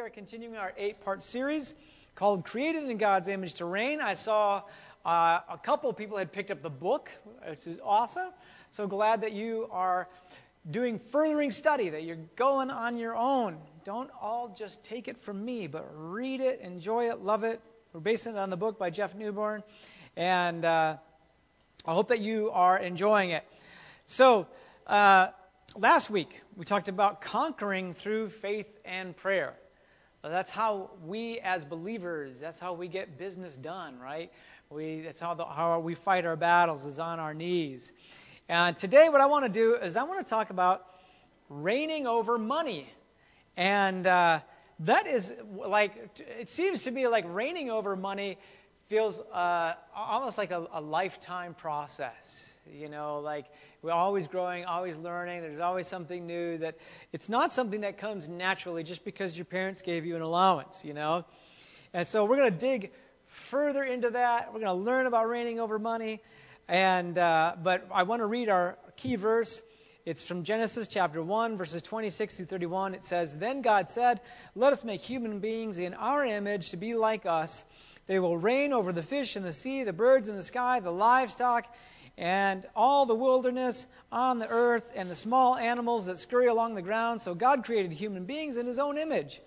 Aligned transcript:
are 0.00 0.08
continuing 0.08 0.56
our 0.56 0.72
eight 0.78 0.98
part 1.04 1.22
series 1.22 1.74
called 2.14 2.42
Created 2.42 2.88
in 2.88 2.96
God's 2.96 3.28
Image 3.28 3.52
to 3.54 3.66
Reign. 3.66 4.00
I 4.00 4.14
saw 4.14 4.62
uh, 5.04 5.40
a 5.46 5.58
couple 5.62 5.92
people 5.92 6.16
had 6.16 6.32
picked 6.32 6.50
up 6.50 6.62
the 6.62 6.70
book, 6.70 7.10
which 7.46 7.66
is 7.66 7.78
awesome. 7.84 8.30
So 8.70 8.86
glad 8.86 9.20
that 9.20 9.32
you 9.32 9.68
are 9.70 10.08
doing 10.70 10.98
furthering 10.98 11.50
study, 11.50 11.90
that 11.90 12.04
you're 12.04 12.16
going 12.36 12.70
on 12.70 12.96
your 12.96 13.14
own. 13.14 13.58
Don't 13.84 14.10
all 14.22 14.54
just 14.58 14.82
take 14.82 15.06
it 15.06 15.18
from 15.18 15.44
me, 15.44 15.66
but 15.66 15.86
read 15.94 16.40
it, 16.40 16.60
enjoy 16.62 17.10
it, 17.10 17.20
love 17.20 17.44
it. 17.44 17.60
We're 17.92 18.00
basing 18.00 18.36
it 18.36 18.38
on 18.38 18.48
the 18.48 18.56
book 18.56 18.78
by 18.78 18.88
Jeff 18.88 19.14
Newborn. 19.14 19.62
And 20.16 20.64
uh, 20.64 20.96
I 21.84 21.92
hope 21.92 22.08
that 22.08 22.20
you 22.20 22.50
are 22.52 22.78
enjoying 22.78 23.30
it. 23.30 23.44
So, 24.06 24.46
uh, 24.86 25.28
last 25.76 26.08
week 26.08 26.40
we 26.56 26.64
talked 26.64 26.88
about 26.88 27.20
conquering 27.20 27.92
through 27.92 28.30
faith 28.30 28.78
and 28.86 29.14
prayer. 29.14 29.56
That's 30.22 30.50
how 30.50 30.90
we 31.04 31.40
as 31.40 31.64
believers, 31.64 32.38
that's 32.40 32.60
how 32.60 32.74
we 32.74 32.88
get 32.88 33.16
business 33.16 33.56
done, 33.56 33.98
right? 33.98 34.30
We, 34.68 35.00
that's 35.00 35.18
how, 35.18 35.32
the, 35.34 35.46
how 35.46 35.80
we 35.80 35.94
fight 35.94 36.26
our 36.26 36.36
battles 36.36 36.84
is 36.84 36.98
on 36.98 37.18
our 37.18 37.32
knees. 37.32 37.92
And 38.48 38.76
today 38.76 39.08
what 39.08 39.22
I 39.22 39.26
want 39.26 39.46
to 39.46 39.50
do 39.50 39.76
is 39.76 39.96
I 39.96 40.02
want 40.02 40.24
to 40.24 40.28
talk 40.28 40.50
about 40.50 40.86
reigning 41.48 42.06
over 42.06 42.36
money. 42.36 42.92
And 43.56 44.06
uh, 44.06 44.40
that 44.80 45.06
is 45.06 45.32
like, 45.52 46.20
it 46.38 46.50
seems 46.50 46.82
to 46.82 46.90
me 46.90 47.08
like 47.08 47.24
reigning 47.28 47.70
over 47.70 47.96
money 47.96 48.38
feels 48.88 49.20
uh, 49.20 49.74
almost 49.94 50.36
like 50.36 50.50
a, 50.50 50.66
a 50.72 50.80
lifetime 50.80 51.54
process. 51.54 52.49
You 52.68 52.88
know, 52.88 53.20
like 53.20 53.46
we're 53.82 53.92
always 53.92 54.26
growing, 54.26 54.64
always 54.64 54.96
learning. 54.96 55.40
There's 55.40 55.60
always 55.60 55.86
something 55.86 56.26
new 56.26 56.58
that 56.58 56.76
it's 57.12 57.28
not 57.28 57.52
something 57.52 57.80
that 57.80 57.98
comes 57.98 58.28
naturally 58.28 58.82
just 58.82 59.04
because 59.04 59.36
your 59.36 59.44
parents 59.44 59.82
gave 59.82 60.04
you 60.04 60.16
an 60.16 60.22
allowance, 60.22 60.84
you 60.84 60.94
know? 60.94 61.24
And 61.92 62.06
so 62.06 62.24
we're 62.24 62.36
going 62.36 62.52
to 62.52 62.58
dig 62.58 62.92
further 63.26 63.82
into 63.82 64.10
that. 64.10 64.52
We're 64.52 64.60
going 64.60 64.66
to 64.66 64.84
learn 64.84 65.06
about 65.06 65.28
reigning 65.28 65.58
over 65.58 65.78
money. 65.78 66.20
And, 66.68 67.16
uh, 67.16 67.56
but 67.62 67.86
I 67.92 68.04
want 68.04 68.20
to 68.20 68.26
read 68.26 68.48
our 68.48 68.76
key 68.96 69.16
verse. 69.16 69.62
It's 70.04 70.22
from 70.22 70.44
Genesis 70.44 70.86
chapter 70.86 71.22
1, 71.22 71.56
verses 71.56 71.82
26 71.82 72.36
through 72.36 72.46
31. 72.46 72.94
It 72.94 73.04
says, 73.04 73.36
Then 73.36 73.62
God 73.62 73.90
said, 73.90 74.20
Let 74.54 74.72
us 74.72 74.84
make 74.84 75.00
human 75.00 75.40
beings 75.40 75.78
in 75.78 75.94
our 75.94 76.24
image 76.24 76.70
to 76.70 76.76
be 76.76 76.94
like 76.94 77.26
us 77.26 77.64
they 78.10 78.18
will 78.18 78.36
reign 78.36 78.72
over 78.72 78.92
the 78.92 79.04
fish 79.04 79.36
in 79.36 79.44
the 79.44 79.52
sea, 79.52 79.84
the 79.84 79.92
birds 79.92 80.28
in 80.28 80.34
the 80.34 80.42
sky, 80.42 80.80
the 80.80 80.90
livestock, 80.90 81.72
and 82.18 82.66
all 82.76 83.06
the 83.06 83.14
wilderness 83.14 83.86
on 84.12 84.38
the 84.38 84.48
earth, 84.48 84.90
and 84.94 85.10
the 85.10 85.14
small 85.14 85.56
animals 85.56 86.06
that 86.06 86.18
scurry 86.18 86.48
along 86.48 86.74
the 86.74 86.82
ground. 86.82 87.20
So 87.20 87.34
God 87.34 87.64
created 87.64 87.92
human 87.92 88.24
beings 88.24 88.56
in 88.56 88.66
his 88.66 88.78
own 88.78 88.98
image. 88.98 89.40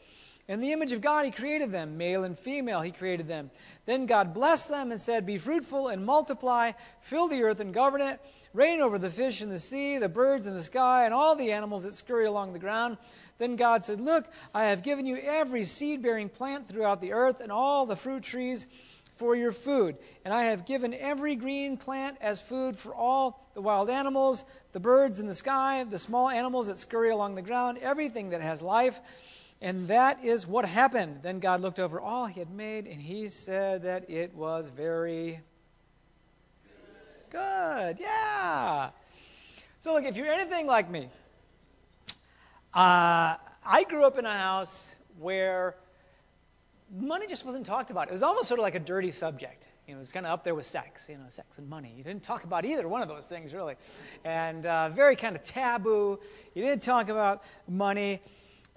In 0.47 0.59
the 0.59 0.73
image 0.73 0.92
of 0.92 1.00
God, 1.00 1.23
he 1.23 1.31
created 1.31 1.72
them. 1.72 1.97
Male 1.97 2.25
and 2.25 2.38
female, 2.38 2.81
he 2.81 2.92
created 2.92 3.28
them. 3.28 3.50
Then 3.86 4.05
God 4.05 4.33
blessed 4.33 4.70
them 4.70 4.92
and 4.92 5.00
said, 5.00 5.25
Be 5.25 5.38
fruitful 5.38 5.88
and 5.88 6.05
multiply, 6.05 6.73
fill 7.00 7.30
the 7.30 7.44
earth 7.44 7.61
and 7.61 7.73
govern 7.73 8.02
it, 8.02 8.20
reign 8.53 8.81
over 8.81 9.00
the 9.00 9.09
fish 9.09 9.42
in 9.42 9.50
the 9.50 9.59
sea, 9.59 9.98
the 9.98 10.09
birds 10.09 10.45
in 10.45 10.53
the 10.53 10.64
sky, 10.64 11.05
and 11.05 11.14
all 11.14 11.36
the 11.36 11.53
animals 11.53 11.83
that 11.83 11.94
scurry 11.94 12.25
along 12.25 12.52
the 12.52 12.59
ground. 12.59 12.98
Then 13.38 13.55
God 13.55 13.86
said, 13.86 14.02
Look, 14.02 14.25
I 14.53 14.66
have 14.66 14.83
given 14.83 15.05
you 15.05 15.16
every 15.17 15.64
seed 15.64 16.02
bearing 16.02 16.27
plant 16.27 16.67
throughout 16.67 17.00
the 17.00 17.14
earth 17.14 17.39
and 17.39 17.52
all 17.52 17.86
the 17.86 17.95
fruit 17.95 18.23
trees 18.23 18.67
for 19.16 19.36
your 19.36 19.52
food. 19.52 19.97
And 20.25 20.33
I 20.33 20.45
have 20.45 20.66
given 20.66 20.94
every 20.94 21.36
green 21.36 21.78
plant 21.78 22.17
as 22.22 22.42
food 22.42 22.78
for 22.78 22.94
all 22.94 23.47
the 23.53 23.61
wild 23.61 23.89
animals, 23.89 24.45
the 24.72 24.80
birds 24.80 25.20
in 25.20 25.28
the 25.28 25.36
sky, 25.36 25.83
the 25.83 26.00
small 26.00 26.30
animals 26.30 26.67
that 26.67 26.78
scurry 26.78 27.11
along 27.11 27.36
the 27.36 27.42
ground, 27.42 27.78
everything 27.80 28.31
that 28.31 28.42
has 28.42 28.61
life. 28.61 29.00
And 29.61 29.88
that 29.88 30.23
is 30.23 30.45
what 30.45 30.66
happened. 30.66 31.20
Then 31.22 31.39
God 31.39 31.61
looked 31.61 31.80
over 31.80 32.02
all 32.02 32.25
he 32.25 32.39
had 32.39 32.52
made, 32.52 32.86
and 32.86 33.02
he 33.02 33.30
said 33.30 33.83
that 33.83 34.09
it 34.09 34.36
was 34.36 34.67
very 34.67 35.39
good. 37.30 37.98
Yeah. 37.99 38.89
So, 39.80 39.93
look, 39.93 40.04
if 40.04 40.17
you're 40.17 40.27
anything 40.27 40.67
like 40.67 40.89
me, 40.89 41.08
uh, 42.73 43.38
I 43.65 43.86
grew 43.88 44.05
up 44.05 44.17
in 44.17 44.26
a 44.26 44.38
house 44.38 44.93
where 45.17 45.76
money 46.95 47.27
just 47.27 47.45
wasn't 47.45 47.65
talked 47.65 47.89
about. 47.89 48.09
It 48.09 48.14
was 48.14 48.23
almost 48.23 48.48
sort 48.48 48.59
of 48.59 48.64
like 48.64 48.76
a 48.76 48.80
dirty 48.80 49.11
subject. 49.11 49.67
You 49.87 49.93
know, 49.93 49.98
it 49.98 50.02
was 50.02 50.11
kind 50.11 50.26
of 50.26 50.31
up 50.31 50.43
there 50.43 50.55
with 50.55 50.65
sex, 50.65 51.08
you 51.09 51.17
know, 51.17 51.26
sex 51.30 51.58
and 51.58 51.70
money. 51.70 51.93
You 51.98 52.04
didn't 52.04 52.23
talk 52.23 52.45
about 52.45 52.64
either 52.64 52.87
one 52.87 53.02
of 53.02 53.09
those 53.09 53.26
things, 53.26 53.54
really. 53.54 53.76
And 54.23 54.65
uh, 54.65 54.89
very 54.89 55.15
kind 55.15 55.36
of 55.36 55.43
taboo. 55.43 56.20
You 56.53 56.64
didn't 56.64 56.83
talk 56.83 57.09
about 57.09 57.43
money. 57.67 58.21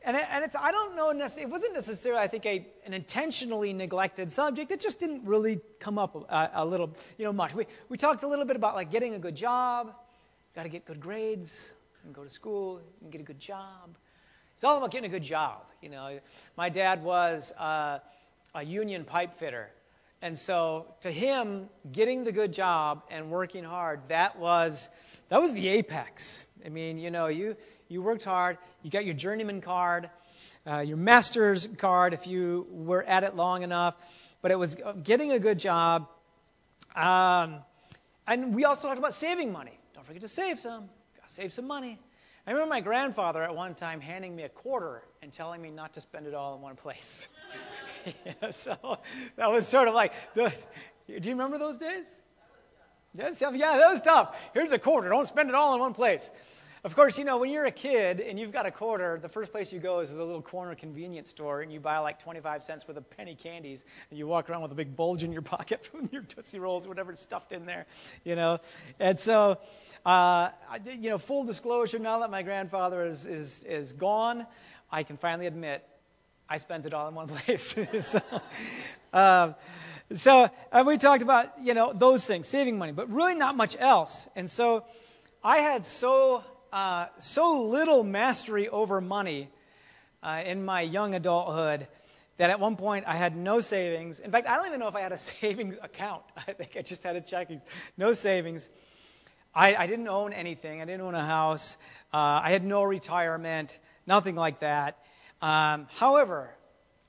And, 0.04 0.16
it, 0.16 0.26
and 0.30 0.44
it's, 0.44 0.56
I 0.56 0.72
don't 0.72 0.96
know, 0.96 1.10
it 1.10 1.48
wasn't 1.48 1.74
necessarily, 1.74 2.20
I 2.20 2.28
think, 2.28 2.46
a, 2.46 2.66
an 2.84 2.92
intentionally 2.92 3.72
neglected 3.72 4.30
subject. 4.30 4.70
It 4.70 4.80
just 4.80 4.98
didn't 4.98 5.24
really 5.24 5.60
come 5.78 5.98
up 5.98 6.16
a, 6.28 6.50
a 6.54 6.64
little, 6.64 6.90
you 7.18 7.24
know, 7.24 7.32
much. 7.32 7.54
We, 7.54 7.66
we 7.88 7.96
talked 7.96 8.22
a 8.22 8.28
little 8.28 8.44
bit 8.44 8.56
about, 8.56 8.74
like, 8.74 8.90
getting 8.90 9.14
a 9.14 9.18
good 9.18 9.34
job, 9.34 9.92
got 10.54 10.62
to 10.62 10.68
get 10.68 10.86
good 10.86 11.00
grades, 11.00 11.72
and 12.04 12.14
go 12.14 12.22
to 12.24 12.30
school 12.30 12.80
and 13.02 13.10
get 13.10 13.20
a 13.20 13.24
good 13.24 13.40
job. 13.40 13.96
It's 14.56 14.64
all 14.64 14.78
about 14.78 14.90
getting 14.90 15.10
a 15.10 15.12
good 15.12 15.22
job. 15.22 15.66
You 15.82 15.90
know, 15.90 16.18
my 16.56 16.70
dad 16.70 17.04
was 17.04 17.52
uh, 17.52 17.98
a 18.54 18.64
union 18.64 19.04
pipe 19.04 19.38
fitter. 19.38 19.68
And 20.22 20.38
so 20.38 20.94
to 21.02 21.12
him, 21.12 21.68
getting 21.92 22.24
the 22.24 22.32
good 22.32 22.54
job 22.54 23.02
and 23.10 23.30
working 23.30 23.62
hard, 23.62 24.00
that 24.08 24.38
was, 24.38 24.88
that 25.28 25.42
was 25.42 25.52
the 25.52 25.68
apex. 25.68 26.46
I 26.64 26.70
mean, 26.70 26.96
you 26.96 27.10
know, 27.10 27.26
you, 27.26 27.54
you 27.88 28.00
worked 28.00 28.24
hard, 28.24 28.56
you 28.82 28.90
got 28.90 29.04
your 29.04 29.12
journeyman 29.12 29.60
card, 29.60 30.08
uh, 30.66 30.78
your 30.78 30.96
master's 30.96 31.68
card 31.76 32.14
if 32.14 32.26
you 32.26 32.66
were 32.70 33.02
at 33.02 33.24
it 33.24 33.36
long 33.36 33.62
enough, 33.62 33.94
but 34.40 34.50
it 34.50 34.58
was 34.58 34.74
getting 35.02 35.32
a 35.32 35.38
good 35.38 35.58
job. 35.58 36.08
Um, 36.94 37.56
and 38.26 38.54
we 38.54 38.64
also 38.64 38.88
talked 38.88 38.98
about 38.98 39.12
saving 39.12 39.52
money. 39.52 39.78
Don't 39.94 40.06
forget 40.06 40.22
to 40.22 40.28
save 40.28 40.58
some 40.58 40.88
save 41.28 41.52
some 41.52 41.66
money. 41.66 41.98
I 42.46 42.52
remember 42.52 42.70
my 42.70 42.80
grandfather 42.80 43.42
at 43.42 43.54
one 43.54 43.74
time 43.74 44.00
handing 44.00 44.36
me 44.36 44.44
a 44.44 44.48
quarter 44.48 45.02
and 45.20 45.32
telling 45.32 45.60
me 45.60 45.70
not 45.70 45.94
to 45.94 46.00
spend 46.00 46.26
it 46.26 46.34
all 46.34 46.54
in 46.54 46.62
one 46.62 46.76
place. 46.76 47.26
yeah, 48.24 48.50
so 48.50 48.98
that 49.36 49.50
was 49.50 49.66
sort 49.66 49.88
of 49.88 49.94
like, 49.94 50.12
do 50.34 50.48
you 51.08 51.20
remember 51.30 51.58
those 51.58 51.76
days? 51.76 52.06
Yes, 53.16 53.40
yeah, 53.40 53.50
that 53.78 53.90
was 53.90 54.00
tough. 54.00 54.36
Here's 54.54 54.72
a 54.72 54.78
quarter. 54.78 55.08
Don't 55.08 55.26
spend 55.26 55.48
it 55.48 55.54
all 55.54 55.74
in 55.74 55.80
one 55.80 55.94
place. 55.94 56.30
Of 56.86 56.94
course, 56.94 57.18
you 57.18 57.24
know, 57.24 57.38
when 57.38 57.50
you're 57.50 57.66
a 57.66 57.72
kid 57.72 58.20
and 58.20 58.38
you've 58.38 58.52
got 58.52 58.64
a 58.64 58.70
quarter, 58.70 59.18
the 59.20 59.28
first 59.28 59.50
place 59.50 59.72
you 59.72 59.80
go 59.80 59.98
is 59.98 60.10
the 60.10 60.22
little 60.22 60.40
corner 60.40 60.72
convenience 60.76 61.28
store 61.28 61.62
and 61.62 61.72
you 61.72 61.80
buy 61.80 61.98
like 61.98 62.22
25 62.22 62.62
cents 62.62 62.86
worth 62.86 62.96
of 62.96 63.10
penny 63.10 63.34
candies 63.34 63.82
and 64.08 64.16
you 64.16 64.28
walk 64.28 64.48
around 64.48 64.62
with 64.62 64.70
a 64.70 64.74
big 64.76 64.94
bulge 64.94 65.24
in 65.24 65.32
your 65.32 65.42
pocket 65.42 65.84
from 65.90 66.08
your 66.12 66.22
Tootsie 66.22 66.60
Rolls, 66.60 66.86
whatever's 66.86 67.18
stuffed 67.18 67.50
in 67.50 67.66
there, 67.66 67.86
you 68.22 68.36
know. 68.36 68.60
And 69.00 69.18
so, 69.18 69.58
uh, 70.04 70.50
you 70.84 71.10
know, 71.10 71.18
full 71.18 71.42
disclosure, 71.42 71.98
now 71.98 72.20
that 72.20 72.30
my 72.30 72.44
grandfather 72.44 73.04
is, 73.04 73.26
is, 73.26 73.64
is 73.64 73.92
gone, 73.92 74.46
I 74.88 75.02
can 75.02 75.16
finally 75.16 75.48
admit 75.48 75.84
I 76.48 76.58
spent 76.58 76.86
it 76.86 76.94
all 76.94 77.08
in 77.08 77.16
one 77.16 77.26
place. 77.36 77.74
so, 78.02 78.20
uh, 79.12 79.54
so 80.12 80.48
we 80.86 80.98
talked 80.98 81.24
about, 81.24 81.48
you 81.60 81.74
know, 81.74 81.92
those 81.92 82.24
things, 82.24 82.46
saving 82.46 82.78
money, 82.78 82.92
but 82.92 83.10
really 83.10 83.34
not 83.34 83.56
much 83.56 83.76
else. 83.76 84.28
And 84.36 84.48
so 84.48 84.84
I 85.42 85.58
had 85.58 85.84
so 85.84 86.44
uh, 86.76 87.08
so 87.18 87.62
little 87.62 88.04
mastery 88.04 88.68
over 88.68 89.00
money 89.00 89.48
uh, 90.22 90.42
in 90.44 90.62
my 90.62 90.82
young 90.82 91.14
adulthood 91.14 91.86
that 92.36 92.50
at 92.50 92.60
one 92.60 92.76
point 92.76 93.06
I 93.08 93.16
had 93.16 93.34
no 93.34 93.60
savings. 93.60 94.20
In 94.20 94.30
fact, 94.30 94.46
I 94.46 94.56
don't 94.56 94.66
even 94.66 94.80
know 94.80 94.88
if 94.88 94.94
I 94.94 95.00
had 95.00 95.12
a 95.12 95.18
savings 95.40 95.78
account. 95.80 96.20
I 96.36 96.52
think 96.52 96.76
I 96.76 96.82
just 96.82 97.02
had 97.02 97.16
a 97.16 97.22
checking, 97.22 97.62
no 97.96 98.12
savings. 98.12 98.68
I, 99.54 99.74
I 99.74 99.86
didn't 99.86 100.08
own 100.08 100.34
anything. 100.34 100.82
I 100.82 100.84
didn't 100.84 101.00
own 101.00 101.14
a 101.14 101.24
house. 101.24 101.78
Uh, 102.12 102.42
I 102.44 102.50
had 102.50 102.62
no 102.62 102.82
retirement, 102.82 103.78
nothing 104.06 104.34
like 104.34 104.60
that. 104.60 104.98
Um, 105.40 105.86
however, 105.96 106.50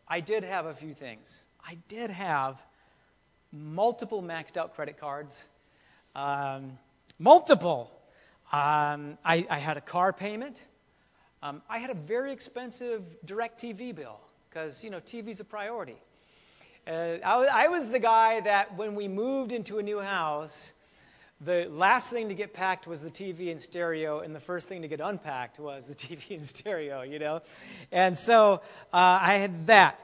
I 0.08 0.22
did 0.22 0.46
have 0.46 0.66
a 0.66 0.76
few 0.76 0.94
things. 0.94 1.42
I 1.62 1.78
did 1.90 2.10
have 2.10 2.56
multiple 3.52 4.24
maxed 4.24 4.56
out 4.56 4.76
credit 4.76 4.98
cards, 4.98 5.44
um, 6.16 6.78
multiple 7.20 7.97
um, 8.52 9.18
I, 9.26 9.46
I, 9.50 9.60
had 9.60 9.76
a 9.76 9.82
car 9.82 10.14
payment. 10.14 10.62
Um, 11.44 11.62
I 11.70 11.80
had 11.80 11.90
a 11.90 11.94
very 11.94 12.32
expensive 12.32 13.04
DirecTV 13.26 13.94
bill 13.94 14.22
because, 14.50 14.82
you 14.86 14.90
know, 14.90 15.02
TV's 15.02 15.42
a 15.42 15.44
priority. 15.44 15.98
Uh, 16.88 17.18
I, 17.26 17.66
I 17.66 17.68
was 17.68 17.90
the 17.90 18.00
guy 18.00 18.40
that 18.40 18.74
when 18.78 18.96
we 18.96 19.10
moved 19.10 19.52
into 19.52 19.80
a 19.80 19.84
new 19.84 20.00
house, 20.00 20.72
the 21.42 21.68
last 21.70 22.10
thing 22.10 22.30
to 22.30 22.34
get 22.34 22.54
packed 22.54 22.88
was 22.88 23.02
the 23.02 23.12
TV 23.12 23.52
and 23.52 23.62
stereo, 23.62 24.22
and 24.22 24.34
the 24.34 24.40
first 24.40 24.70
thing 24.70 24.82
to 24.82 24.88
get 24.88 25.02
unpacked 25.02 25.60
was 25.60 25.86
the 25.86 25.96
TV 26.08 26.38
and 26.38 26.46
stereo, 26.46 27.02
you 27.02 27.20
know? 27.20 27.42
And 27.92 28.18
so 28.18 28.62
uh, 28.94 29.20
I 29.22 29.34
had 29.34 29.68
that. 29.68 30.00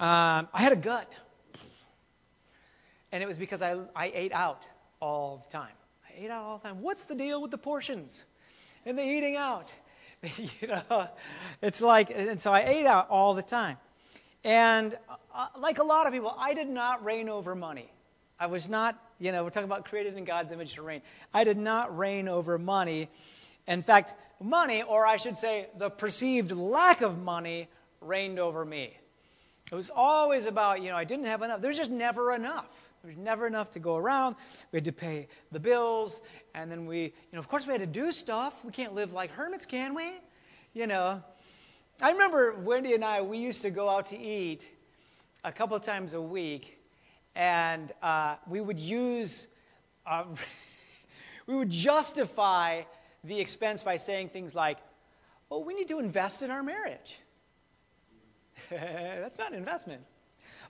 Um, 0.00 0.48
I 0.54 0.62
had 0.62 0.72
a 0.72 0.76
gut. 0.76 1.12
And 3.12 3.22
it 3.22 3.26
was 3.26 3.36
because 3.36 3.60
I, 3.60 3.76
I 3.94 4.10
ate 4.14 4.32
out 4.32 4.62
all 5.00 5.44
the 5.44 5.52
time 5.52 5.74
ate 6.16 6.30
out 6.30 6.44
all 6.44 6.58
the 6.58 6.68
time. 6.68 6.82
What's 6.82 7.04
the 7.04 7.14
deal 7.14 7.40
with 7.40 7.50
the 7.50 7.58
portions 7.58 8.24
and 8.86 8.98
the 8.98 9.04
eating 9.04 9.36
out? 9.36 9.70
you 10.22 10.68
know, 10.68 11.08
it's 11.62 11.80
like, 11.80 12.10
and 12.14 12.40
so 12.40 12.52
I 12.52 12.62
ate 12.62 12.86
out 12.86 13.08
all 13.10 13.34
the 13.34 13.42
time. 13.42 13.76
And 14.42 14.96
uh, 15.34 15.46
like 15.58 15.78
a 15.78 15.84
lot 15.84 16.06
of 16.06 16.12
people, 16.12 16.34
I 16.38 16.54
did 16.54 16.68
not 16.68 17.04
reign 17.04 17.28
over 17.28 17.54
money. 17.54 17.90
I 18.38 18.46
was 18.46 18.68
not, 18.68 18.98
you 19.18 19.32
know, 19.32 19.44
we're 19.44 19.50
talking 19.50 19.68
about 19.68 19.84
created 19.84 20.16
in 20.16 20.24
God's 20.24 20.52
image 20.52 20.74
to 20.74 20.82
reign. 20.82 21.02
I 21.32 21.44
did 21.44 21.56
not 21.56 21.96
reign 21.96 22.28
over 22.28 22.58
money. 22.58 23.08
In 23.66 23.82
fact, 23.82 24.14
money, 24.40 24.82
or 24.82 25.06
I 25.06 25.16
should 25.16 25.38
say, 25.38 25.68
the 25.78 25.88
perceived 25.88 26.52
lack 26.52 27.00
of 27.00 27.18
money, 27.18 27.68
reigned 28.00 28.38
over 28.38 28.64
me. 28.64 28.94
It 29.72 29.74
was 29.74 29.90
always 29.94 30.46
about, 30.46 30.82
you 30.82 30.90
know, 30.90 30.96
I 30.96 31.04
didn't 31.04 31.24
have 31.24 31.42
enough. 31.42 31.60
There's 31.60 31.78
just 31.78 31.90
never 31.90 32.34
enough. 32.34 32.66
There's 33.04 33.18
never 33.18 33.46
enough 33.46 33.70
to 33.72 33.78
go 33.78 33.96
around. 33.96 34.34
We 34.72 34.78
had 34.78 34.84
to 34.86 34.92
pay 34.92 35.28
the 35.52 35.60
bills, 35.60 36.22
and 36.54 36.70
then 36.70 36.86
we, 36.86 37.02
you 37.02 37.12
know, 37.34 37.38
of 37.38 37.48
course 37.48 37.66
we 37.66 37.72
had 37.72 37.82
to 37.82 37.86
do 37.86 38.12
stuff. 38.12 38.54
We 38.64 38.72
can't 38.72 38.94
live 38.94 39.12
like 39.12 39.30
hermits, 39.30 39.66
can 39.66 39.94
we? 39.94 40.12
You 40.72 40.86
know. 40.86 41.22
I 42.00 42.12
remember 42.12 42.54
Wendy 42.54 42.94
and 42.94 43.04
I, 43.04 43.20
we 43.20 43.36
used 43.36 43.60
to 43.60 43.70
go 43.70 43.90
out 43.90 44.06
to 44.06 44.18
eat 44.18 44.66
a 45.44 45.52
couple 45.52 45.76
of 45.76 45.82
times 45.82 46.14
a 46.14 46.20
week, 46.20 46.80
and 47.34 47.92
uh, 48.02 48.36
we 48.48 48.62
would 48.62 48.78
use, 48.78 49.48
uh, 50.06 50.24
we 51.46 51.54
would 51.54 51.70
justify 51.70 52.84
the 53.22 53.38
expense 53.38 53.82
by 53.82 53.98
saying 53.98 54.30
things 54.30 54.54
like, 54.54 54.78
oh, 55.50 55.58
we 55.58 55.74
need 55.74 55.88
to 55.88 55.98
invest 55.98 56.40
in 56.40 56.50
our 56.50 56.62
marriage. 56.62 57.18
That's 58.70 59.36
not 59.36 59.52
an 59.52 59.58
investment. 59.58 60.00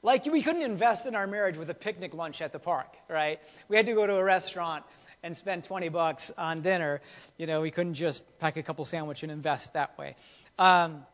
Like 0.05 0.27
we 0.27 0.43
couldn't 0.43 0.61
invest 0.61 1.07
in 1.07 1.15
our 1.15 1.27
marriage 1.27 1.57
with 1.57 1.71
a 1.71 1.75
picnic 1.75 2.13
lunch 2.13 2.43
at 2.43 2.53
the 2.53 2.59
park, 2.59 2.95
right? 3.09 3.41
We 3.69 3.79
had 3.79 3.87
to 3.87 3.95
go 3.95 4.07
to 4.07 4.17
a 4.17 4.23
restaurant 4.23 4.85
and 5.23 5.35
spend 5.35 5.65
20 5.65 5.89
bucks 5.89 6.31
on 6.37 6.61
dinner. 6.61 7.01
You 7.39 7.47
know, 7.47 7.63
we 7.63 7.71
couldn't 7.71 7.95
just 7.95 8.39
pack 8.39 8.59
a 8.59 8.63
couple 8.63 8.85
sandwich 8.85 9.23
and 9.23 9.33
invest 9.33 9.73
that 9.73 9.97
way. 9.97 10.17
Um, 10.59 11.07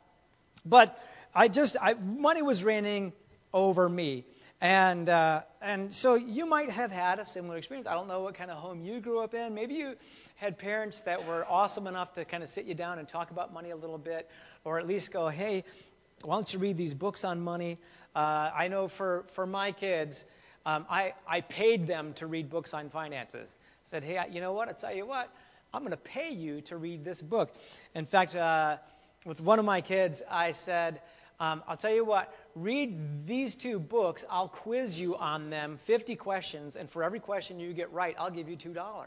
but 0.67 1.01
I 1.33 1.47
just, 1.47 1.77
I, 1.81 1.95
money 1.95 2.43
was 2.43 2.65
reigning 2.65 3.13
over 3.55 3.89
me. 3.89 4.25
And, 4.61 5.09
uh, 5.09 5.43
and 5.63 5.95
so 5.95 6.17
you 6.17 6.45
might 6.45 6.71
have 6.71 6.91
had 6.91 7.21
a 7.21 7.25
similar 7.25 7.59
experience. 7.59 7.87
I 7.87 7.95
don't 7.95 8.09
know 8.09 8.23
what 8.23 8.35
kind 8.35 8.51
of 8.51 8.57
home 8.57 8.83
you 8.83 8.99
grew 8.99 9.23
up 9.23 9.35
in. 9.35 9.55
Maybe 9.55 9.75
you 9.75 9.95
had 10.35 10.59
parents 10.59 11.03
that 11.03 11.25
were 11.29 11.47
awesome 11.49 11.87
enough 11.87 12.13
to 12.15 12.25
kind 12.25 12.43
of 12.43 12.49
sit 12.49 12.65
you 12.65 12.75
down 12.75 12.99
and 12.99 13.07
talk 13.07 13.31
about 13.31 13.53
money 13.53 13.71
a 13.71 13.77
little 13.77 13.99
bit, 13.99 14.29
or 14.65 14.81
at 14.81 14.89
least 14.89 15.13
go, 15.13 15.29
hey, 15.29 15.63
why 16.23 16.35
don't 16.35 16.53
you 16.53 16.59
read 16.59 16.77
these 16.77 16.93
books 16.93 17.25
on 17.25 17.41
money? 17.41 17.79
Uh, 18.15 18.51
I 18.55 18.69
know 18.69 18.89
for, 18.89 19.25
for 19.33 19.47
my 19.47 19.73
kids, 19.73 20.25
um, 20.67 20.87
I, 20.91 21.15
I 21.27 21.41
paid 21.43 21.87
them 21.87 22.13
to 22.15 22.27
read 22.27 22.51
books 22.51 22.75
on 22.75 22.91
finances. 22.91 23.55
Said, 23.85 24.05
hey, 24.05 24.23
you 24.31 24.41
know 24.41 24.53
what? 24.53 24.69
I'll 24.69 24.75
tell 24.75 24.95
you 24.95 25.07
what, 25.07 25.33
I'm 25.73 25.83
going 25.83 25.93
to 25.93 25.97
pay 25.97 26.31
you 26.31 26.61
to 26.63 26.77
read 26.77 27.05
this 27.05 27.21
book. 27.21 27.55
In 27.95 28.05
fact, 28.05 28.35
uh, 28.37 28.77
with 29.25 29.41
one 29.41 29.59
of 29.59 29.65
my 29.65 29.81
kids, 29.81 30.23
I 30.31 30.53
said, 30.53 31.01
um, 31.39 31.63
I'll 31.67 31.77
tell 31.77 31.93
you 31.93 32.05
what, 32.05 32.35
read 32.55 33.27
these 33.27 33.55
two 33.55 33.79
books. 33.79 34.25
I'll 34.29 34.49
quiz 34.49 34.99
you 34.99 35.17
on 35.17 35.49
them 35.49 35.79
50 35.85 36.17
questions, 36.17 36.77
and 36.77 36.91
for 36.91 37.03
every 37.03 37.21
question 37.21 37.59
you 37.59 37.73
get 37.73 37.93
right, 37.93 38.15
I'll 38.19 38.31
give 38.31 38.49
you 38.49 38.57
$2. 38.57 39.05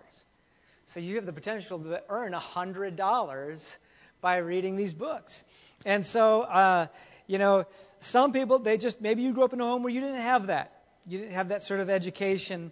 So 0.85 0.99
you 0.99 1.15
have 1.15 1.25
the 1.25 1.33
potential 1.33 1.79
to 1.79 2.01
earn 2.09 2.33
$100 2.33 3.75
by 4.21 4.37
reading 4.37 4.75
these 4.75 4.93
books. 4.93 5.43
And 5.85 6.05
so, 6.05 6.41
uh, 6.43 6.87
you 7.27 7.37
know, 7.37 7.65
some 7.99 8.31
people, 8.31 8.59
they 8.59 8.77
just, 8.77 9.01
maybe 9.01 9.21
you 9.21 9.33
grew 9.33 9.43
up 9.43 9.53
in 9.53 9.61
a 9.61 9.63
home 9.63 9.83
where 9.83 9.93
you 9.93 10.01
didn't 10.01 10.21
have 10.21 10.47
that. 10.47 10.83
You 11.05 11.19
didn't 11.19 11.33
have 11.33 11.49
that 11.49 11.61
sort 11.61 11.79
of 11.79 11.89
education. 11.89 12.71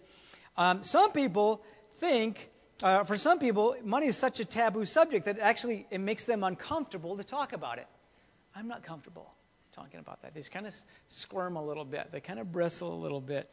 Um, 0.58 0.84
some 0.84 1.12
people 1.12 1.62
think, 1.98 2.50
uh, 2.84 3.04
for 3.04 3.18
some 3.18 3.40
people, 3.40 3.76
money 3.84 4.08
is 4.08 4.18
such 4.18 4.40
a 4.40 4.46
taboo 4.46 4.86
subject 4.86 5.26
that 5.26 5.40
actually 5.40 5.88
it 5.90 6.00
makes 6.00 6.24
them 6.24 6.44
uncomfortable 6.44 7.18
to 7.18 7.24
talk 7.24 7.54
about 7.54 7.78
it. 7.78 7.88
I'm 8.56 8.68
not 8.68 8.84
comfortable 8.84 9.32
talking 9.74 10.00
about 10.00 10.22
that. 10.22 10.34
They 10.34 10.42
kind 10.42 10.68
of 10.68 10.76
squirm 11.08 11.56
a 11.56 11.64
little 11.64 11.86
bit, 11.86 12.12
they 12.12 12.20
kind 12.20 12.40
of 12.40 12.52
bristle 12.52 12.94
a 12.94 13.00
little 13.02 13.22
bit. 13.22 13.50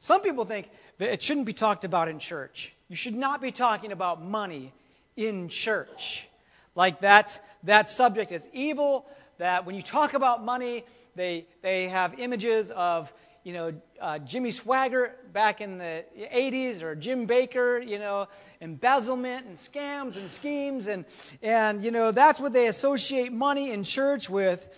Some 0.00 0.20
people 0.20 0.44
think 0.44 0.68
that 0.98 1.12
it 1.12 1.22
shouldn't 1.22 1.46
be 1.46 1.52
talked 1.52 1.84
about 1.84 2.08
in 2.08 2.18
church. 2.18 2.72
You 2.88 2.96
should 2.96 3.14
not 3.14 3.40
be 3.40 3.52
talking 3.52 3.92
about 3.92 4.20
money 4.20 4.72
in 5.16 5.48
church. 5.48 6.26
Like 6.74 7.02
that, 7.02 7.40
that 7.62 7.88
subject 7.88 8.32
is 8.32 8.46
evil, 8.52 9.06
that 9.42 9.66
when 9.66 9.74
you 9.74 9.82
talk 9.82 10.14
about 10.14 10.44
money, 10.44 10.84
they, 11.16 11.46
they 11.62 11.88
have 11.88 12.20
images 12.20 12.70
of, 12.70 13.12
you 13.42 13.52
know, 13.52 13.72
uh, 14.00 14.20
Jimmy 14.20 14.50
Swaggart 14.50 15.32
back 15.32 15.60
in 15.60 15.78
the 15.78 16.04
80s 16.32 16.80
or 16.80 16.94
Jim 16.94 17.26
Bakker, 17.26 17.84
you 17.84 17.98
know, 17.98 18.28
embezzlement 18.60 19.46
and 19.46 19.56
scams 19.56 20.16
and 20.16 20.30
schemes. 20.30 20.86
And, 20.86 21.04
and, 21.42 21.82
you 21.82 21.90
know, 21.90 22.12
that's 22.12 22.38
what 22.38 22.52
they 22.52 22.68
associate 22.68 23.32
money 23.32 23.72
in 23.72 23.82
church 23.82 24.30
with, 24.30 24.68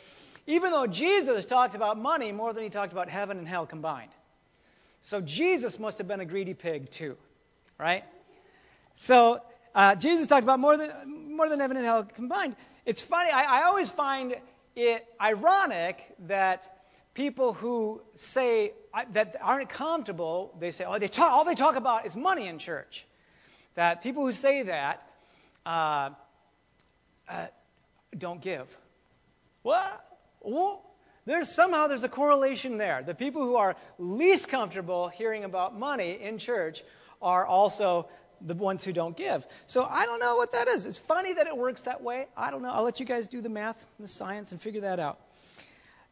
even 0.46 0.70
though 0.70 0.86
Jesus 0.86 1.44
talked 1.44 1.74
about 1.74 1.98
money 1.98 2.32
more 2.32 2.54
than 2.54 2.62
he 2.62 2.70
talked 2.70 2.92
about 2.94 3.10
heaven 3.10 3.36
and 3.36 3.46
hell 3.46 3.66
combined. 3.66 4.12
So 5.02 5.20
Jesus 5.20 5.78
must 5.78 5.98
have 5.98 6.08
been 6.08 6.20
a 6.20 6.24
greedy 6.24 6.54
pig 6.54 6.90
too, 6.90 7.18
right? 7.78 8.04
So 8.96 9.42
uh, 9.74 9.94
Jesus 9.94 10.26
talked 10.26 10.44
about 10.44 10.58
more 10.58 10.78
than, 10.78 10.90
more 11.36 11.50
than 11.50 11.60
heaven 11.60 11.76
and 11.76 11.84
hell 11.84 12.04
combined. 12.04 12.56
It's 12.86 13.02
funny, 13.02 13.30
I, 13.30 13.60
I 13.60 13.62
always 13.64 13.90
find 13.90 14.36
it 14.76 15.06
ironic 15.20 16.14
that 16.26 16.86
people 17.14 17.52
who 17.52 18.02
say 18.14 18.72
that 19.12 19.36
aren't 19.40 19.68
comfortable, 19.68 20.54
they 20.58 20.70
say, 20.70 20.84
oh, 20.84 20.98
they 20.98 21.08
talk, 21.08 21.32
all 21.32 21.44
they 21.44 21.54
talk 21.54 21.76
about 21.76 22.06
is 22.06 22.16
money 22.16 22.48
in 22.48 22.58
church. 22.58 23.06
That 23.74 24.02
people 24.02 24.24
who 24.24 24.32
say 24.32 24.62
that 24.62 25.08
uh, 25.66 26.10
uh, 27.28 27.46
don't 28.16 28.40
give. 28.40 28.76
What? 29.62 30.04
Well, 30.40 30.82
there's 31.24 31.48
somehow 31.48 31.86
there's 31.86 32.04
a 32.04 32.08
correlation 32.08 32.76
there. 32.76 33.02
The 33.02 33.14
people 33.14 33.42
who 33.42 33.56
are 33.56 33.76
least 33.98 34.48
comfortable 34.48 35.08
hearing 35.08 35.44
about 35.44 35.78
money 35.78 36.20
in 36.20 36.38
church 36.38 36.84
are 37.22 37.46
also 37.46 38.08
the 38.44 38.54
ones 38.54 38.84
who 38.84 38.92
don't 38.92 39.16
give. 39.16 39.46
So 39.66 39.86
I 39.90 40.06
don't 40.06 40.20
know 40.20 40.36
what 40.36 40.52
that 40.52 40.68
is. 40.68 40.86
It's 40.86 40.98
funny 40.98 41.32
that 41.32 41.46
it 41.46 41.56
works 41.56 41.82
that 41.82 42.02
way. 42.02 42.26
I 42.36 42.50
don't 42.50 42.62
know. 42.62 42.70
I'll 42.70 42.84
let 42.84 43.00
you 43.00 43.06
guys 43.06 43.26
do 43.26 43.40
the 43.40 43.48
math 43.48 43.86
and 43.98 44.06
the 44.06 44.10
science 44.10 44.52
and 44.52 44.60
figure 44.60 44.82
that 44.82 45.00
out. 45.00 45.18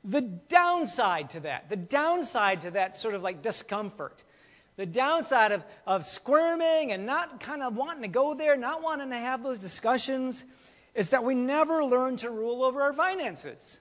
The 0.04 0.22
downside 0.22 1.30
to 1.30 1.40
that, 1.40 1.68
the 1.68 1.76
downside 1.76 2.62
to 2.62 2.72
that 2.72 2.96
sort 2.96 3.14
of 3.14 3.22
like 3.22 3.42
discomfort, 3.42 4.24
the 4.76 4.86
downside 4.86 5.52
of, 5.52 5.62
of 5.86 6.04
squirming 6.04 6.90
and 6.90 7.06
not 7.06 7.40
kind 7.40 7.62
of 7.62 7.76
wanting 7.76 8.02
to 8.02 8.08
go 8.08 8.34
there, 8.34 8.56
not 8.56 8.82
wanting 8.82 9.10
to 9.10 9.16
have 9.16 9.42
those 9.42 9.58
discussions, 9.58 10.44
is 10.94 11.10
that 11.10 11.22
we 11.22 11.34
never 11.34 11.84
learn 11.84 12.16
to 12.18 12.30
rule 12.30 12.64
over 12.64 12.82
our 12.82 12.92
finances. 12.92 13.80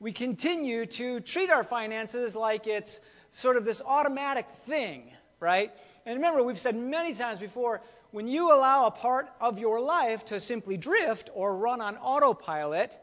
We 0.00 0.12
continue 0.12 0.86
to 0.86 1.20
treat 1.20 1.50
our 1.50 1.64
finances 1.64 2.34
like 2.34 2.66
it's 2.66 3.00
sort 3.30 3.56
of 3.56 3.64
this 3.64 3.80
automatic 3.80 4.46
thing, 4.66 5.10
right? 5.40 5.72
And 6.06 6.16
remember, 6.16 6.42
we've 6.42 6.58
said 6.58 6.76
many 6.76 7.14
times 7.14 7.38
before 7.38 7.80
when 8.10 8.28
you 8.28 8.52
allow 8.52 8.86
a 8.86 8.90
part 8.90 9.28
of 9.40 9.58
your 9.58 9.80
life 9.80 10.24
to 10.26 10.40
simply 10.40 10.76
drift 10.76 11.30
or 11.34 11.56
run 11.56 11.80
on 11.80 11.96
autopilot, 11.96 12.96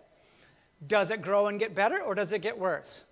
does 0.88 1.12
it 1.12 1.22
grow 1.22 1.48
and 1.48 1.60
get 1.60 1.76
better 1.76 2.02
or 2.02 2.16
does 2.16 2.32
it 2.32 2.40
get 2.40 2.58
worse? 2.58 3.04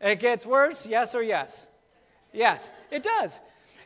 It 0.00 0.20
gets 0.20 0.46
worse, 0.46 0.86
yes 0.86 1.14
or 1.14 1.22
yes? 1.22 1.68
Yes, 2.32 2.70
it 2.90 3.02
does. 3.02 3.38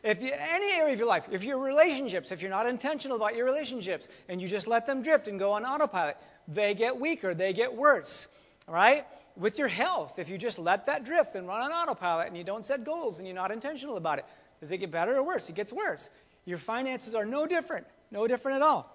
If 0.03 0.21
you, 0.21 0.31
any 0.33 0.73
area 0.73 0.93
of 0.93 0.99
your 0.99 1.07
life, 1.07 1.25
if 1.31 1.43
your 1.43 1.59
relationships, 1.59 2.31
if 2.31 2.41
you're 2.41 2.51
not 2.51 2.67
intentional 2.67 3.15
about 3.15 3.35
your 3.35 3.45
relationships 3.45 4.07
and 4.27 4.41
you 4.41 4.47
just 4.47 4.67
let 4.67 4.85
them 4.85 5.01
drift 5.01 5.27
and 5.27 5.39
go 5.39 5.51
on 5.51 5.65
autopilot, 5.65 6.17
they 6.47 6.73
get 6.73 6.99
weaker, 6.99 7.33
they 7.33 7.53
get 7.53 7.73
worse. 7.73 8.27
Right? 8.67 9.05
with 9.35 9.57
your 9.57 9.67
health, 9.67 10.19
if 10.19 10.29
you 10.29 10.37
just 10.37 10.59
let 10.59 10.85
that 10.85 11.05
drift 11.05 11.35
and 11.35 11.47
run 11.47 11.61
on 11.61 11.71
autopilot 11.71 12.27
and 12.27 12.37
you 12.37 12.43
don't 12.43 12.65
set 12.65 12.83
goals 12.83 13.17
and 13.17 13.27
you're 13.27 13.35
not 13.35 13.51
intentional 13.51 13.97
about 13.97 14.19
it, 14.19 14.25
does 14.59 14.71
it 14.71 14.77
get 14.77 14.91
better 14.91 15.15
or 15.15 15.23
worse? 15.23 15.49
It 15.49 15.55
gets 15.55 15.73
worse. 15.73 16.09
Your 16.45 16.57
finances 16.57 17.15
are 17.15 17.25
no 17.25 17.47
different, 17.47 17.87
no 18.11 18.27
different 18.27 18.57
at 18.57 18.61
all. 18.61 18.89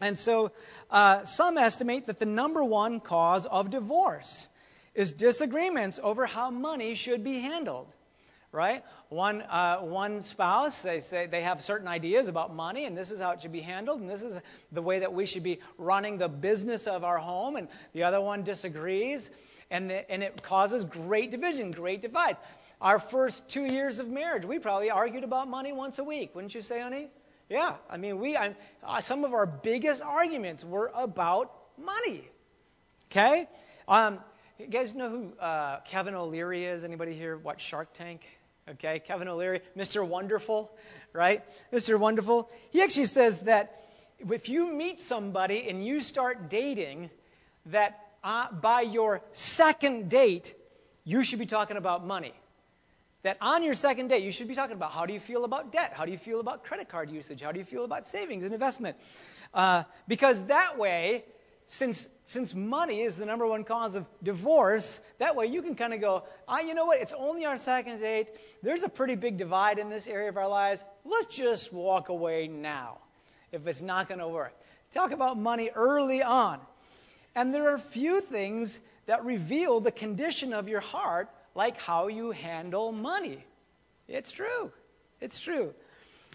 And 0.00 0.18
so 0.18 0.52
uh, 0.90 1.24
some 1.24 1.58
estimate 1.58 2.06
that 2.06 2.18
the 2.18 2.26
number 2.26 2.62
one 2.64 3.00
cause 3.00 3.46
of 3.46 3.70
divorce 3.70 4.48
is 4.94 5.12
disagreements 5.12 6.00
over 6.02 6.26
how 6.26 6.50
money 6.50 6.94
should 6.94 7.22
be 7.22 7.38
handled. 7.38 7.86
Right? 8.50 8.82
One, 9.10 9.42
uh, 9.42 9.78
one 9.80 10.22
spouse, 10.22 10.80
they 10.80 11.00
say 11.00 11.26
they 11.26 11.42
have 11.42 11.62
certain 11.62 11.86
ideas 11.86 12.28
about 12.28 12.54
money, 12.54 12.86
and 12.86 12.96
this 12.96 13.10
is 13.10 13.20
how 13.20 13.32
it 13.32 13.42
should 13.42 13.52
be 13.52 13.60
handled, 13.60 14.00
and 14.00 14.08
this 14.08 14.22
is 14.22 14.40
the 14.72 14.80
way 14.80 14.98
that 15.00 15.12
we 15.12 15.26
should 15.26 15.42
be 15.42 15.60
running 15.76 16.16
the 16.16 16.28
business 16.28 16.86
of 16.86 17.04
our 17.04 17.18
home, 17.18 17.56
and 17.56 17.68
the 17.92 18.02
other 18.02 18.22
one 18.22 18.42
disagrees 18.42 19.30
and, 19.70 19.90
the, 19.90 20.10
and 20.10 20.22
it 20.22 20.42
causes 20.42 20.84
great 20.84 21.30
division, 21.30 21.70
great 21.70 22.00
divide. 22.00 22.36
Our 22.80 22.98
first 22.98 23.48
two 23.48 23.64
years 23.64 23.98
of 23.98 24.08
marriage, 24.08 24.44
we 24.44 24.58
probably 24.58 24.90
argued 24.90 25.24
about 25.24 25.48
money 25.48 25.72
once 25.72 25.98
a 25.98 26.04
week, 26.04 26.34
wouldn't 26.34 26.54
you 26.54 26.60
say, 26.60 26.80
honey? 26.80 27.08
Yeah, 27.48 27.74
I 27.88 27.96
mean, 27.96 28.18
we 28.18 28.36
I, 28.36 28.54
uh, 28.84 29.00
some 29.00 29.24
of 29.24 29.32
our 29.32 29.46
biggest 29.46 30.02
arguments 30.02 30.64
were 30.64 30.92
about 30.94 31.52
money. 31.82 32.28
Okay, 33.10 33.48
um, 33.88 34.20
you 34.58 34.66
guys 34.66 34.94
know 34.94 35.08
who 35.08 35.38
uh, 35.38 35.80
Kevin 35.80 36.14
O'Leary 36.14 36.66
is? 36.66 36.84
Anybody 36.84 37.14
here 37.14 37.38
watch 37.38 37.62
Shark 37.62 37.94
Tank? 37.94 38.20
Okay, 38.72 39.00
Kevin 39.00 39.28
O'Leary, 39.28 39.62
Mr. 39.76 40.06
Wonderful, 40.06 40.70
right? 41.14 41.42
Mr. 41.72 41.98
Wonderful. 41.98 42.50
He 42.70 42.82
actually 42.82 43.06
says 43.06 43.40
that 43.42 43.80
if 44.18 44.48
you 44.48 44.70
meet 44.72 45.00
somebody 45.00 45.68
and 45.68 45.86
you 45.86 46.00
start 46.00 46.50
dating, 46.50 47.08
that 47.66 48.08
uh, 48.22 48.52
by 48.52 48.82
your 48.82 49.22
second 49.32 50.10
date, 50.10 50.54
you 51.04 51.22
should 51.22 51.38
be 51.38 51.46
talking 51.46 51.78
about 51.78 52.06
money. 52.06 52.34
That 53.22 53.38
on 53.40 53.62
your 53.62 53.74
second 53.74 54.08
date, 54.08 54.22
you 54.22 54.32
should 54.32 54.48
be 54.48 54.54
talking 54.54 54.76
about 54.76 54.92
how 54.92 55.06
do 55.06 55.14
you 55.14 55.20
feel 55.20 55.44
about 55.44 55.72
debt? 55.72 55.92
How 55.94 56.04
do 56.04 56.12
you 56.12 56.18
feel 56.18 56.40
about 56.40 56.62
credit 56.62 56.88
card 56.88 57.10
usage? 57.10 57.40
How 57.40 57.52
do 57.52 57.58
you 57.58 57.64
feel 57.64 57.84
about 57.84 58.06
savings 58.06 58.44
and 58.44 58.52
investment? 58.52 58.96
Uh, 59.54 59.84
because 60.06 60.42
that 60.44 60.78
way, 60.78 61.24
since, 61.68 62.08
since 62.24 62.54
money 62.54 63.02
is 63.02 63.16
the 63.16 63.26
number 63.26 63.46
one 63.46 63.62
cause 63.62 63.94
of 63.94 64.06
divorce, 64.22 65.00
that 65.18 65.36
way 65.36 65.46
you 65.46 65.62
can 65.62 65.74
kind 65.74 65.92
of 65.92 66.00
go, 66.00 66.24
ah, 66.48 66.60
you 66.60 66.74
know 66.74 66.86
what? 66.86 67.00
It's 67.00 67.14
only 67.16 67.44
our 67.44 67.58
second 67.58 68.00
date. 68.00 68.30
There's 68.62 68.82
a 68.82 68.88
pretty 68.88 69.14
big 69.14 69.36
divide 69.36 69.78
in 69.78 69.90
this 69.90 70.06
area 70.06 70.30
of 70.30 70.38
our 70.38 70.48
lives. 70.48 70.82
Let's 71.04 71.34
just 71.34 71.72
walk 71.72 72.08
away 72.08 72.48
now 72.48 72.98
if 73.52 73.66
it's 73.66 73.82
not 73.82 74.08
going 74.08 74.20
to 74.20 74.28
work. 74.28 74.54
Talk 74.92 75.12
about 75.12 75.38
money 75.38 75.70
early 75.74 76.22
on. 76.22 76.58
And 77.34 77.54
there 77.54 77.70
are 77.72 77.78
few 77.78 78.22
things 78.22 78.80
that 79.06 79.24
reveal 79.24 79.80
the 79.80 79.92
condition 79.92 80.54
of 80.54 80.68
your 80.68 80.80
heart 80.80 81.28
like 81.54 81.76
how 81.76 82.08
you 82.08 82.30
handle 82.30 82.92
money. 82.92 83.44
It's 84.08 84.32
true. 84.32 84.72
It's 85.20 85.38
true. 85.38 85.74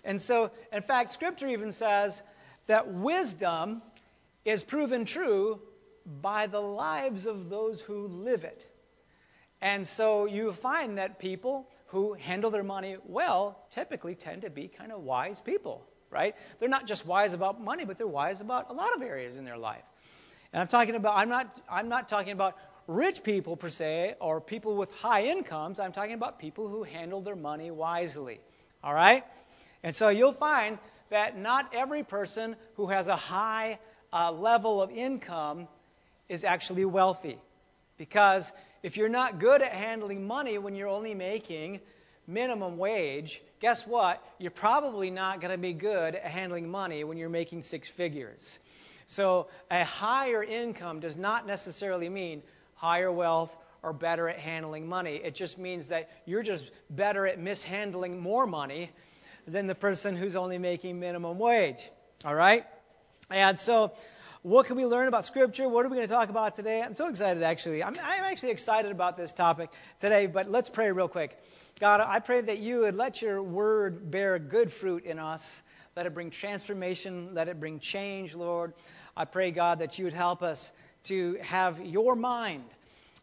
And 0.06 0.22
so, 0.22 0.52
in 0.72 0.84
fact, 0.84 1.12
Scripture 1.12 1.48
even 1.48 1.72
says 1.72 2.22
that 2.68 2.88
wisdom 2.88 3.82
is 4.46 4.64
proven 4.64 5.06
true 5.06 5.60
by 6.22 6.48
the 6.48 6.60
lives 6.60 7.26
of 7.26 7.50
those 7.50 7.82
who 7.82 8.08
live 8.08 8.44
it. 8.44 8.66
And 9.62 9.88
so 9.88 10.26
you 10.26 10.52
find 10.52 10.98
that 10.98 11.20
people 11.20 11.70
who 11.88 12.14
handle 12.14 12.52
their 12.52 12.64
money 12.64 12.98
well 13.06 13.60
typically 13.70 14.16
tend 14.16 14.42
to 14.42 14.50
be 14.50 14.68
kind 14.68 14.92
of 14.92 15.02
wise 15.02 15.40
people, 15.40 15.86
right? 16.10 16.36
They're 16.60 16.68
not 16.68 16.88
just 16.88 17.06
wise 17.06 17.34
about 17.34 17.64
money, 17.64 17.86
but 17.86 17.98
they're 17.98 18.08
wise 18.08 18.42
about 18.42 18.70
a 18.70 18.74
lot 18.74 18.94
of 18.96 19.02
areas 19.02 19.38
in 19.38 19.46
their 19.46 19.58
life. 19.58 19.84
And 20.52 20.62
I'm 20.62 20.68
talking 20.68 20.96
about, 20.96 21.18
I'm 21.18 21.30
not, 21.30 21.62
I'm 21.70 21.88
not 21.88 22.10
talking 22.10 22.34
about 22.34 22.58
rich 22.88 23.24
people 23.24 23.56
per 23.56 23.70
se 23.70 24.16
or 24.20 24.42
people 24.42 24.76
with 24.76 24.92
high 24.92 25.24
incomes. 25.26 25.80
I'm 25.80 25.94
talking 25.94 26.14
about 26.14 26.40
people 26.40 26.68
who 26.68 26.84
handle 26.84 27.22
their 27.22 27.36
money 27.36 27.72
wisely. 27.72 28.42
All 28.84 28.94
right? 28.94 29.24
And 29.84 29.96
so 29.96 30.10
you'll 30.10 30.34
find 30.34 30.78
that 31.10 31.38
not 31.38 31.72
every 31.74 32.04
person 32.04 32.56
who 32.76 32.88
has 32.88 33.08
a 33.08 33.16
high 33.16 33.80
uh, 34.14 34.32
level 34.32 34.82
of 34.82 34.92
income 34.92 35.68
is 36.30 36.44
actually 36.44 36.86
wealthy. 36.86 37.38
Because 37.98 38.52
if 38.84 38.96
you're 38.96 39.10
not 39.10 39.40
good 39.40 39.62
at 39.62 39.72
handling 39.72 40.26
money 40.26 40.58
when 40.58 40.76
you're 40.76 40.88
only 40.88 41.14
making 41.14 41.82
minimum 42.28 42.78
wage, 42.78 43.42
guess 43.60 43.86
what? 43.86 44.24
You're 44.38 44.52
probably 44.52 45.10
not 45.10 45.42
going 45.42 45.52
to 45.52 45.58
be 45.58 45.74
good 45.74 46.16
at 46.16 46.26
handling 46.26 46.70
money 46.70 47.04
when 47.04 47.18
you're 47.18 47.30
making 47.30 47.64
six 47.64 47.88
figures. 47.88 48.60
So, 49.08 49.48
a 49.70 49.84
higher 49.84 50.44
income 50.44 51.02
does 51.02 51.18
not 51.18 51.46
necessarily 51.46 52.08
mean 52.08 52.42
higher 52.76 53.12
wealth 53.12 53.56
or 53.84 53.92
better 53.92 54.30
at 54.30 54.40
handling 54.40 54.88
money. 54.88 55.16
It 55.24 55.36
just 55.36 55.58
means 55.58 55.88
that 55.88 56.10
you're 56.26 56.42
just 56.42 56.72
better 56.90 57.28
at 57.28 57.38
mishandling 57.38 58.20
more 58.20 58.48
money 58.48 58.92
than 59.46 59.68
the 59.68 59.76
person 59.76 60.16
who's 60.16 60.38
only 60.38 60.58
making 60.58 61.00
minimum 61.00 61.38
wage. 61.38 61.92
All 62.26 62.34
right? 62.34 62.66
And 63.30 63.58
so, 63.58 63.94
what 64.42 64.66
can 64.66 64.76
we 64.76 64.86
learn 64.86 65.08
about 65.08 65.24
Scripture? 65.24 65.70
What 65.70 65.86
are 65.86 65.90
we 65.90 65.96
going 65.96 66.08
to 66.08 66.14
talk 66.14 66.30
about 66.30 66.56
today? 66.56 66.82
I'm 66.82 66.94
so 66.94 67.08
excited, 67.08 67.44
actually. 67.44 67.82
I'm, 67.82 67.98
I'm 68.04 68.24
actually 68.24 68.52
excited 68.52 68.92
about 68.92 69.16
this 69.16 69.32
topic 69.34 69.70
today, 70.00 70.28
but 70.28 70.52
let's 70.52 70.68
pray 70.68 70.92
real 70.92 71.08
quick. 71.08 71.40
God, 71.80 72.02
I 72.02 72.20
pray 72.20 72.42
that 72.42 72.60
you 72.60 72.82
would 72.82 72.96
let 72.96 73.22
your 73.22 73.42
word 73.42 74.12
bear 74.12 74.38
good 74.40 74.72
fruit 74.72 75.06
in 75.06 75.18
us. 75.18 75.64
Let 75.96 76.06
it 76.06 76.14
bring 76.14 76.30
transformation. 76.30 77.34
Let 77.34 77.48
it 77.48 77.60
bring 77.60 77.80
change, 77.80 78.36
Lord. 78.36 78.74
I 79.16 79.26
pray, 79.26 79.52
God, 79.52 79.80
that 79.80 79.98
you 79.98 80.06
would 80.06 80.14
help 80.14 80.44
us 80.44 80.72
to 81.06 81.38
have 81.42 81.84
your 81.86 82.16
mind 82.16 82.66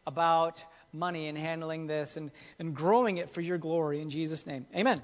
about 0.07 0.64
money 0.92 1.28
and 1.28 1.37
handling 1.37 1.87
this 1.87 2.16
and, 2.16 2.30
and 2.59 2.75
growing 2.75 3.19
it 3.19 3.30
for 3.30 3.40
your 3.40 3.59
glory 3.59 4.00
in 4.00 4.11
Jesus' 4.11 4.47
name. 4.47 4.66
Amen. 4.75 5.02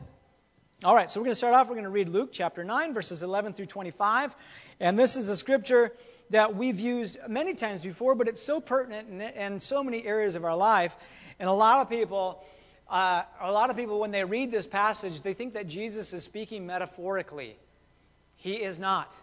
All 0.84 0.94
right, 0.94 1.08
so 1.08 1.18
we're 1.18 1.24
going 1.24 1.32
to 1.32 1.36
start 1.36 1.54
off. 1.54 1.68
We're 1.68 1.76
going 1.76 1.84
to 1.84 1.90
read 1.90 2.10
Luke 2.10 2.28
chapter 2.32 2.62
9, 2.62 2.92
verses 2.92 3.22
11 3.22 3.54
through 3.54 3.64
25. 3.64 4.36
And 4.78 4.98
this 4.98 5.16
is 5.16 5.30
a 5.30 5.36
scripture 5.36 5.90
that 6.28 6.54
we've 6.54 6.78
used 6.78 7.16
many 7.26 7.54
times 7.54 7.82
before, 7.82 8.14
but 8.14 8.28
it's 8.28 8.42
so 8.42 8.60
pertinent 8.60 9.08
in, 9.08 9.22
in 9.22 9.58
so 9.58 9.82
many 9.82 10.04
areas 10.04 10.36
of 10.36 10.44
our 10.44 10.54
life. 10.54 10.94
And 11.40 11.48
a 11.48 11.52
lot 11.52 11.80
of 11.80 11.88
people, 11.88 12.44
uh, 12.90 13.22
a 13.40 13.50
lot 13.50 13.70
of 13.70 13.76
people, 13.78 13.98
when 13.98 14.10
they 14.10 14.22
read 14.22 14.50
this 14.50 14.66
passage, 14.66 15.22
they 15.22 15.32
think 15.32 15.54
that 15.54 15.66
Jesus 15.66 16.12
is 16.12 16.24
speaking 16.24 16.66
metaphorically. 16.66 17.56
He 18.36 18.56
is 18.56 18.78
not. 18.78 19.14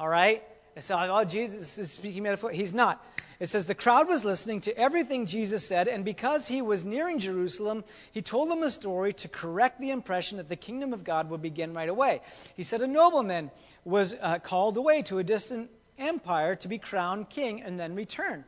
All 0.00 0.08
right? 0.08 0.42
It's 0.74 0.88
like, 0.88 1.10
oh, 1.10 1.22
Jesus 1.22 1.76
is 1.76 1.92
speaking 1.92 2.22
metaphorically. 2.22 2.60
He's 2.60 2.72
not. 2.72 3.04
It 3.40 3.48
says, 3.48 3.66
The 3.66 3.74
crowd 3.74 4.08
was 4.08 4.24
listening 4.24 4.60
to 4.62 4.76
everything 4.76 5.26
Jesus 5.26 5.66
said, 5.66 5.86
and 5.86 6.04
because 6.04 6.48
he 6.48 6.60
was 6.60 6.84
nearing 6.84 7.18
Jerusalem, 7.18 7.84
he 8.12 8.20
told 8.20 8.50
them 8.50 8.62
a 8.62 8.70
story 8.70 9.12
to 9.14 9.28
correct 9.28 9.80
the 9.80 9.90
impression 9.90 10.38
that 10.38 10.48
the 10.48 10.56
kingdom 10.56 10.92
of 10.92 11.04
God 11.04 11.30
would 11.30 11.42
begin 11.42 11.72
right 11.72 11.88
away. 11.88 12.20
He 12.56 12.64
said, 12.64 12.82
A 12.82 12.86
nobleman 12.86 13.50
was 13.84 14.14
uh, 14.20 14.40
called 14.40 14.76
away 14.76 15.02
to 15.02 15.18
a 15.18 15.24
distant 15.24 15.70
empire 15.98 16.56
to 16.56 16.68
be 16.68 16.78
crowned 16.78 17.28
king 17.28 17.62
and 17.62 17.78
then 17.78 17.94
return. 17.94 18.44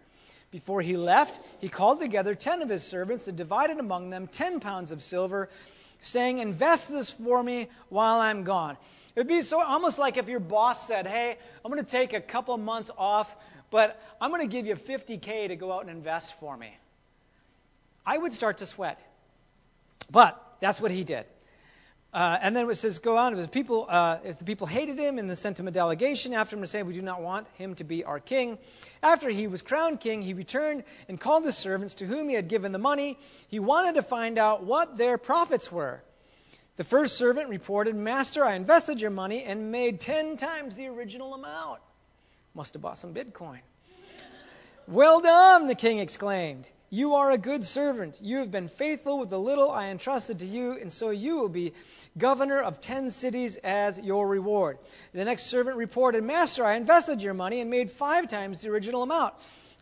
Before 0.51 0.83
he 0.83 0.97
left, 0.97 1.41
he 1.61 1.69
called 1.69 2.01
together 2.01 2.35
ten 2.35 2.61
of 2.61 2.69
his 2.69 2.83
servants 2.83 3.29
and 3.29 3.37
divided 3.37 3.79
among 3.79 4.11
them 4.11 4.27
ten 4.27 4.59
pounds 4.59 4.91
of 4.91 5.03
silver, 5.03 5.49
saying, 6.03 6.41
Invest 6.41 6.91
this 6.91 7.11
for 7.11 7.43
me 7.45 7.69
while 7.89 8.21
I'm 8.21 8.43
gone. 8.43 8.77
It'd 9.15 9.29
be 9.29 9.43
so 9.43 9.63
almost 9.63 9.99
like 9.99 10.17
if 10.17 10.29
your 10.29 10.41
boss 10.41 10.89
said, 10.89 11.07
Hey, 11.07 11.37
I'm 11.65 11.71
going 11.71 11.85
to 11.85 11.89
take 11.89 12.13
a 12.13 12.21
couple 12.21 12.57
months 12.57 12.91
off, 12.99 13.37
but 13.71 14.03
I'm 14.21 14.31
going 14.31 14.43
to 14.43 14.49
give 14.49 14.67
you 14.67 14.75
50K 14.75 15.49
to 15.49 15.57
go 15.57 15.73
out 15.73 15.83
and 15.83 15.91
invest 15.91 16.39
for 16.39 16.57
me. 16.57 16.77
I 18.05 18.19
would 18.19 18.33
start 18.33 18.59
to 18.59 18.67
sweat. 18.67 19.01
But 20.11 20.43
that's 20.61 20.81
what 20.81 20.91
he 20.91 21.05
did. 21.05 21.27
Uh, 22.13 22.39
and 22.43 22.57
then 22.57 22.69
it 22.69 22.75
says, 22.75 22.99
go 22.99 23.17
on. 23.17 23.35
The 23.35 23.47
people, 23.47 23.87
uh, 23.89 24.19
the 24.37 24.45
people 24.45 24.67
hated 24.67 24.99
him 24.99 25.19
and 25.19 25.31
they 25.31 25.37
sent 25.37 25.61
him 25.61 25.69
a 25.69 25.71
delegation 25.71 26.35
after 26.35 26.57
him 26.57 26.63
to 26.63 26.67
say, 26.67 26.83
We 26.83 26.93
do 26.93 27.03
not 27.03 27.23
want 27.23 27.47
him 27.55 27.77
to 27.77 27.85
be 27.85 28.03
our 28.03 28.19
king. 28.19 28.59
After 29.01 29.31
he 29.31 29.47
was 29.47 29.63
crowned 29.63 30.01
king, 30.01 30.21
he 30.21 30.35
returned 30.35 30.83
and 31.09 31.21
called 31.21 31.45
the 31.45 31.53
servants 31.53 31.95
to 31.95 32.07
whom 32.07 32.29
he 32.29 32.35
had 32.35 32.49
given 32.49 32.73
the 32.73 32.79
money. 32.79 33.17
He 33.47 33.61
wanted 33.61 33.95
to 33.95 34.03
find 34.03 34.39
out 34.39 34.65
what 34.65 34.97
their 34.97 35.19
profits 35.19 35.71
were. 35.71 36.03
The 36.77 36.85
first 36.85 37.17
servant 37.17 37.49
reported, 37.49 37.95
Master, 37.95 38.45
I 38.45 38.55
invested 38.55 39.01
your 39.01 39.11
money 39.11 39.45
and 39.45 39.71
made 39.71 40.01
ten 40.01 40.37
times 40.37 40.75
the 40.75 40.89
original 40.89 41.35
amount. 41.35 41.81
Must 42.55 42.73
have 42.75 42.83
bought 42.83 42.99
some 42.99 43.15
Bitcoin. 43.15 43.61
well 44.87 45.21
done, 45.21 45.67
the 45.67 45.75
king 45.75 45.99
exclaimed. 45.99 46.69
You 46.93 47.15
are 47.15 47.31
a 47.31 47.39
good 47.39 47.63
servant. 47.63 48.19
You 48.21 48.39
have 48.39 48.51
been 48.51 48.67
faithful 48.67 49.21
with 49.21 49.31
the 49.31 49.39
little 49.39 49.71
I 49.71 49.91
entrusted 49.91 50.41
to 50.41 50.47
you, 50.47 50.73
and 50.73 50.93
so 50.93 51.11
you 51.11 51.37
will 51.37 51.49
be 51.49 51.73
governor 52.19 52.61
of 52.61 52.81
ten 52.81 53.11
cities 53.11 53.57
as 53.59 54.01
your 54.01 54.27
reward. 54.27 54.79
The 55.13 55.25
next 55.25 55.45
servant 55.45 55.77
reported, 55.77 56.25
Master, 56.25 56.65
I 56.65 56.75
invested 56.75 57.23
your 57.23 57.35
money 57.35 57.61
and 57.61 57.71
made 57.71 57.93
five 57.93 58.27
times 58.27 58.61
the 58.61 58.71
original 58.71 59.05
amount. 59.05 59.35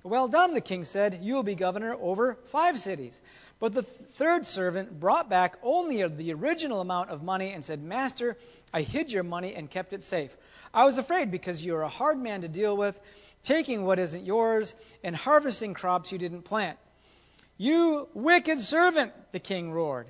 Well 0.02 0.28
done, 0.28 0.52
the 0.52 0.60
king 0.60 0.84
said. 0.84 1.20
You 1.22 1.34
will 1.34 1.42
be 1.42 1.54
governor 1.54 1.96
over 1.98 2.34
five 2.46 2.78
cities. 2.78 3.22
But 3.58 3.72
the 3.72 3.82
third 3.82 4.46
servant 4.46 5.00
brought 5.00 5.30
back 5.30 5.56
only 5.62 6.06
the 6.06 6.32
original 6.34 6.82
amount 6.82 7.08
of 7.08 7.22
money 7.22 7.52
and 7.52 7.64
said, 7.64 7.82
Master, 7.82 8.36
I 8.72 8.82
hid 8.82 9.10
your 9.10 9.24
money 9.24 9.54
and 9.54 9.70
kept 9.70 9.94
it 9.94 10.02
safe. 10.02 10.36
I 10.72 10.84
was 10.84 10.98
afraid 10.98 11.30
because 11.30 11.64
you 11.64 11.74
are 11.76 11.82
a 11.82 11.88
hard 11.88 12.18
man 12.18 12.42
to 12.42 12.48
deal 12.48 12.76
with, 12.76 13.00
taking 13.42 13.84
what 13.84 13.98
isn't 13.98 14.26
yours 14.26 14.74
and 15.02 15.16
harvesting 15.16 15.74
crops 15.74 16.12
you 16.12 16.18
didn't 16.18 16.42
plant. 16.42 16.78
You 17.56 18.08
wicked 18.14 18.60
servant, 18.60 19.12
the 19.32 19.40
king 19.40 19.72
roared. 19.72 20.08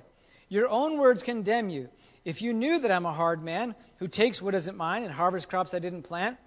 Your 0.49 0.69
own 0.69 0.97
words 0.97 1.23
condemn 1.23 1.69
you. 1.69 1.89
If 2.25 2.41
you 2.41 2.53
knew 2.53 2.79
that 2.79 2.91
I'm 2.91 3.05
a 3.05 3.13
hard 3.13 3.43
man 3.43 3.75
who 3.97 4.07
takes 4.07 4.41
what 4.41 4.55
isn't 4.55 4.77
mine 4.77 5.03
and 5.03 5.11
harvests 5.11 5.49
crops 5.49 5.73
I 5.73 5.79
didn't 5.79 6.03
plant, 6.03 6.37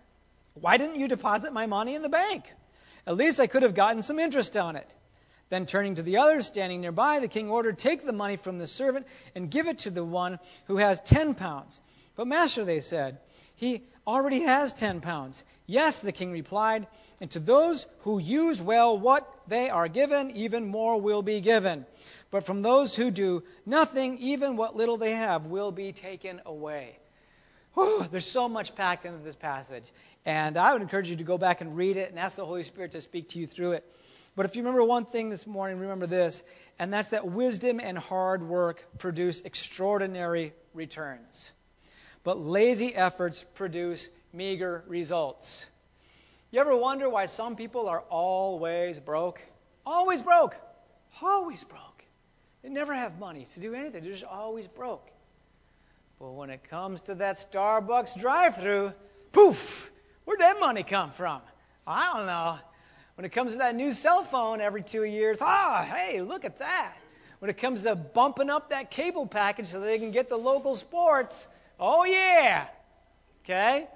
why 0.55 0.77
didn't 0.77 0.97
you 0.97 1.09
deposit 1.09 1.53
my 1.53 1.67
money 1.67 1.95
in 1.95 2.03
the 2.03 2.09
bank? 2.09 2.53
At 3.07 3.17
least 3.17 3.41
I 3.41 3.47
could 3.47 3.63
have 3.63 3.75
gotten 3.75 4.03
some 4.03 4.19
interest 4.19 4.57
on 4.57 4.77
it. 4.77 4.95
Then 5.49 5.67
turning 5.67 5.95
to 5.97 6.03
the 6.03 6.17
others 6.17 6.47
standing 6.47 6.81
nearby, 6.81 7.19
the 7.19 7.29
king 7.29 7.51
ordered, 7.51 7.79
Take 7.79 8.05
the 8.05 8.13
money 8.13 8.37
from 8.37 8.59
the 8.59 8.67
servant 8.67 9.07
and 9.35 9.51
give 9.51 9.67
it 9.67 9.79
to 9.81 9.91
the 9.91 10.05
one 10.05 10.39
who 10.67 10.77
has 10.77 11.01
ten 11.01 11.35
pounds. 11.35 11.81
But, 12.15 12.27
master, 12.27 12.65
they 12.65 12.81
said, 12.81 13.19
he 13.55 13.83
already 14.07 14.41
has 14.41 14.73
ten 14.73 15.01
pounds. 15.01 15.45
Yes, 15.67 16.01
the 16.01 16.13
king 16.13 16.33
replied, 16.33 16.87
and 17.21 17.31
to 17.31 17.39
those 17.39 17.87
who 18.01 18.21
use 18.21 18.61
well 18.61 18.99
what 18.99 19.29
they 19.47 19.71
are 19.71 19.89
given, 19.89 20.31
even 20.33 20.67
more 20.67 21.01
will 21.01 21.23
be 21.23 21.41
given. 21.41 21.87
But 22.31 22.45
from 22.45 22.63
those 22.63 22.97
who 22.97 23.11
do 23.11 23.43
nothing, 23.67 24.19
even 24.19 24.57
what 24.57 24.77
little 24.77 24.97
they 24.97 25.13
have 25.13 25.47
will 25.47 25.71
be 25.71 25.93
taken 25.93 26.41
away. 26.47 26.99
Whew, 27.75 28.07
there's 28.11 28.27
so 28.27 28.49
much 28.49 28.75
packed 28.75 29.07
into 29.07 29.23
this 29.23 29.37
passage. 29.37 29.93
And 30.25 30.57
I 30.57 30.73
would 30.73 30.83
encourage 30.83 31.09
you 31.09 31.17
to 31.17 31.25
go 31.25 31.39
back 31.39 31.61
and 31.61 31.77
read 31.77 31.97
it 31.97 32.11
and 32.11 32.19
ask 32.19 32.37
the 32.37 32.45
Holy 32.45 32.63
Spirit 32.63 32.93
to 32.93 33.01
speak 33.01 33.31
to 33.31 33.39
you 33.39 33.47
through 33.47 33.73
it. 33.73 33.85
But 34.35 34.47
if 34.47 34.57
you 34.57 34.63
remember 34.63 34.85
one 34.85 35.05
thing 35.05 35.29
this 35.29 35.47
morning, 35.47 35.79
remember 35.79 36.07
this, 36.07 36.43
and 36.79 36.93
that's 36.93 37.11
that 37.11 37.27
wisdom 37.27 37.81
and 37.81 37.99
hard 37.99 38.43
work 38.43 38.85
produce 38.99 39.41
extraordinary 39.43 40.55
returns. 40.75 41.53
But 42.25 42.39
lazy 42.39 42.95
efforts 42.95 43.45
produce 43.55 44.09
meager 44.33 44.85
results. 44.87 45.67
You 46.51 46.61
ever 46.61 46.77
wonder 46.77 47.09
why 47.09 47.27
some 47.27 47.57
people 47.57 47.89
are 47.89 48.05
always 48.11 49.01
broke? 49.01 49.41
Always 49.85 50.23
broke. 50.23 50.57
Always 51.21 51.65
broke. 51.65 52.05
They 52.63 52.69
never 52.69 52.95
have 52.95 53.19
money 53.19 53.47
to 53.55 53.61
do 53.61 53.75
anything. 53.75 54.03
They're 54.05 54.13
just 54.13 54.25
always 54.25 54.69
broke. 54.69 55.11
But 56.21 56.33
when 56.33 56.51
it 56.51 56.63
comes 56.63 57.01
to 57.03 57.15
that 57.17 57.45
Starbucks 57.51 58.21
drive 58.21 58.57
through, 58.57 58.93
poof, 59.33 59.91
where'd 60.25 60.41
that 60.41 60.61
money 60.61 60.85
come 60.85 61.11
from? 61.11 61.41
I 61.87 62.13
don't 62.13 62.27
know. 62.27 62.59
When 63.17 63.25
it 63.25 63.31
comes 63.31 63.53
to 63.53 63.59
that 63.59 63.75
new 63.75 63.91
cell 63.91 64.23
phone 64.23 64.61
every 64.61 64.83
two 64.83 65.05
years, 65.05 65.39
ah, 65.41 65.83
hey, 65.83 66.23
look 66.23 66.45
at 66.45 66.61
that. 66.61 66.95
When 67.41 67.51
it 67.51 67.59
comes 67.59 67.83
to 67.83 67.97
bumping 67.97 68.51
up 68.51 68.71
that 68.71 68.91
cable 68.91 69.27
package 69.27 69.67
so 69.67 69.81
they 69.81 69.99
can 69.99 70.13
get 70.13 70.29
the 70.29 70.37
local 70.37 70.77
sports, 70.77 71.49
oh 71.79 72.05
yeah. 72.05 72.67
Okay? 73.45 73.89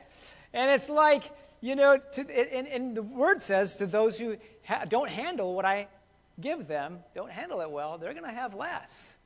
And 0.52 0.70
it's 0.70 0.88
like, 0.88 1.30
you 1.60 1.76
know, 1.76 1.98
to, 1.98 2.20
and, 2.56 2.66
and 2.66 2.96
the 2.96 3.02
word 3.02 3.42
says 3.42 3.76
to 3.76 3.86
those 3.86 4.18
who 4.18 4.36
ha- 4.64 4.84
don't 4.88 5.10
handle 5.10 5.54
what 5.54 5.64
I 5.64 5.88
give 6.40 6.66
them, 6.68 6.98
don't 7.14 7.30
handle 7.30 7.60
it 7.60 7.70
well, 7.70 7.98
they're 7.98 8.12
going 8.12 8.24
to 8.24 8.30
have 8.30 8.54
less. 8.54 9.16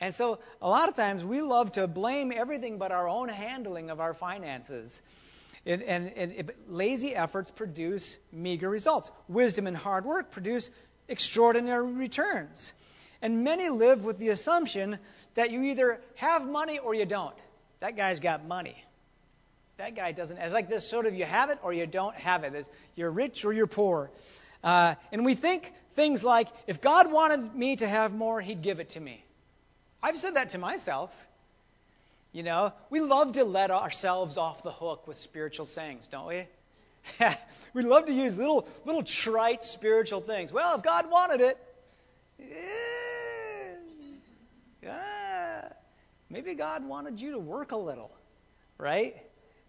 And 0.00 0.14
so 0.14 0.38
a 0.62 0.68
lot 0.68 0.88
of 0.88 0.94
times 0.94 1.24
we 1.24 1.42
love 1.42 1.72
to 1.72 1.86
blame 1.86 2.32
everything 2.34 2.78
but 2.78 2.92
our 2.92 3.08
own 3.08 3.28
handling 3.28 3.90
of 3.90 4.00
our 4.00 4.14
finances. 4.14 5.02
and, 5.66 5.82
and, 5.82 6.12
and 6.16 6.52
lazy 6.68 7.14
efforts 7.14 7.50
produce 7.50 8.18
meager 8.32 8.70
results. 8.70 9.10
Wisdom 9.28 9.66
and 9.66 9.76
hard 9.76 10.04
work 10.04 10.30
produce 10.30 10.70
extraordinary 11.08 11.92
returns. 11.92 12.74
And 13.20 13.42
many 13.42 13.68
live 13.68 14.04
with 14.04 14.18
the 14.18 14.28
assumption 14.28 14.98
that 15.34 15.50
you 15.50 15.62
either 15.62 16.00
have 16.14 16.48
money 16.48 16.78
or 16.78 16.94
you 16.94 17.04
don't. 17.04 17.34
That 17.80 17.96
guy's 17.96 18.20
got 18.20 18.46
money. 18.46 18.84
That 19.76 19.94
guy 19.94 20.12
doesn't. 20.12 20.38
It's 20.38 20.52
like 20.52 20.68
this 20.68 20.88
sort 20.88 21.06
of 21.06 21.14
you 21.14 21.24
have 21.24 21.50
it 21.50 21.58
or 21.62 21.72
you 21.72 21.86
don't 21.86 22.16
have 22.16 22.42
it. 22.44 22.54
It's, 22.54 22.68
you're 22.96 23.10
rich 23.10 23.44
or 23.44 23.52
you're 23.52 23.68
poor. 23.68 24.10
Uh, 24.64 24.96
and 25.12 25.24
we 25.24 25.34
think 25.34 25.72
things 25.94 26.24
like, 26.24 26.48
if 26.66 26.80
God 26.80 27.12
wanted 27.12 27.54
me 27.54 27.76
to 27.76 27.86
have 27.86 28.12
more, 28.12 28.40
he'd 28.40 28.62
give 28.62 28.80
it 28.80 28.90
to 28.90 29.00
me. 29.00 29.24
I've 30.02 30.18
said 30.18 30.34
that 30.34 30.50
to 30.50 30.58
myself. 30.58 31.10
You 32.32 32.42
know, 32.42 32.72
we 32.90 33.00
love 33.00 33.32
to 33.32 33.44
let 33.44 33.70
ourselves 33.70 34.36
off 34.36 34.62
the 34.62 34.72
hook 34.72 35.06
with 35.06 35.16
spiritual 35.16 35.66
sayings, 35.66 36.08
don't 36.08 36.26
we? 36.26 36.46
we 37.74 37.82
love 37.82 38.06
to 38.06 38.12
use 38.12 38.36
little, 38.36 38.68
little 38.84 39.02
trite 39.02 39.64
spiritual 39.64 40.20
things. 40.20 40.52
Well, 40.52 40.76
if 40.76 40.82
God 40.82 41.10
wanted 41.10 41.40
it, 41.40 41.58
yeah, 42.38 42.46
yeah. 44.82 45.68
Maybe 46.30 46.54
God 46.54 46.84
wanted 46.84 47.20
you 47.20 47.32
to 47.32 47.38
work 47.38 47.72
a 47.72 47.76
little, 47.76 48.10
right? 48.78 49.16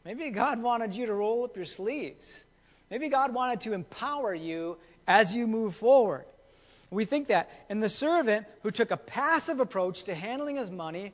Maybe 0.05 0.29
God 0.29 0.61
wanted 0.61 0.93
you 0.93 1.05
to 1.05 1.13
roll 1.13 1.43
up 1.43 1.55
your 1.55 1.65
sleeves. 1.65 2.45
Maybe 2.89 3.09
God 3.09 3.33
wanted 3.33 3.61
to 3.61 3.73
empower 3.73 4.33
you 4.33 4.77
as 5.07 5.35
you 5.35 5.47
move 5.47 5.75
forward. 5.75 6.25
We 6.91 7.05
think 7.05 7.27
that. 7.27 7.49
And 7.69 7.83
the 7.83 7.89
servant 7.89 8.47
who 8.63 8.71
took 8.71 8.91
a 8.91 8.97
passive 8.97 9.59
approach 9.59 10.03
to 10.03 10.15
handling 10.15 10.55
his 10.55 10.71
money, 10.71 11.13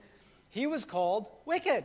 he 0.49 0.67
was 0.67 0.85
called 0.85 1.27
wicked. 1.45 1.83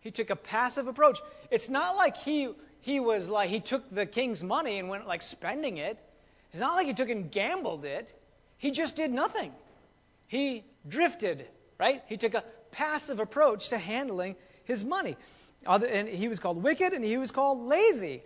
He 0.00 0.10
took 0.10 0.30
a 0.30 0.36
passive 0.36 0.86
approach. 0.86 1.18
It's 1.50 1.68
not 1.68 1.96
like 1.96 2.16
he, 2.16 2.50
he 2.80 3.00
was 3.00 3.28
like, 3.28 3.50
he 3.50 3.60
took 3.60 3.82
the 3.94 4.06
king's 4.06 4.42
money 4.42 4.78
and 4.78 4.88
went 4.88 5.06
like 5.06 5.22
spending 5.22 5.78
it. 5.78 5.98
It's 6.50 6.60
not 6.60 6.76
like 6.76 6.86
he 6.86 6.94
took 6.94 7.10
and 7.10 7.30
gambled 7.30 7.84
it. 7.84 8.18
He 8.58 8.70
just 8.70 8.96
did 8.96 9.10
nothing. 9.10 9.52
He 10.26 10.64
drifted, 10.88 11.46
right? 11.78 12.02
He 12.06 12.16
took 12.16 12.34
a 12.34 12.44
passive 12.74 13.20
approach 13.20 13.68
to 13.70 13.78
handling 13.78 14.36
his 14.64 14.84
money. 14.84 15.16
Other, 15.66 15.86
And 15.86 16.08
he 16.08 16.28
was 16.28 16.38
called 16.38 16.62
wicked 16.62 16.92
and 16.92 17.04
he 17.04 17.16
was 17.16 17.30
called 17.30 17.60
lazy. 17.60 18.22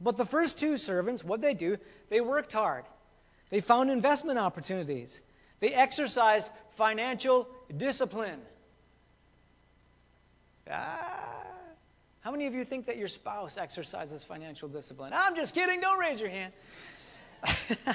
But 0.00 0.16
the 0.16 0.24
first 0.24 0.58
two 0.58 0.76
servants, 0.76 1.24
what 1.24 1.40
they 1.40 1.54
do, 1.54 1.78
they 2.08 2.20
worked 2.20 2.52
hard. 2.52 2.84
They 3.50 3.60
found 3.60 3.90
investment 3.90 4.38
opportunities. 4.38 5.20
They 5.60 5.72
exercised 5.72 6.50
financial 6.76 7.48
discipline. 7.76 8.40
Ah, 10.70 11.32
how 12.20 12.30
many 12.30 12.46
of 12.46 12.54
you 12.54 12.64
think 12.64 12.86
that 12.86 12.96
your 12.96 13.08
spouse 13.08 13.58
exercises 13.58 14.22
financial 14.22 14.68
discipline? 14.68 15.12
I'm 15.14 15.34
just 15.34 15.54
kidding. 15.54 15.80
Don't 15.80 15.98
raise 15.98 16.20
your 16.20 16.30
hand. 16.30 16.52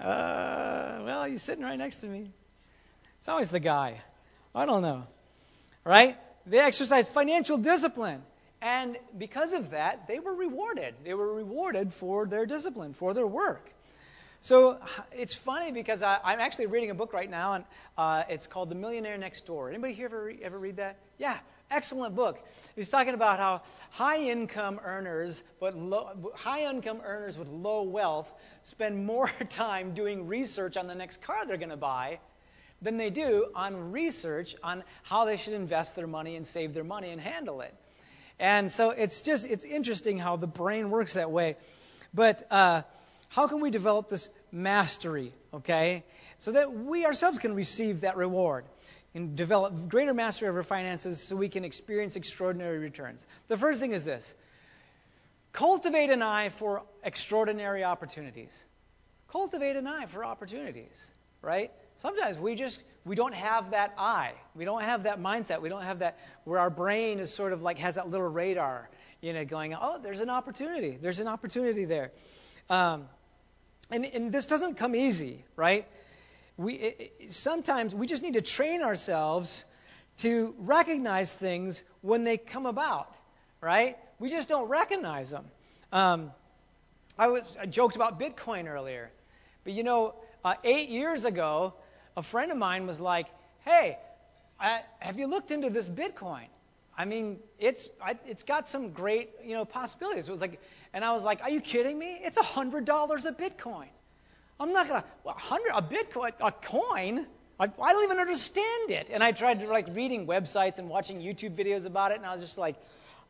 uh, 0.00 1.00
well, 1.04 1.24
he's 1.24 1.42
sitting 1.42 1.62
right 1.62 1.78
next 1.78 2.00
to 2.00 2.06
me. 2.06 2.30
It's 3.18 3.28
always 3.28 3.50
the 3.50 3.60
guy. 3.60 4.00
I 4.56 4.64
don't 4.64 4.80
know. 4.80 5.06
Right? 5.84 6.16
They 6.46 6.58
exercised 6.58 7.08
financial 7.08 7.58
discipline. 7.58 8.22
And 8.62 8.96
because 9.18 9.52
of 9.52 9.70
that, 9.70 10.08
they 10.08 10.18
were 10.18 10.34
rewarded. 10.34 10.94
They 11.04 11.12
were 11.12 11.34
rewarded 11.34 11.92
for 11.92 12.26
their 12.26 12.46
discipline, 12.46 12.94
for 12.94 13.12
their 13.12 13.26
work. 13.26 13.70
So 14.40 14.78
it's 15.12 15.34
funny 15.34 15.72
because 15.72 16.02
I, 16.02 16.18
am 16.24 16.40
actually 16.40 16.66
reading 16.66 16.90
a 16.90 16.94
book 16.94 17.12
right 17.12 17.30
now, 17.30 17.54
and 17.54 17.64
uh, 17.98 18.22
it's 18.30 18.46
called 18.46 18.70
The 18.70 18.74
Millionaire 18.74 19.18
Next 19.18 19.44
Door. 19.44 19.70
Anybody 19.70 19.92
here 19.92 20.06
ever, 20.06 20.32
ever 20.42 20.58
read 20.58 20.76
that? 20.76 20.96
Yeah, 21.18 21.38
excellent 21.70 22.14
book. 22.14 22.42
He's 22.76 22.88
talking 22.88 23.12
about 23.12 23.38
how 23.38 23.60
high 23.90 24.20
income 24.20 24.80
earners, 24.82 25.42
but 25.60 25.76
low, 25.76 26.32
high 26.34 26.64
income 26.64 27.02
earners 27.04 27.36
with 27.36 27.48
low 27.48 27.82
wealth 27.82 28.32
spend 28.62 29.04
more 29.04 29.28
time 29.50 29.92
doing 29.92 30.26
research 30.26 30.78
on 30.78 30.86
the 30.86 30.94
next 30.94 31.20
car 31.20 31.44
they're 31.44 31.58
going 31.58 31.68
to 31.68 31.76
buy 31.76 32.18
than 32.82 32.96
they 32.96 33.10
do 33.10 33.46
on 33.54 33.92
research 33.92 34.54
on 34.62 34.84
how 35.02 35.24
they 35.24 35.36
should 35.36 35.54
invest 35.54 35.96
their 35.96 36.06
money 36.06 36.36
and 36.36 36.46
save 36.46 36.74
their 36.74 36.84
money 36.84 37.10
and 37.10 37.20
handle 37.20 37.60
it. 37.60 37.74
And 38.38 38.70
so 38.70 38.90
it's 38.90 39.22
just, 39.22 39.46
it's 39.46 39.64
interesting 39.64 40.18
how 40.18 40.36
the 40.36 40.46
brain 40.46 40.90
works 40.90 41.14
that 41.14 41.30
way. 41.30 41.56
But 42.12 42.46
uh, 42.50 42.82
how 43.28 43.46
can 43.46 43.60
we 43.60 43.70
develop 43.70 44.08
this 44.08 44.28
mastery, 44.52 45.32
okay? 45.54 46.04
So 46.38 46.52
that 46.52 46.72
we 46.72 47.06
ourselves 47.06 47.38
can 47.38 47.54
receive 47.54 48.02
that 48.02 48.16
reward 48.16 48.64
and 49.14 49.34
develop 49.34 49.88
greater 49.88 50.12
mastery 50.12 50.48
of 50.48 50.54
our 50.54 50.62
finances 50.62 51.22
so 51.22 51.36
we 51.36 51.48
can 51.48 51.64
experience 51.64 52.16
extraordinary 52.16 52.78
returns. 52.78 53.26
The 53.48 53.56
first 53.56 53.80
thing 53.80 53.92
is 53.92 54.04
this 54.04 54.34
cultivate 55.52 56.10
an 56.10 56.20
eye 56.20 56.50
for 56.50 56.82
extraordinary 57.02 57.82
opportunities. 57.82 58.52
Cultivate 59.28 59.76
an 59.76 59.86
eye 59.86 60.04
for 60.04 60.22
opportunities, 60.22 61.10
right? 61.40 61.72
Sometimes 61.96 62.38
we 62.38 62.54
just 62.54 62.80
we 63.04 63.14
don't 63.14 63.34
have 63.34 63.70
that 63.70 63.94
eye. 63.96 64.32
We 64.54 64.64
don't 64.64 64.82
have 64.82 65.04
that 65.04 65.20
mindset. 65.20 65.62
We 65.62 65.68
don't 65.68 65.82
have 65.82 66.00
that 66.00 66.18
where 66.44 66.58
our 66.58 66.70
brain 66.70 67.20
is 67.20 67.32
sort 67.32 67.52
of 67.52 67.62
like 67.62 67.78
has 67.78 67.94
that 67.94 68.10
little 68.10 68.28
radar, 68.28 68.90
you 69.20 69.32
know, 69.32 69.44
going, 69.44 69.74
oh, 69.74 69.98
there's 70.02 70.20
an 70.20 70.28
opportunity. 70.28 70.98
There's 71.00 71.20
an 71.20 71.28
opportunity 71.28 71.84
there. 71.84 72.10
Um, 72.68 73.08
and, 73.90 74.04
and 74.06 74.32
this 74.32 74.44
doesn't 74.46 74.74
come 74.76 74.96
easy, 74.96 75.44
right? 75.54 75.86
We, 76.56 76.74
it, 76.74 77.12
it, 77.20 77.32
sometimes 77.32 77.94
we 77.94 78.08
just 78.08 78.22
need 78.22 78.34
to 78.34 78.42
train 78.42 78.82
ourselves 78.82 79.64
to 80.18 80.54
recognize 80.58 81.32
things 81.32 81.84
when 82.00 82.24
they 82.24 82.38
come 82.38 82.66
about, 82.66 83.14
right? 83.60 83.96
We 84.18 84.30
just 84.30 84.48
don't 84.48 84.68
recognize 84.68 85.30
them. 85.30 85.44
Um, 85.92 86.32
I, 87.16 87.28
was, 87.28 87.56
I 87.60 87.66
joked 87.66 87.94
about 87.94 88.18
Bitcoin 88.18 88.66
earlier, 88.66 89.12
but 89.62 89.74
you 89.74 89.84
know, 89.84 90.14
uh, 90.44 90.54
eight 90.64 90.88
years 90.88 91.24
ago, 91.24 91.74
a 92.16 92.22
friend 92.22 92.50
of 92.50 92.58
mine 92.58 92.86
was 92.86 93.00
like, 93.00 93.26
hey, 93.64 93.98
I, 94.58 94.80
have 95.00 95.18
you 95.18 95.26
looked 95.26 95.50
into 95.50 95.70
this 95.70 95.88
Bitcoin? 95.88 96.46
I 96.98 97.04
mean, 97.04 97.38
it's, 97.58 97.90
I, 98.02 98.18
it's 98.26 98.42
got 98.42 98.68
some 98.68 98.90
great, 98.90 99.30
you 99.44 99.54
know, 99.54 99.64
possibilities. 99.64 100.28
It 100.28 100.30
was 100.30 100.40
like, 100.40 100.60
and 100.94 101.04
I 101.04 101.12
was 101.12 101.24
like, 101.24 101.42
are 101.42 101.50
you 101.50 101.60
kidding 101.60 101.98
me? 101.98 102.18
It's 102.22 102.38
$100 102.38 103.26
a 103.26 103.32
Bitcoin. 103.32 103.88
I'm 104.58 104.72
not 104.72 104.88
going 104.88 105.02
to, 105.02 105.06
well, 105.22 105.34
100 105.34 105.72
a 105.74 105.82
Bitcoin, 105.82 106.32
a 106.40 106.50
coin? 106.50 107.26
I, 107.60 107.64
I 107.64 107.92
don't 107.92 108.04
even 108.04 108.18
understand 108.18 108.90
it. 108.90 109.10
And 109.12 109.22
I 109.22 109.32
tried 109.32 109.60
to, 109.60 109.66
like, 109.68 109.88
reading 109.94 110.26
websites 110.26 110.78
and 110.78 110.88
watching 110.88 111.20
YouTube 111.20 111.54
videos 111.54 111.84
about 111.84 112.12
it, 112.12 112.16
and 112.16 112.24
I 112.24 112.32
was 112.32 112.42
just 112.42 112.56
like, 112.56 112.76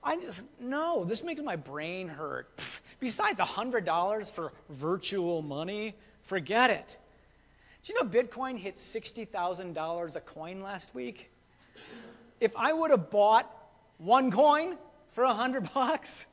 I 0.05 0.21
just, 0.21 0.45
no, 0.61 1.05
this 1.05 1.25
makes 1.25 1.43
my 1.43 1.57
brain 1.57 2.07
hurt. 2.07 2.49
Besides 3.01 3.41
$100 3.41 4.31
for 4.31 4.53
virtual 4.71 5.43
money, 5.43 5.97
forget 6.23 6.71
it. 6.71 6.97
Do 7.87 7.93
you 7.93 8.03
know 8.03 8.11
Bitcoin 8.11 8.59
hit 8.59 8.79
$60,000 8.79 10.17
a 10.17 10.21
coin 10.21 10.61
last 10.61 10.93
week? 10.93 11.31
If 12.41 12.51
I 12.57 12.73
would 12.73 12.91
have 12.91 13.11
bought 13.11 13.49
one 13.99 14.33
coin 14.33 14.77
for 15.13 15.25
100 15.25 15.73
bucks 15.75 16.27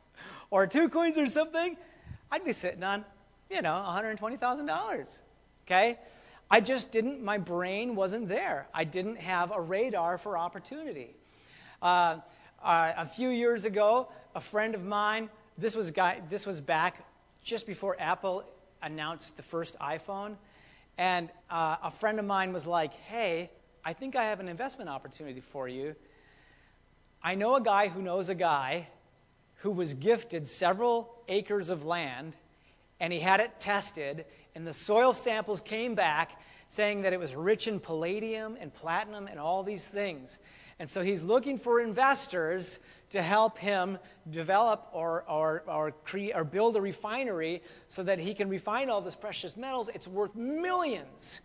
or 0.49 0.65
two 0.65 0.89
coins 0.89 1.15
or 1.15 1.27
something, 1.27 1.77
I'd 2.31 2.43
be 2.43 2.53
sitting 2.53 2.81
on, 2.81 3.05
you 3.51 3.61
know, 3.61 3.69
$120,000. 3.69 5.19
Okay? 5.67 5.99
I 6.49 6.59
just 6.59 6.91
didn't, 6.91 7.23
my 7.23 7.37
brain 7.37 7.93
wasn't 7.93 8.29
there. 8.29 8.67
I 8.73 8.83
didn't 8.83 9.17
have 9.17 9.51
a 9.51 9.61
radar 9.61 10.17
for 10.17 10.39
opportunity. 10.39 11.15
Uh, 11.83 12.17
uh, 12.63 12.93
a 12.97 13.05
few 13.05 13.29
years 13.29 13.65
ago, 13.65 14.07
a 14.33 14.41
friend 14.41 14.73
of 14.73 14.83
mine, 14.83 15.29
this 15.59 15.75
was, 15.75 15.91
guy, 15.91 16.19
this 16.31 16.47
was 16.47 16.59
back 16.59 17.05
just 17.43 17.67
before 17.67 17.95
Apple 17.99 18.43
announced 18.81 19.37
the 19.37 19.43
first 19.43 19.77
iPhone. 19.77 20.35
And 20.97 21.29
uh, 21.49 21.77
a 21.83 21.91
friend 21.91 22.19
of 22.19 22.25
mine 22.25 22.53
was 22.53 22.65
like, 22.65 22.93
hey, 22.93 23.49
I 23.83 23.93
think 23.93 24.15
I 24.15 24.25
have 24.25 24.39
an 24.39 24.47
investment 24.47 24.89
opportunity 24.89 25.41
for 25.41 25.67
you. 25.67 25.95
I 27.21 27.35
know 27.35 27.55
a 27.55 27.61
guy 27.61 27.87
who 27.87 28.01
knows 28.01 28.29
a 28.29 28.35
guy 28.35 28.87
who 29.55 29.71
was 29.71 29.93
gifted 29.93 30.45
several 30.45 31.21
acres 31.27 31.69
of 31.69 31.85
land 31.85 32.35
and 32.99 33.11
he 33.11 33.19
had 33.19 33.41
it 33.41 33.59
tested, 33.59 34.23
and 34.55 34.65
the 34.65 34.73
soil 34.73 35.11
samples 35.11 35.59
came 35.59 35.93
back 35.93 36.39
saying 36.69 37.01
that 37.01 37.11
it 37.11 37.19
was 37.19 37.35
rich 37.35 37.67
in 37.67 37.79
palladium 37.79 38.57
and 38.59 38.73
platinum 38.73 39.27
and 39.27 39.39
all 39.39 39.61
these 39.61 39.85
things. 39.85 40.39
And 40.79 40.89
so 40.89 41.01
he's 41.01 41.21
looking 41.21 41.57
for 41.57 41.81
investors 41.81 42.79
to 43.13 43.21
help 43.21 43.59
him 43.59 43.99
develop 44.31 44.89
or, 44.91 45.23
or, 45.29 45.63
or, 45.67 45.91
create, 46.03 46.33
or 46.35 46.43
build 46.43 46.75
a 46.75 46.81
refinery 46.81 47.61
so 47.87 48.01
that 48.01 48.17
he 48.17 48.33
can 48.33 48.49
refine 48.49 48.89
all 48.89 49.01
this 49.01 49.13
precious 49.13 49.55
metals. 49.55 49.87
It's 49.93 50.07
worth 50.07 50.35
millions. 50.35 51.39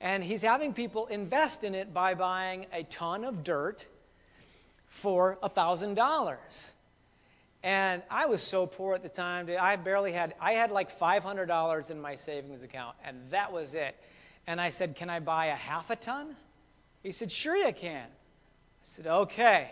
And 0.00 0.24
he's 0.24 0.42
having 0.42 0.74
people 0.74 1.06
invest 1.06 1.62
in 1.62 1.72
it 1.72 1.94
by 1.94 2.14
buying 2.14 2.66
a 2.72 2.82
ton 2.82 3.22
of 3.22 3.44
dirt 3.44 3.86
for 4.88 5.38
$1,000. 5.44 6.36
And 7.62 8.02
I 8.10 8.26
was 8.26 8.42
so 8.42 8.66
poor 8.66 8.96
at 8.96 9.04
the 9.04 9.08
time. 9.08 9.48
I 9.58 9.76
barely 9.76 10.12
had, 10.12 10.34
I 10.40 10.54
had 10.54 10.72
like 10.72 10.98
$500 10.98 11.90
in 11.92 12.00
my 12.00 12.16
savings 12.16 12.64
account, 12.64 12.96
and 13.04 13.18
that 13.30 13.52
was 13.52 13.74
it. 13.74 13.94
And 14.48 14.60
I 14.60 14.68
said, 14.68 14.96
Can 14.96 15.08
I 15.08 15.20
buy 15.20 15.46
a 15.46 15.54
half 15.54 15.90
a 15.90 15.96
ton? 15.96 16.34
He 17.04 17.12
said, 17.12 17.30
Sure, 17.30 17.56
you 17.56 17.72
can. 17.72 18.06
I 18.06 18.08
said, 18.82 19.06
Okay. 19.06 19.70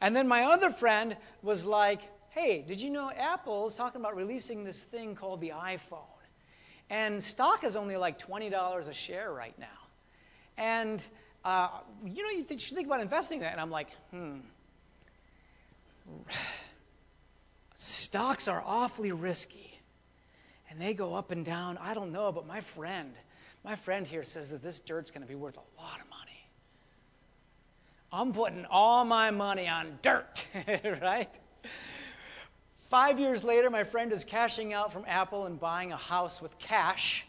And 0.00 0.14
then 0.14 0.28
my 0.28 0.44
other 0.44 0.70
friend 0.70 1.16
was 1.42 1.64
like, 1.64 2.00
Hey, 2.30 2.62
did 2.66 2.80
you 2.80 2.90
know 2.90 3.10
Apple's 3.10 3.74
talking 3.74 4.00
about 4.00 4.14
releasing 4.14 4.62
this 4.62 4.80
thing 4.80 5.14
called 5.14 5.40
the 5.40 5.50
iPhone? 5.50 6.04
And 6.90 7.22
stock 7.22 7.64
is 7.64 7.74
only 7.76 7.96
like 7.96 8.18
$20 8.18 8.88
a 8.88 8.94
share 8.94 9.32
right 9.32 9.58
now. 9.58 9.66
And, 10.56 11.04
uh, 11.44 11.68
you 12.04 12.22
know, 12.22 12.30
you, 12.30 12.44
th- 12.44 12.52
you 12.52 12.58
should 12.58 12.76
think 12.76 12.86
about 12.86 13.00
investing 13.00 13.40
that. 13.40 13.52
And 13.52 13.60
I'm 13.60 13.70
like, 13.70 13.88
hmm 14.10 14.38
stocks 17.74 18.48
are 18.48 18.62
awfully 18.64 19.12
risky 19.12 19.78
and 20.70 20.80
they 20.80 20.94
go 20.94 21.14
up 21.14 21.30
and 21.30 21.44
down. 21.44 21.78
I 21.78 21.94
don't 21.94 22.12
know, 22.12 22.32
but 22.32 22.46
my 22.46 22.60
friend, 22.60 23.12
my 23.64 23.76
friend 23.76 24.06
here 24.06 24.24
says 24.24 24.50
that 24.50 24.62
this 24.62 24.80
dirt's 24.80 25.10
going 25.10 25.22
to 25.22 25.28
be 25.28 25.34
worth 25.34 25.56
a 25.56 25.82
lot 25.82 26.00
of 26.00 26.07
money. 26.07 26.07
I'm 28.12 28.32
putting 28.32 28.64
all 28.66 29.04
my 29.04 29.30
money 29.30 29.68
on 29.68 29.98
dirt, 30.00 30.44
right? 31.02 31.28
Five 32.88 33.20
years 33.20 33.44
later, 33.44 33.68
my 33.68 33.84
friend 33.84 34.12
is 34.12 34.24
cashing 34.24 34.72
out 34.72 34.92
from 34.94 35.04
Apple 35.06 35.44
and 35.44 35.60
buying 35.60 35.92
a 35.92 35.96
house 35.96 36.40
with 36.40 36.58
cash, 36.58 37.26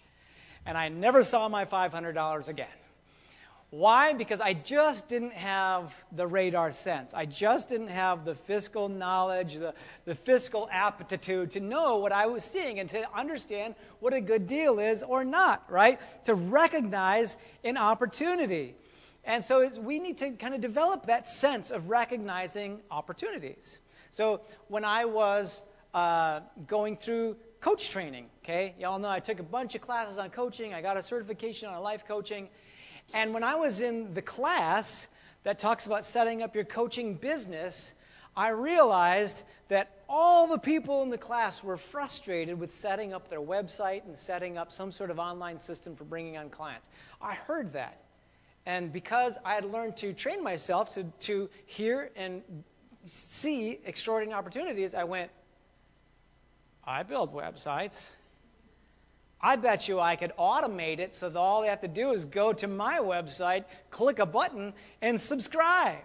and 0.65 0.77
I 0.77 0.87
never 0.87 1.21
saw 1.23 1.49
my 1.49 1.65
$500 1.65 2.47
again. 2.47 2.67
Why? 3.71 4.13
Because 4.13 4.39
I 4.39 4.53
just 4.53 5.07
didn't 5.07 5.33
have 5.33 5.93
the 6.13 6.25
radar 6.25 6.71
sense. 6.71 7.13
I 7.13 7.25
just 7.25 7.69
didn't 7.69 7.89
have 7.89 8.25
the 8.25 8.33
fiscal 8.33 8.89
knowledge, 8.89 9.55
the, 9.55 9.75
the 10.05 10.15
fiscal 10.15 10.67
aptitude 10.71 11.51
to 11.51 11.59
know 11.59 11.97
what 11.97 12.11
I 12.11 12.25
was 12.25 12.43
seeing 12.43 12.79
and 12.79 12.89
to 12.89 13.05
understand 13.15 13.75
what 13.99 14.13
a 14.13 14.21
good 14.21 14.47
deal 14.47 14.79
is 14.79 15.03
or 15.03 15.23
not, 15.23 15.69
right? 15.69 15.99
To 16.23 16.33
recognize 16.33 17.35
an 17.63 17.77
opportunity. 17.77 18.75
And 19.29 19.45
so 19.45 19.69
we 19.79 19.99
need 19.99 20.17
to 20.17 20.31
kind 20.31 20.55
of 20.55 20.59
develop 20.59 21.05
that 21.05 21.27
sense 21.27 21.69
of 21.69 21.87
recognizing 21.87 22.79
opportunities. 22.89 23.77
So 24.09 24.41
when 24.69 24.83
I 24.83 25.05
was 25.05 25.61
uh, 25.93 26.39
going 26.65 26.97
through 26.97 27.37
coach 27.61 27.91
training, 27.91 28.25
okay, 28.43 28.73
y'all 28.79 28.97
know 28.97 29.07
I 29.07 29.19
took 29.19 29.39
a 29.39 29.43
bunch 29.43 29.75
of 29.75 29.81
classes 29.81 30.17
on 30.17 30.31
coaching, 30.31 30.73
I 30.73 30.81
got 30.81 30.97
a 30.97 31.03
certification 31.03 31.69
on 31.69 31.79
life 31.83 32.05
coaching. 32.07 32.49
And 33.13 33.31
when 33.31 33.43
I 33.43 33.53
was 33.53 33.81
in 33.81 34.15
the 34.15 34.21
class 34.23 35.09
that 35.43 35.59
talks 35.59 35.85
about 35.85 36.05
setting 36.05 36.41
up 36.41 36.55
your 36.55 36.65
coaching 36.65 37.13
business, 37.13 37.93
I 38.35 38.49
realized 38.49 39.43
that 39.67 40.01
all 40.09 40.47
the 40.47 40.57
people 40.57 41.03
in 41.03 41.11
the 41.11 41.19
class 41.19 41.63
were 41.63 41.77
frustrated 41.77 42.59
with 42.59 42.73
setting 42.73 43.13
up 43.13 43.29
their 43.29 43.41
website 43.41 44.05
and 44.05 44.17
setting 44.17 44.57
up 44.57 44.71
some 44.71 44.91
sort 44.91 45.11
of 45.11 45.19
online 45.19 45.59
system 45.59 45.95
for 45.95 46.03
bringing 46.05 46.35
on 46.35 46.49
clients. 46.49 46.89
I 47.21 47.35
heard 47.35 47.73
that. 47.73 47.99
And 48.65 48.91
because 48.91 49.37
I 49.43 49.55
had 49.55 49.65
learned 49.65 49.97
to 49.97 50.13
train 50.13 50.43
myself 50.43 50.93
to, 50.95 51.03
to 51.21 51.49
hear 51.65 52.11
and 52.15 52.43
see 53.05 53.79
extraordinary 53.85 54.37
opportunities, 54.37 54.93
I 54.93 55.03
went, 55.03 55.31
I 56.83 57.03
build 57.03 57.33
websites. 57.33 58.05
I 59.41 59.55
bet 59.55 59.87
you 59.87 59.99
I 59.99 60.15
could 60.15 60.33
automate 60.37 60.99
it 60.99 61.15
so 61.15 61.29
that 61.29 61.39
all 61.39 61.61
they 61.61 61.69
have 61.69 61.81
to 61.81 61.87
do 61.87 62.11
is 62.11 62.25
go 62.25 62.51
to 62.53 62.67
my 62.67 62.99
website, 62.99 63.63
click 63.89 64.19
a 64.19 64.25
button, 64.25 64.73
and 65.01 65.19
subscribe. 65.19 65.99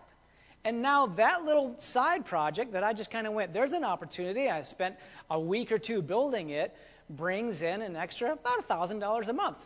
And 0.64 0.80
now 0.80 1.06
that 1.06 1.44
little 1.44 1.74
side 1.78 2.24
project 2.24 2.72
that 2.72 2.84
I 2.84 2.92
just 2.92 3.10
kind 3.10 3.26
of 3.26 3.34
went, 3.34 3.52
there's 3.52 3.72
an 3.72 3.84
opportunity. 3.84 4.48
I 4.48 4.62
spent 4.62 4.96
a 5.30 5.38
week 5.38 5.72
or 5.72 5.78
two 5.78 6.00
building 6.00 6.50
it, 6.50 6.74
brings 7.10 7.62
in 7.62 7.82
an 7.82 7.96
extra 7.96 8.32
about 8.32 8.66
$1,000 8.68 9.28
a 9.28 9.32
month 9.32 9.58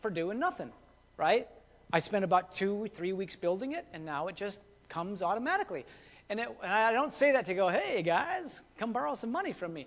for 0.00 0.10
doing 0.10 0.38
nothing, 0.38 0.70
right? 1.18 1.48
I 1.92 2.00
spent 2.00 2.24
about 2.24 2.54
two 2.54 2.74
or 2.74 2.88
three 2.88 3.12
weeks 3.12 3.36
building 3.36 3.72
it, 3.72 3.86
and 3.92 4.04
now 4.04 4.28
it 4.28 4.36
just 4.36 4.60
comes 4.88 5.22
automatically. 5.22 5.84
And, 6.28 6.40
it, 6.40 6.48
and 6.62 6.72
I 6.72 6.92
don't 6.92 7.14
say 7.14 7.32
that 7.32 7.46
to 7.46 7.54
go, 7.54 7.68
hey, 7.68 8.02
guys, 8.02 8.62
come 8.78 8.92
borrow 8.92 9.14
some 9.14 9.30
money 9.30 9.52
from 9.52 9.72
me. 9.72 9.86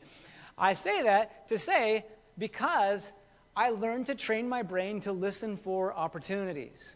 I 0.58 0.74
say 0.74 1.04
that 1.04 1.50
to 1.50 1.58
say, 1.58 2.06
because 2.38 3.12
I 3.56 3.72
learned 3.72 4.06
to 4.08 4.16
train 4.16 4.48
my 4.48 4.64
brain 4.64 5.02
to 5.02 5.12
listen 5.12 5.58
for 5.58 5.94
opportunities, 5.94 6.96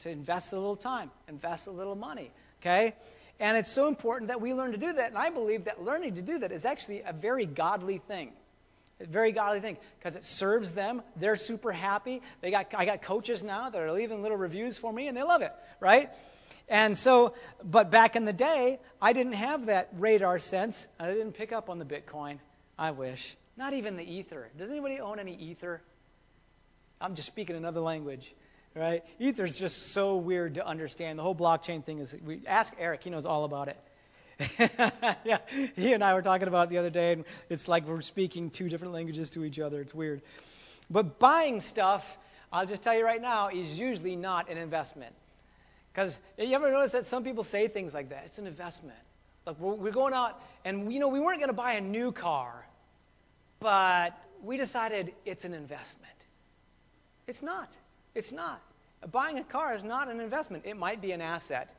to 0.00 0.10
invest 0.10 0.52
a 0.52 0.56
little 0.56 0.76
time, 0.76 1.10
invest 1.28 1.66
a 1.66 1.70
little 1.70 1.94
money. 1.94 2.30
Okay? 2.60 2.94
And 3.38 3.56
it's 3.56 3.70
so 3.70 3.88
important 3.88 4.28
that 4.28 4.40
we 4.40 4.52
learn 4.54 4.72
to 4.72 4.78
do 4.78 4.92
that. 4.92 5.08
And 5.08 5.18
I 5.18 5.30
believe 5.30 5.64
that 5.64 5.82
learning 5.82 6.14
to 6.14 6.22
do 6.22 6.38
that 6.38 6.52
is 6.52 6.64
actually 6.64 7.02
a 7.02 7.12
very 7.12 7.46
godly 7.46 7.98
thing. 7.98 8.32
Very 9.00 9.32
godly 9.32 9.60
thing 9.60 9.78
because 9.98 10.14
it 10.14 10.24
serves 10.24 10.72
them. 10.72 11.02
They're 11.16 11.36
super 11.36 11.72
happy. 11.72 12.22
They 12.40 12.50
got, 12.50 12.74
I 12.74 12.84
got 12.84 13.02
coaches 13.02 13.42
now 13.42 13.70
that 13.70 13.80
are 13.80 13.92
leaving 13.92 14.22
little 14.22 14.36
reviews 14.36 14.76
for 14.76 14.92
me 14.92 15.08
and 15.08 15.16
they 15.16 15.22
love 15.22 15.42
it, 15.42 15.52
right? 15.80 16.10
And 16.68 16.96
so, 16.96 17.34
but 17.64 17.90
back 17.90 18.14
in 18.14 18.24
the 18.24 18.32
day, 18.32 18.78
I 19.02 19.12
didn't 19.12 19.32
have 19.32 19.66
that 19.66 19.88
radar 19.98 20.38
sense. 20.38 20.86
I 20.98 21.06
didn't 21.12 21.32
pick 21.32 21.52
up 21.52 21.68
on 21.68 21.78
the 21.78 21.84
Bitcoin. 21.84 22.38
I 22.78 22.92
wish. 22.92 23.36
Not 23.56 23.74
even 23.74 23.96
the 23.96 24.04
ether. 24.04 24.50
Does 24.56 24.70
anybody 24.70 25.00
own 25.00 25.18
any 25.18 25.34
ether? 25.34 25.82
I'm 27.00 27.14
just 27.14 27.28
speaking 27.28 27.56
another 27.56 27.80
language, 27.80 28.34
right? 28.74 29.04
Ether 29.18 29.44
is 29.44 29.58
just 29.58 29.88
so 29.88 30.16
weird 30.16 30.54
to 30.54 30.66
understand. 30.66 31.18
The 31.18 31.22
whole 31.22 31.34
blockchain 31.34 31.84
thing 31.84 31.98
is. 31.98 32.14
We 32.24 32.40
ask 32.46 32.72
Eric; 32.78 33.02
he 33.02 33.10
knows 33.10 33.26
all 33.26 33.44
about 33.44 33.68
it. 33.68 33.78
yeah, 35.24 35.38
he 35.76 35.92
and 35.92 36.02
I 36.02 36.14
were 36.14 36.22
talking 36.22 36.48
about 36.48 36.68
it 36.68 36.70
the 36.70 36.78
other 36.78 36.90
day, 36.90 37.12
and 37.12 37.24
it's 37.48 37.68
like 37.68 37.86
we're 37.86 38.00
speaking 38.00 38.50
two 38.50 38.68
different 38.68 38.92
languages 38.92 39.30
to 39.30 39.44
each 39.44 39.58
other. 39.58 39.80
It's 39.80 39.94
weird. 39.94 40.22
But 40.90 41.18
buying 41.18 41.60
stuff, 41.60 42.04
I'll 42.52 42.66
just 42.66 42.82
tell 42.82 42.96
you 42.96 43.04
right 43.04 43.20
now, 43.20 43.48
is 43.48 43.78
usually 43.78 44.16
not 44.16 44.50
an 44.50 44.58
investment. 44.58 45.14
Because 45.92 46.18
eh, 46.38 46.44
you 46.44 46.54
ever 46.54 46.70
notice 46.70 46.92
that 46.92 47.06
some 47.06 47.22
people 47.22 47.42
say 47.42 47.68
things 47.68 47.94
like 47.94 48.08
that? 48.10 48.24
It's 48.26 48.38
an 48.38 48.46
investment. 48.46 48.98
Like 49.46 49.58
we're 49.58 49.90
going 49.90 50.14
out, 50.14 50.42
and 50.64 50.92
you 50.92 50.98
know 50.98 51.08
we 51.08 51.20
weren't 51.20 51.38
going 51.38 51.48
to 51.48 51.54
buy 51.54 51.74
a 51.74 51.80
new 51.80 52.12
car, 52.12 52.66
but 53.58 54.18
we 54.42 54.56
decided 54.56 55.12
it's 55.24 55.44
an 55.44 55.54
investment. 55.54 56.12
It's 57.26 57.42
not. 57.42 57.72
It's 58.14 58.32
not. 58.32 58.60
Buying 59.10 59.38
a 59.38 59.44
car 59.44 59.74
is 59.74 59.82
not 59.82 60.08
an 60.08 60.20
investment. 60.20 60.64
It 60.66 60.76
might 60.76 61.00
be 61.00 61.12
an 61.12 61.20
asset, 61.20 61.74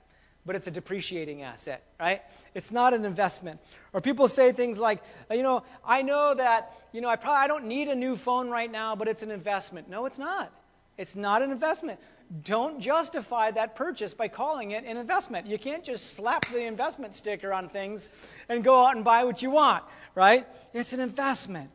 but 0.45 0.55
it's 0.55 0.67
a 0.67 0.71
depreciating 0.71 1.43
asset, 1.43 1.83
right? 1.99 2.21
It's 2.55 2.71
not 2.71 2.93
an 2.93 3.05
investment. 3.05 3.59
Or 3.93 4.01
people 4.01 4.27
say 4.27 4.51
things 4.51 4.77
like, 4.77 5.01
uh, 5.29 5.35
you 5.35 5.43
know, 5.43 5.63
I 5.85 6.01
know 6.01 6.33
that, 6.33 6.73
you 6.91 7.01
know, 7.01 7.09
I 7.09 7.15
probably 7.15 7.37
I 7.37 7.47
don't 7.47 7.65
need 7.65 7.87
a 7.87 7.95
new 7.95 8.15
phone 8.15 8.49
right 8.49 8.71
now, 8.71 8.95
but 8.95 9.07
it's 9.07 9.21
an 9.21 9.31
investment. 9.31 9.89
No, 9.89 10.05
it's 10.05 10.17
not. 10.17 10.51
It's 10.97 11.15
not 11.15 11.41
an 11.41 11.51
investment. 11.51 11.99
Don't 12.43 12.79
justify 12.79 13.51
that 13.51 13.75
purchase 13.75 14.13
by 14.13 14.27
calling 14.27 14.71
it 14.71 14.85
an 14.85 14.97
investment. 14.97 15.47
You 15.47 15.57
can't 15.57 15.83
just 15.83 16.13
slap 16.13 16.45
the 16.51 16.63
investment 16.63 17.13
sticker 17.13 17.53
on 17.53 17.69
things 17.69 18.09
and 18.49 18.63
go 18.63 18.85
out 18.85 18.95
and 18.95 19.03
buy 19.03 19.23
what 19.23 19.41
you 19.41 19.51
want, 19.51 19.83
right? 20.15 20.47
It's 20.73 20.93
an 20.93 20.99
investment. 20.99 21.69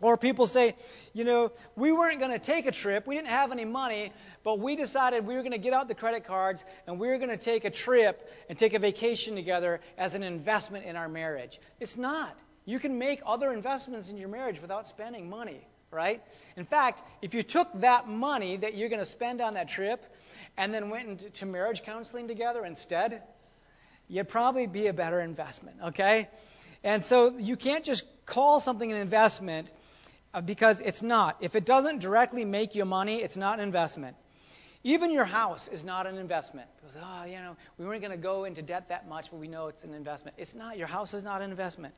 Or 0.00 0.16
people 0.16 0.46
say, 0.46 0.76
you 1.12 1.24
know, 1.24 1.52
we 1.76 1.92
weren't 1.92 2.20
going 2.20 2.30
to 2.30 2.38
take 2.38 2.66
a 2.66 2.72
trip, 2.72 3.06
we 3.06 3.16
didn't 3.16 3.28
have 3.28 3.52
any 3.52 3.66
money, 3.66 4.12
but 4.42 4.58
we 4.58 4.76
decided 4.76 5.26
we 5.26 5.34
were 5.34 5.42
going 5.42 5.52
to 5.52 5.58
get 5.58 5.72
out 5.72 5.88
the 5.88 5.94
credit 5.94 6.24
cards 6.24 6.64
and 6.86 6.98
we 6.98 7.08
were 7.08 7.18
going 7.18 7.30
to 7.30 7.36
take 7.36 7.64
a 7.64 7.70
trip 7.70 8.30
and 8.48 8.58
take 8.58 8.74
a 8.74 8.78
vacation 8.78 9.34
together 9.34 9.80
as 9.98 10.14
an 10.14 10.22
investment 10.22 10.84
in 10.84 10.96
our 10.96 11.08
marriage. 11.08 11.60
It's 11.78 11.96
not. 11.96 12.38
You 12.64 12.78
can 12.78 12.98
make 12.98 13.20
other 13.26 13.52
investments 13.52 14.10
in 14.10 14.16
your 14.16 14.28
marriage 14.28 14.60
without 14.60 14.88
spending 14.88 15.28
money, 15.28 15.66
right? 15.90 16.22
In 16.56 16.64
fact, 16.64 17.02
if 17.22 17.34
you 17.34 17.42
took 17.42 17.68
that 17.80 18.08
money 18.08 18.56
that 18.58 18.74
you're 18.74 18.88
going 18.88 19.00
to 19.00 19.06
spend 19.06 19.40
on 19.40 19.54
that 19.54 19.68
trip 19.68 20.14
and 20.56 20.72
then 20.72 20.88
went 20.88 21.22
into 21.22 21.46
marriage 21.46 21.82
counseling 21.82 22.28
together 22.28 22.64
instead, 22.64 23.22
you'd 24.08 24.28
probably 24.28 24.66
be 24.66 24.86
a 24.86 24.92
better 24.92 25.20
investment, 25.20 25.76
okay? 25.84 26.28
And 26.82 27.04
so 27.04 27.36
you 27.36 27.56
can't 27.56 27.84
just 27.84 28.04
call 28.24 28.60
something 28.60 28.90
an 28.90 28.98
investment 28.98 29.72
uh, 30.32 30.40
because 30.40 30.80
it's 30.80 31.02
not. 31.02 31.36
If 31.40 31.56
it 31.56 31.64
doesn't 31.64 31.98
directly 31.98 32.44
make 32.44 32.74
you 32.74 32.84
money, 32.84 33.22
it's 33.22 33.36
not 33.36 33.58
an 33.58 33.64
investment. 33.64 34.16
Even 34.82 35.10
your 35.10 35.26
house 35.26 35.68
is 35.68 35.84
not 35.84 36.06
an 36.06 36.16
investment. 36.16 36.68
Because, 36.76 36.96
oh, 37.02 37.24
you 37.24 37.36
know, 37.36 37.56
we 37.76 37.84
weren't 37.84 38.00
going 38.00 38.12
to 38.12 38.16
go 38.16 38.44
into 38.44 38.62
debt 38.62 38.88
that 38.88 39.08
much, 39.08 39.30
but 39.30 39.38
we 39.38 39.46
know 39.46 39.66
it's 39.66 39.84
an 39.84 39.92
investment. 39.92 40.36
It's 40.38 40.54
not. 40.54 40.78
Your 40.78 40.86
house 40.86 41.12
is 41.12 41.22
not 41.22 41.42
an 41.42 41.50
investment, 41.50 41.94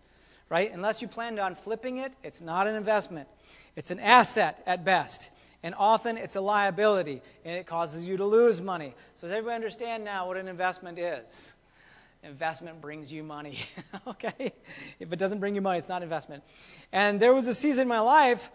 right? 0.49 0.73
Unless 0.73 1.01
you 1.01 1.09
planned 1.09 1.39
on 1.39 1.55
flipping 1.55 1.99
it, 1.99 2.15
it's 2.25 2.41
not 2.41 2.67
an 2.67 2.75
investment. 2.75 3.29
It's 3.77 3.93
an 3.93 4.01
asset 4.01 4.63
at 4.67 4.85
best. 4.85 5.31
And 5.63 5.77
often 5.79 6.17
it's 6.17 6.35
a 6.35 6.41
liability, 6.41 7.23
and 7.45 7.57
it 7.57 7.67
causes 7.67 8.09
you 8.09 8.17
to 8.17 8.27
lose 8.27 8.61
money. 8.61 8.95
So, 9.15 9.29
does 9.29 9.37
everybody 9.37 9.55
understand 9.55 10.03
now 10.05 10.27
what 10.27 10.37
an 10.37 10.49
investment 10.49 10.99
is? 10.99 11.55
Investment 12.25 12.81
brings 12.81 13.13
you 13.13 13.23
money, 13.23 13.59
okay? 14.09 14.53
If 14.99 15.13
it 15.13 15.19
doesn't 15.21 15.39
bring 15.39 15.55
you 15.55 15.61
money, 15.61 15.79
it's 15.79 15.89
not 15.89 15.99
an 15.99 16.03
investment. 16.05 16.43
And 16.93 17.21
there 17.21 17.33
was 17.33 17.47
a 17.47 17.55
season 17.55 17.83
in 17.83 17.89
my 17.89 18.01
life, 18.01 18.51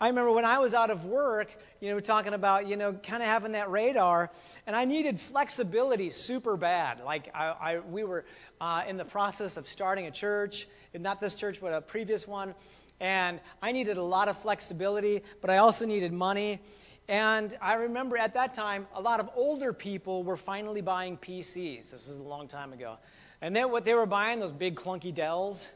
I 0.00 0.08
remember 0.08 0.32
when 0.32 0.46
I 0.46 0.58
was 0.58 0.72
out 0.72 0.90
of 0.90 1.04
work, 1.04 1.50
you 1.80 1.90
know, 1.90 2.00
talking 2.00 2.32
about, 2.32 2.66
you 2.66 2.76
know, 2.76 2.94
kind 2.94 3.22
of 3.22 3.28
having 3.28 3.52
that 3.52 3.70
radar, 3.70 4.30
and 4.66 4.74
I 4.74 4.84
needed 4.84 5.20
flexibility 5.20 6.10
super 6.10 6.56
bad. 6.56 7.00
Like, 7.04 7.30
I, 7.34 7.46
I 7.48 7.78
we 7.80 8.04
were 8.04 8.24
uh, 8.60 8.84
in 8.88 8.96
the 8.96 9.04
process 9.04 9.56
of 9.56 9.68
starting 9.68 10.06
a 10.06 10.10
church, 10.10 10.66
not 10.94 11.20
this 11.20 11.34
church, 11.34 11.58
but 11.60 11.72
a 11.74 11.80
previous 11.80 12.26
one 12.26 12.54
and 13.00 13.40
I 13.62 13.72
needed 13.72 13.96
a 13.96 14.02
lot 14.02 14.28
of 14.28 14.36
flexibility, 14.38 15.22
but 15.40 15.50
I 15.50 15.56
also 15.56 15.86
needed 15.86 16.12
money. 16.12 16.60
And 17.08 17.56
I 17.60 17.74
remember 17.74 18.16
at 18.18 18.34
that 18.34 18.54
time, 18.54 18.86
a 18.94 19.00
lot 19.00 19.20
of 19.20 19.30
older 19.34 19.72
people 19.72 20.22
were 20.22 20.36
finally 20.36 20.82
buying 20.82 21.16
PCs. 21.16 21.90
This 21.90 22.06
was 22.06 22.18
a 22.18 22.22
long 22.22 22.46
time 22.46 22.72
ago. 22.72 22.98
And 23.40 23.56
then 23.56 23.72
what 23.72 23.84
they 23.84 23.94
were 23.94 24.06
buying, 24.06 24.38
those 24.38 24.52
big 24.52 24.76
clunky 24.76 25.12
Dells. 25.12 25.66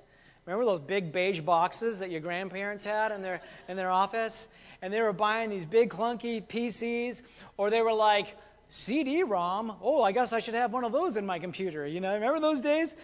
Remember 0.46 0.64
those 0.64 0.80
big 0.80 1.12
beige 1.12 1.40
boxes 1.40 1.98
that 2.00 2.10
your 2.10 2.20
grandparents 2.20 2.84
had 2.84 3.12
in 3.12 3.22
their, 3.22 3.40
in 3.68 3.76
their 3.76 3.90
office? 3.90 4.48
And 4.82 4.92
they 4.92 5.00
were 5.00 5.12
buying 5.12 5.48
these 5.48 5.64
big 5.64 5.90
clunky 5.90 6.46
PCs, 6.46 7.22
or 7.56 7.70
they 7.70 7.80
were 7.80 7.92
like, 7.92 8.36
CD-ROM. 8.68 9.76
Oh, 9.82 10.02
I 10.02 10.12
guess 10.12 10.32
I 10.32 10.40
should 10.40 10.54
have 10.54 10.72
one 10.72 10.84
of 10.84 10.92
those 10.92 11.16
in 11.16 11.24
my 11.24 11.38
computer. 11.38 11.86
You 11.86 12.00
know, 12.00 12.12
remember 12.12 12.40
those 12.40 12.60
days? 12.60 12.94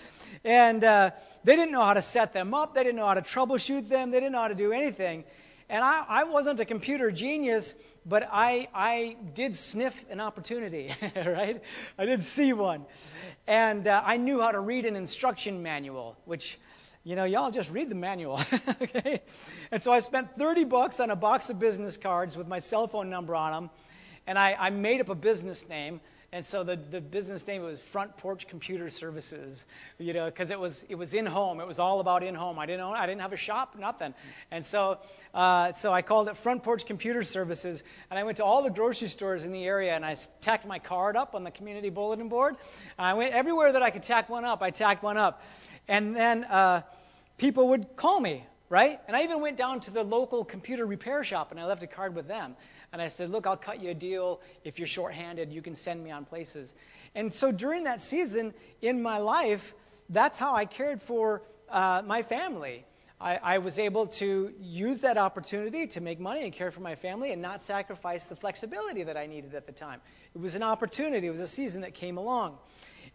And 0.44 0.82
uh, 0.82 1.12
they 1.44 1.56
didn't 1.56 1.72
know 1.72 1.84
how 1.84 1.94
to 1.94 2.02
set 2.02 2.32
them 2.32 2.54
up. 2.54 2.74
They 2.74 2.82
didn't 2.82 2.96
know 2.96 3.06
how 3.06 3.14
to 3.14 3.22
troubleshoot 3.22 3.88
them. 3.88 4.10
They 4.10 4.18
didn't 4.18 4.32
know 4.32 4.40
how 4.40 4.48
to 4.48 4.54
do 4.54 4.72
anything. 4.72 5.24
And 5.68 5.84
I, 5.84 6.04
I 6.08 6.24
wasn't 6.24 6.58
a 6.58 6.64
computer 6.64 7.12
genius, 7.12 7.76
but 8.04 8.28
I, 8.32 8.68
I 8.74 9.16
did 9.34 9.54
sniff 9.54 10.04
an 10.10 10.18
opportunity, 10.20 10.92
right? 11.16 11.62
I 11.96 12.04
did 12.04 12.22
see 12.22 12.52
one. 12.52 12.84
And 13.46 13.86
uh, 13.86 14.02
I 14.04 14.16
knew 14.16 14.40
how 14.40 14.50
to 14.50 14.60
read 14.60 14.84
an 14.84 14.96
instruction 14.96 15.62
manual, 15.62 16.16
which, 16.24 16.58
you 17.04 17.16
know, 17.16 17.24
y'all 17.24 17.50
just 17.50 17.70
read 17.70 17.88
the 17.88 17.94
manual, 17.94 18.40
okay? 18.82 19.22
And 19.70 19.82
so 19.82 19.92
I 19.92 20.00
spent 20.00 20.36
30 20.36 20.64
bucks 20.64 21.00
on 21.00 21.10
a 21.10 21.16
box 21.16 21.48
of 21.50 21.58
business 21.58 21.96
cards 21.96 22.36
with 22.36 22.46
my 22.46 22.58
cell 22.58 22.86
phone 22.86 23.08
number 23.08 23.34
on 23.34 23.52
them 23.52 23.70
and 24.26 24.38
I, 24.38 24.56
I 24.58 24.70
made 24.70 25.00
up 25.00 25.08
a 25.08 25.14
business 25.14 25.68
name. 25.68 26.00
And 26.32 26.46
so 26.46 26.62
the, 26.62 26.76
the 26.76 27.00
business 27.00 27.44
name 27.48 27.62
was 27.62 27.80
Front 27.80 28.16
Porch 28.16 28.46
Computer 28.46 28.88
Services, 28.88 29.64
you 29.98 30.12
know, 30.12 30.26
because 30.26 30.52
it 30.52 30.60
was, 30.60 30.84
it 30.88 30.94
was 30.94 31.12
in 31.12 31.26
home. 31.26 31.58
It 31.58 31.66
was 31.66 31.80
all 31.80 31.98
about 31.98 32.22
in 32.22 32.36
home. 32.36 32.56
I 32.56 32.66
didn't 32.66 32.82
own, 32.82 32.94
I 32.94 33.06
didn't 33.06 33.22
have 33.22 33.32
a 33.32 33.36
shop, 33.36 33.74
nothing. 33.76 34.14
And 34.52 34.64
so, 34.64 34.98
uh, 35.34 35.72
so 35.72 35.92
I 35.92 36.02
called 36.02 36.28
it 36.28 36.36
Front 36.36 36.62
Porch 36.62 36.86
Computer 36.86 37.24
Services. 37.24 37.82
And 38.08 38.18
I 38.20 38.22
went 38.22 38.36
to 38.36 38.44
all 38.44 38.62
the 38.62 38.70
grocery 38.70 39.08
stores 39.08 39.44
in 39.44 39.50
the 39.50 39.64
area 39.64 39.96
and 39.96 40.06
I 40.06 40.16
tacked 40.40 40.64
my 40.64 40.78
card 40.78 41.16
up 41.16 41.34
on 41.34 41.42
the 41.42 41.50
community 41.50 41.90
bulletin 41.90 42.28
board. 42.28 42.54
I 42.96 43.14
went 43.14 43.32
everywhere 43.32 43.72
that 43.72 43.82
I 43.82 43.90
could 43.90 44.04
tack 44.04 44.28
one 44.28 44.44
up, 44.44 44.62
I 44.62 44.70
tacked 44.70 45.02
one 45.02 45.16
up. 45.16 45.42
And 45.90 46.14
then 46.14 46.44
uh, 46.44 46.82
people 47.36 47.68
would 47.70 47.96
call 47.96 48.20
me, 48.20 48.46
right? 48.68 49.00
And 49.08 49.16
I 49.16 49.24
even 49.24 49.40
went 49.40 49.56
down 49.56 49.80
to 49.80 49.90
the 49.90 50.04
local 50.04 50.44
computer 50.44 50.86
repair 50.86 51.24
shop 51.24 51.50
and 51.50 51.58
I 51.58 51.66
left 51.66 51.82
a 51.82 51.88
card 51.88 52.14
with 52.14 52.28
them. 52.28 52.54
And 52.92 53.02
I 53.02 53.08
said, 53.08 53.30
Look, 53.30 53.44
I'll 53.44 53.56
cut 53.56 53.82
you 53.82 53.90
a 53.90 53.94
deal. 53.94 54.40
If 54.62 54.78
you're 54.78 54.86
shorthanded, 54.86 55.52
you 55.52 55.60
can 55.60 55.74
send 55.74 56.02
me 56.04 56.12
on 56.12 56.24
places. 56.24 56.74
And 57.16 57.32
so 57.32 57.50
during 57.50 57.82
that 57.84 58.00
season 58.00 58.54
in 58.82 59.02
my 59.02 59.18
life, 59.18 59.74
that's 60.08 60.38
how 60.38 60.54
I 60.54 60.64
cared 60.64 61.02
for 61.02 61.42
uh, 61.68 62.02
my 62.06 62.22
family. 62.22 62.84
I, 63.20 63.36
I, 63.36 63.58
was 63.58 63.78
able 63.78 64.06
to 64.06 64.52
use 64.60 65.00
that 65.00 65.18
opportunity 65.18 65.86
to 65.88 66.00
make 66.00 66.18
money 66.18 66.44
and 66.44 66.52
care 66.52 66.70
for 66.70 66.80
my 66.80 66.94
family 66.94 67.32
and 67.32 67.42
not 67.42 67.62
sacrifice 67.62 68.26
the 68.26 68.34
flexibility 68.34 69.02
that 69.02 69.16
I 69.16 69.26
needed 69.26 69.54
at 69.54 69.66
the 69.66 69.72
time. 69.72 70.00
It 70.34 70.40
was 70.40 70.54
an 70.54 70.62
opportunity, 70.62 71.26
it 71.26 71.30
was 71.30 71.40
a 71.40 71.46
season 71.46 71.80
that 71.82 71.94
came 71.94 72.16
along. 72.16 72.56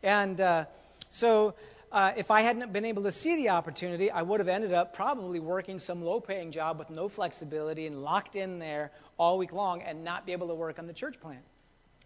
And 0.04 0.40
uh, 0.40 0.66
so, 1.10 1.56
uh, 1.92 2.14
if 2.16 2.32
I 2.32 2.42
hadn't 2.42 2.74
been 2.74 2.86
able 2.86 3.04
to 3.04 3.12
see 3.12 3.36
the 3.36 3.50
opportunity, 3.50 4.12
I 4.12 4.22
would 4.22 4.40
have 4.40 4.50
ended 4.50 4.74
up 4.74 4.94
probably 4.94 5.40
working 5.40 5.80
some 5.80 6.04
low 6.04 6.20
paying 6.20 6.52
job 6.52 6.80
with 6.80 6.90
no 6.90 7.08
flexibility 7.08 7.88
and 7.88 8.04
locked 8.04 8.36
in 8.36 8.60
there 8.60 8.92
all 9.18 9.38
week 9.38 9.54
long 9.54 9.82
and 9.82 10.04
not 10.04 10.26
be 10.26 10.32
able 10.32 10.48
to 10.48 10.56
work 10.56 10.80
on 10.80 10.88
the 10.88 10.94
church 10.94 11.20
plan. 11.20 11.40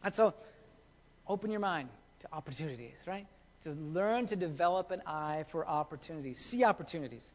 And 0.03 0.13
so, 0.13 0.33
open 1.27 1.51
your 1.51 1.59
mind 1.59 1.89
to 2.19 2.27
opportunities, 2.33 2.95
right? 3.05 3.25
To 3.63 3.71
learn 3.71 4.25
to 4.27 4.35
develop 4.35 4.91
an 4.91 5.01
eye 5.05 5.45
for 5.49 5.67
opportunities, 5.67 6.39
see 6.39 6.63
opportunities. 6.63 7.31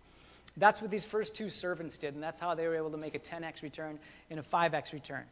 That's 0.56 0.80
what 0.80 0.90
these 0.90 1.04
first 1.04 1.34
two 1.34 1.50
servants 1.50 1.96
did, 1.96 2.14
and 2.14 2.22
that's 2.22 2.38
how 2.38 2.54
they 2.54 2.66
were 2.68 2.76
able 2.76 2.90
to 2.90 2.96
make 2.96 3.14
a 3.14 3.18
10x 3.18 3.62
return 3.62 3.98
and 4.30 4.38
a 4.38 4.42
5x 4.42 4.92
return. 4.92 5.24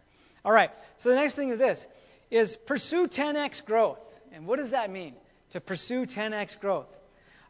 All 0.44 0.53
right, 0.53 0.70
so 0.98 1.09
the 1.09 1.14
next 1.14 1.35
thing 1.37 1.51
is 1.51 1.59
this 1.59 1.87
is 2.31 2.57
pursue 2.57 3.07
10x 3.07 3.64
growth. 3.64 4.01
And 4.33 4.46
what 4.46 4.57
does 4.57 4.70
that 4.70 4.90
mean? 4.90 5.14
To 5.51 5.61
pursue 5.61 6.07
10x 6.07 6.59
growth. 6.59 6.96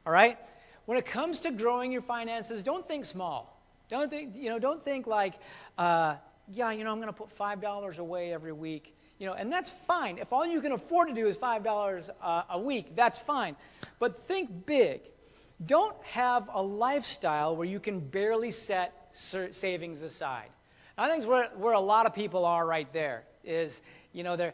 All 0.06 0.12
right? 0.12 0.38
When 0.86 0.98
it 0.98 1.06
comes 1.06 1.40
to 1.40 1.50
growing 1.50 1.92
your 1.92 2.02
finances, 2.02 2.62
don't 2.62 2.86
think 2.86 3.04
small. 3.04 3.60
Don't 3.88 4.10
think, 4.10 4.36
you 4.36 4.48
know, 4.48 4.58
don't 4.58 4.82
think 4.82 5.06
like, 5.06 5.34
uh, 5.78 6.16
yeah, 6.48 6.70
you 6.72 6.84
know, 6.84 6.90
I'm 6.90 6.98
going 6.98 7.08
to 7.08 7.12
put 7.12 7.36
$5 7.36 7.98
away 7.98 8.32
every 8.32 8.52
week. 8.52 8.96
You 9.18 9.26
know, 9.26 9.34
and 9.34 9.52
that's 9.52 9.70
fine. 9.86 10.18
If 10.18 10.32
all 10.32 10.44
you 10.44 10.60
can 10.60 10.72
afford 10.72 11.08
to 11.08 11.14
do 11.14 11.28
is 11.28 11.36
$5 11.36 12.10
uh, 12.20 12.42
a 12.50 12.58
week, 12.58 12.96
that's 12.96 13.18
fine. 13.18 13.54
But 14.00 14.26
think 14.26 14.66
big. 14.66 15.02
Don't 15.64 15.94
have 16.02 16.50
a 16.52 16.60
lifestyle 16.60 17.54
where 17.54 17.68
you 17.68 17.78
can 17.78 18.00
barely 18.00 18.50
set 18.50 19.10
savings 19.12 20.02
aside. 20.02 20.48
I 20.98 21.08
think 21.08 21.24
where, 21.26 21.50
where 21.56 21.74
a 21.74 21.80
lot 21.80 22.06
of 22.06 22.14
people 22.14 22.44
are 22.44 22.66
right 22.66 22.92
there 22.92 23.24
is, 23.44 23.80
you 24.12 24.24
know, 24.24 24.36
they 24.36 24.52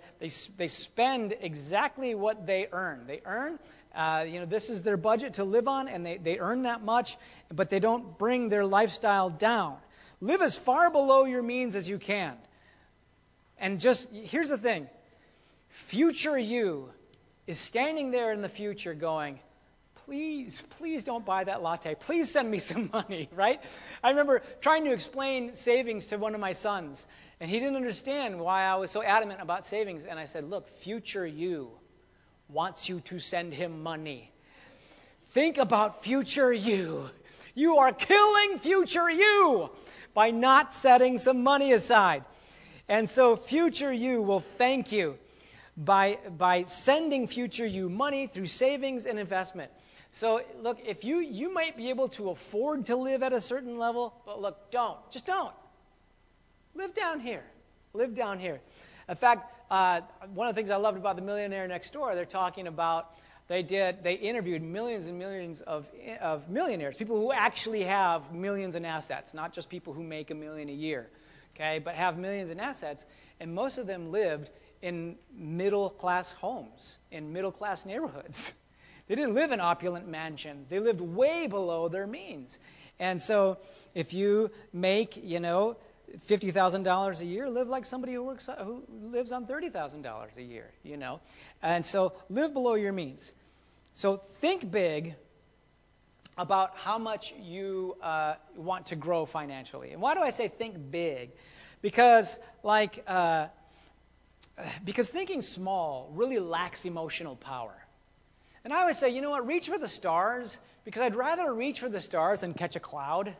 they 0.56 0.68
spend 0.68 1.34
exactly 1.40 2.14
what 2.14 2.46
they 2.46 2.68
earn. 2.72 3.06
They 3.06 3.20
earn, 3.24 3.58
uh, 3.98 4.22
you 4.22 4.38
know, 4.38 4.46
this 4.46 4.70
is 4.70 4.82
their 4.82 4.96
budget 4.96 5.34
to 5.34 5.44
live 5.44 5.66
on, 5.66 5.88
and 5.88 6.06
they, 6.06 6.18
they 6.18 6.38
earn 6.38 6.62
that 6.62 6.84
much, 6.84 7.16
but 7.52 7.68
they 7.68 7.80
don't 7.80 8.16
bring 8.16 8.48
their 8.48 8.64
lifestyle 8.64 9.28
down. 9.28 9.76
Live 10.20 10.40
as 10.40 10.56
far 10.56 10.88
below 10.88 11.24
your 11.24 11.42
means 11.42 11.74
as 11.74 11.88
you 11.88 11.98
can. 11.98 12.36
And 13.58 13.80
just, 13.80 14.08
here's 14.12 14.50
the 14.50 14.56
thing 14.56 14.88
future 15.68 16.38
you 16.38 16.90
is 17.48 17.58
standing 17.58 18.12
there 18.12 18.32
in 18.32 18.40
the 18.40 18.48
future 18.48 18.94
going, 18.94 19.40
please, 20.04 20.62
please 20.70 21.02
don't 21.02 21.26
buy 21.26 21.42
that 21.42 21.60
latte. 21.60 21.96
Please 21.96 22.30
send 22.30 22.48
me 22.48 22.58
some 22.60 22.90
money, 22.92 23.28
right? 23.34 23.60
I 24.04 24.10
remember 24.10 24.42
trying 24.60 24.84
to 24.84 24.92
explain 24.92 25.54
savings 25.54 26.06
to 26.06 26.18
one 26.18 26.36
of 26.36 26.40
my 26.40 26.52
sons, 26.52 27.04
and 27.40 27.50
he 27.50 27.58
didn't 27.58 27.74
understand 27.74 28.38
why 28.38 28.62
I 28.62 28.76
was 28.76 28.92
so 28.92 29.02
adamant 29.02 29.40
about 29.40 29.66
savings. 29.66 30.04
And 30.04 30.20
I 30.20 30.26
said, 30.26 30.48
look, 30.48 30.68
future 30.68 31.26
you 31.26 31.72
wants 32.48 32.88
you 32.88 33.00
to 33.00 33.18
send 33.18 33.52
him 33.52 33.82
money. 33.82 34.30
Think 35.30 35.58
about 35.58 36.02
future 36.02 36.52
you. 36.52 37.10
You 37.54 37.76
are 37.78 37.92
killing 37.92 38.58
future 38.58 39.10
you 39.10 39.70
by 40.14 40.30
not 40.30 40.72
setting 40.72 41.18
some 41.18 41.42
money 41.42 41.72
aside. 41.72 42.24
And 42.88 43.08
so, 43.08 43.36
future 43.36 43.92
you 43.92 44.22
will 44.22 44.40
thank 44.40 44.90
you 44.90 45.18
by, 45.76 46.18
by 46.38 46.64
sending 46.64 47.26
future 47.26 47.66
you 47.66 47.88
money 47.90 48.26
through 48.26 48.46
savings 48.46 49.04
and 49.04 49.18
investment. 49.18 49.70
So, 50.12 50.40
look, 50.62 50.78
if 50.86 51.04
you, 51.04 51.18
you 51.18 51.52
might 51.52 51.76
be 51.76 51.90
able 51.90 52.08
to 52.08 52.30
afford 52.30 52.86
to 52.86 52.96
live 52.96 53.22
at 53.22 53.32
a 53.32 53.40
certain 53.40 53.78
level, 53.78 54.14
but 54.24 54.40
look, 54.40 54.70
don't. 54.70 54.98
Just 55.10 55.26
don't. 55.26 55.52
Live 56.74 56.94
down 56.94 57.20
here. 57.20 57.44
Live 57.92 58.14
down 58.14 58.38
here. 58.38 58.60
In 59.08 59.16
fact, 59.16 59.52
uh, 59.70 60.00
one 60.34 60.48
of 60.48 60.54
the 60.54 60.58
things 60.58 60.70
I 60.70 60.76
loved 60.76 60.98
about 60.98 61.16
the 61.16 61.22
millionaire 61.22 61.66
next 61.68 61.92
door, 61.92 62.14
they're 62.14 62.24
talking 62.24 62.66
about 62.66 63.14
they 63.48 63.62
did 63.62 64.02
they 64.02 64.14
interviewed 64.14 64.62
millions 64.62 65.06
and 65.06 65.18
millions 65.18 65.62
of, 65.62 65.86
of 66.20 66.50
millionaires 66.50 66.98
people 66.98 67.16
who 67.16 67.32
actually 67.32 67.82
have 67.82 68.30
millions 68.30 68.74
in 68.74 68.84
assets 68.84 69.32
not 69.32 69.54
just 69.54 69.70
people 69.70 69.94
who 69.94 70.02
make 70.02 70.30
a 70.30 70.34
million 70.34 70.68
a 70.68 70.72
year 70.72 71.08
okay 71.56 71.78
but 71.78 71.94
have 71.94 72.18
millions 72.18 72.50
in 72.50 72.60
assets 72.60 73.06
and 73.40 73.54
most 73.54 73.78
of 73.78 73.86
them 73.86 74.12
lived 74.12 74.50
in 74.82 75.16
middle 75.32 75.90
class 75.90 76.32
homes 76.32 76.98
in 77.10 77.32
middle 77.32 77.52
class 77.52 77.84
neighborhoods. 77.84 78.54
They 79.06 79.14
didn't 79.14 79.32
live 79.32 79.52
in 79.52 79.60
opulent 79.60 80.06
mansions. 80.06 80.68
They 80.68 80.80
lived 80.80 81.00
way 81.00 81.46
below 81.46 81.88
their 81.88 82.06
means. 82.06 82.58
And 82.98 83.22
so 83.22 83.56
if 83.94 84.12
you 84.12 84.50
make 84.70 85.16
you 85.24 85.40
know 85.40 85.78
$50,000 86.28 87.20
a 87.20 87.24
year, 87.24 87.48
live 87.48 87.68
like 87.68 87.84
somebody 87.84 88.14
who 88.14 88.22
works 88.22 88.48
who 88.62 88.82
lives 89.10 89.32
on 89.32 89.46
$30,000 89.46 90.36
a 90.36 90.42
year, 90.42 90.70
you 90.82 90.96
know. 90.96 91.20
And 91.62 91.84
so 91.84 92.14
live 92.28 92.52
below 92.52 92.74
your 92.74 92.92
means. 92.92 93.32
So 93.92 94.22
think 94.40 94.70
big 94.70 95.14
about 96.36 96.76
how 96.76 96.98
much 96.98 97.34
you 97.40 97.96
uh, 98.00 98.34
want 98.56 98.86
to 98.86 98.96
grow 98.96 99.26
financially. 99.26 99.90
And 99.92 100.00
why 100.00 100.14
do 100.14 100.20
I 100.20 100.30
say 100.30 100.48
think 100.48 100.90
big? 100.90 101.30
Because, 101.82 102.38
like, 102.62 103.02
uh, 103.06 103.48
because 104.84 105.10
thinking 105.10 105.42
small 105.42 106.10
really 106.14 106.38
lacks 106.38 106.84
emotional 106.84 107.36
power. 107.36 107.74
And 108.64 108.72
I 108.72 108.80
always 108.80 108.98
say, 108.98 109.10
you 109.10 109.20
know 109.20 109.30
what, 109.30 109.46
reach 109.46 109.68
for 109.68 109.78
the 109.78 109.88
stars 109.88 110.56
because 110.84 111.02
I'd 111.02 111.16
rather 111.16 111.52
reach 111.52 111.80
for 111.80 111.88
the 111.88 112.00
stars 112.00 112.40
than 112.40 112.54
catch 112.54 112.76
a 112.76 112.80
cloud, 112.80 113.34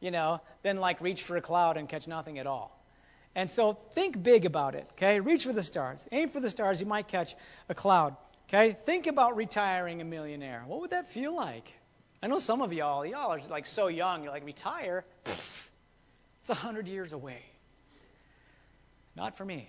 you 0.00 0.10
know, 0.10 0.40
than 0.62 0.78
like 0.78 1.00
reach 1.00 1.22
for 1.22 1.36
a 1.36 1.40
cloud 1.40 1.76
and 1.76 1.88
catch 1.88 2.06
nothing 2.06 2.38
at 2.38 2.46
all. 2.46 2.82
And 3.34 3.50
so 3.50 3.78
think 3.94 4.22
big 4.22 4.44
about 4.44 4.74
it, 4.74 4.88
okay? 4.92 5.20
Reach 5.20 5.44
for 5.44 5.52
the 5.52 5.62
stars. 5.62 6.08
Aim 6.12 6.30
for 6.30 6.40
the 6.40 6.50
stars, 6.50 6.80
you 6.80 6.86
might 6.86 7.08
catch 7.08 7.36
a 7.68 7.74
cloud, 7.74 8.16
okay? 8.48 8.76
Think 8.84 9.06
about 9.06 9.36
retiring 9.36 10.00
a 10.00 10.04
millionaire. 10.04 10.64
What 10.66 10.80
would 10.80 10.90
that 10.90 11.10
feel 11.10 11.34
like? 11.34 11.72
I 12.22 12.26
know 12.26 12.38
some 12.38 12.62
of 12.62 12.72
y'all, 12.72 13.06
y'all 13.06 13.32
are 13.32 13.40
like 13.48 13.66
so 13.66 13.86
young, 13.88 14.22
you're 14.22 14.32
like, 14.32 14.44
retire? 14.44 15.04
It's 16.40 16.50
a 16.50 16.62
hundred 16.62 16.88
years 16.88 17.12
away. 17.12 17.42
Not 19.16 19.36
for 19.36 19.44
me. 19.44 19.68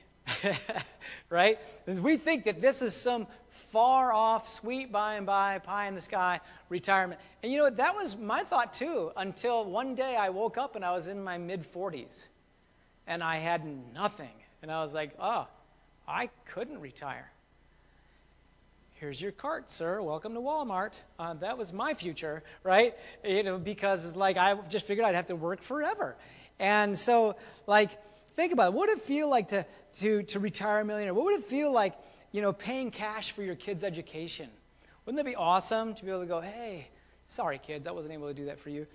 right? 1.29 1.59
Because 1.83 1.99
we 1.99 2.15
think 2.15 2.45
that 2.45 2.61
this 2.61 2.81
is 2.81 2.95
some 2.95 3.27
far 3.71 4.11
off, 4.11 4.49
sweet 4.49 4.91
by 4.91 5.15
and 5.15 5.25
by, 5.25 5.59
pie 5.59 5.87
in 5.87 5.95
the 5.95 6.01
sky 6.01 6.39
retirement. 6.69 7.19
And 7.43 7.51
you 7.51 7.57
know? 7.57 7.69
That 7.69 7.95
was 7.95 8.15
my 8.17 8.43
thought 8.43 8.73
too 8.73 9.11
until 9.15 9.65
one 9.65 9.95
day 9.95 10.15
I 10.15 10.29
woke 10.29 10.57
up 10.57 10.75
and 10.75 10.83
I 10.83 10.91
was 10.91 11.07
in 11.07 11.23
my 11.23 11.37
mid 11.37 11.71
40s 11.73 12.25
and 13.07 13.23
I 13.23 13.37
had 13.37 13.65
nothing. 13.93 14.31
And 14.61 14.71
I 14.71 14.83
was 14.83 14.93
like, 14.93 15.11
oh, 15.19 15.47
I 16.07 16.29
couldn't 16.45 16.79
retire. 16.79 17.31
Here's 18.95 19.21
your 19.21 19.31
cart, 19.31 19.71
sir. 19.71 20.01
Welcome 20.01 20.33
to 20.33 20.41
Walmart. 20.41 20.91
Uh, 21.17 21.33
that 21.35 21.57
was 21.57 21.71
my 21.71 21.93
future, 21.93 22.43
right? 22.63 22.93
You 23.23 23.43
know, 23.43 23.57
because 23.57 24.03
it's 24.03 24.17
like 24.17 24.35
I 24.35 24.55
just 24.67 24.85
figured 24.85 25.05
I'd 25.05 25.15
have 25.15 25.27
to 25.27 25.37
work 25.37 25.61
forever. 25.61 26.17
And 26.59 26.97
so, 26.97 27.37
like, 27.65 27.91
think 28.35 28.51
about 28.51 28.67
it. 28.67 28.73
What 28.73 28.89
would 28.89 28.97
it 28.97 29.03
feel 29.03 29.29
like 29.29 29.49
to, 29.49 29.65
to, 29.99 30.23
to 30.23 30.39
retire 30.39 30.81
a 30.81 30.85
millionaire? 30.85 31.13
What 31.13 31.25
would 31.25 31.35
it 31.35 31.45
feel 31.45 31.71
like, 31.71 31.93
you 32.31 32.41
know, 32.41 32.53
paying 32.53 32.91
cash 32.91 33.31
for 33.31 33.43
your 33.43 33.55
kids' 33.55 33.83
education? 33.83 34.49
Wouldn't 35.05 35.17
that 35.17 35.29
be 35.29 35.35
awesome 35.35 35.93
to 35.95 36.05
be 36.05 36.11
able 36.11 36.21
to 36.21 36.27
go, 36.27 36.41
hey, 36.41 36.87
sorry, 37.27 37.57
kids, 37.57 37.87
I 37.87 37.91
wasn't 37.91 38.13
able 38.13 38.27
to 38.27 38.33
do 38.33 38.45
that 38.45 38.59
for 38.59 38.69
you. 38.69 38.85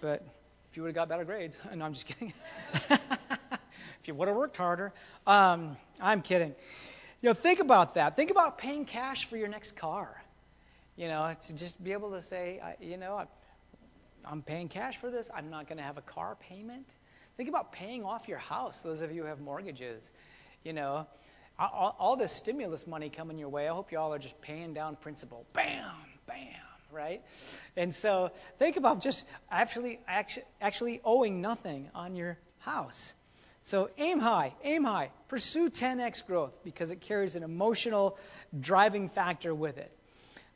But 0.00 0.26
if 0.70 0.76
you 0.76 0.82
would 0.82 0.88
have 0.88 0.94
got 0.94 1.08
better 1.08 1.24
grades. 1.24 1.58
No, 1.74 1.84
I'm 1.84 1.92
just 1.92 2.06
kidding. 2.06 2.32
if 2.90 4.06
you 4.06 4.14
would 4.14 4.28
have 4.28 4.36
worked 4.36 4.56
harder. 4.56 4.92
Um, 5.26 5.76
I'm 6.00 6.22
kidding. 6.22 6.54
You 7.22 7.30
know, 7.30 7.34
think 7.34 7.60
about 7.60 7.94
that. 7.94 8.16
Think 8.16 8.30
about 8.30 8.58
paying 8.58 8.84
cash 8.84 9.24
for 9.26 9.36
your 9.36 9.48
next 9.48 9.76
car. 9.76 10.22
You 10.96 11.08
know, 11.08 11.34
to 11.46 11.54
just 11.54 11.82
be 11.82 11.92
able 11.92 12.10
to 12.12 12.22
say, 12.22 12.60
you 12.80 12.96
know, 12.96 13.26
I'm 14.24 14.42
paying 14.42 14.68
cash 14.68 14.98
for 14.98 15.10
this. 15.10 15.30
I'm 15.34 15.50
not 15.50 15.68
going 15.68 15.78
to 15.78 15.84
have 15.84 15.98
a 15.98 16.02
car 16.02 16.36
payment. 16.40 16.94
Think 17.36 17.48
about 17.48 17.70
paying 17.72 18.04
off 18.04 18.28
your 18.28 18.38
house, 18.38 18.80
those 18.80 19.02
of 19.02 19.12
you 19.12 19.22
who 19.22 19.28
have 19.28 19.40
mortgages. 19.40 20.10
You 20.64 20.72
know, 20.72 21.06
all, 21.58 21.96
all 21.98 22.16
this 22.16 22.32
stimulus 22.32 22.86
money 22.86 23.08
coming 23.08 23.38
your 23.38 23.48
way, 23.48 23.68
I 23.68 23.74
hope 23.74 23.90
you 23.92 23.98
all 23.98 24.12
are 24.12 24.18
just 24.18 24.40
paying 24.40 24.74
down 24.74 24.96
principal. 24.96 25.46
Bam, 25.52 25.84
bam, 26.26 26.36
right? 26.92 27.22
And 27.76 27.94
so 27.94 28.30
think 28.58 28.76
about 28.76 29.00
just 29.00 29.24
actually, 29.50 30.00
actually, 30.06 30.44
actually 30.60 31.00
owing 31.04 31.40
nothing 31.40 31.88
on 31.94 32.14
your 32.14 32.38
house. 32.58 33.14
So 33.62 33.90
aim 33.98 34.20
high, 34.20 34.54
aim 34.62 34.84
high. 34.84 35.10
Pursue 35.28 35.70
10x 35.70 36.24
growth 36.26 36.52
because 36.62 36.90
it 36.90 37.00
carries 37.00 37.34
an 37.36 37.42
emotional 37.42 38.18
driving 38.60 39.08
factor 39.08 39.54
with 39.54 39.78
it. 39.78 39.90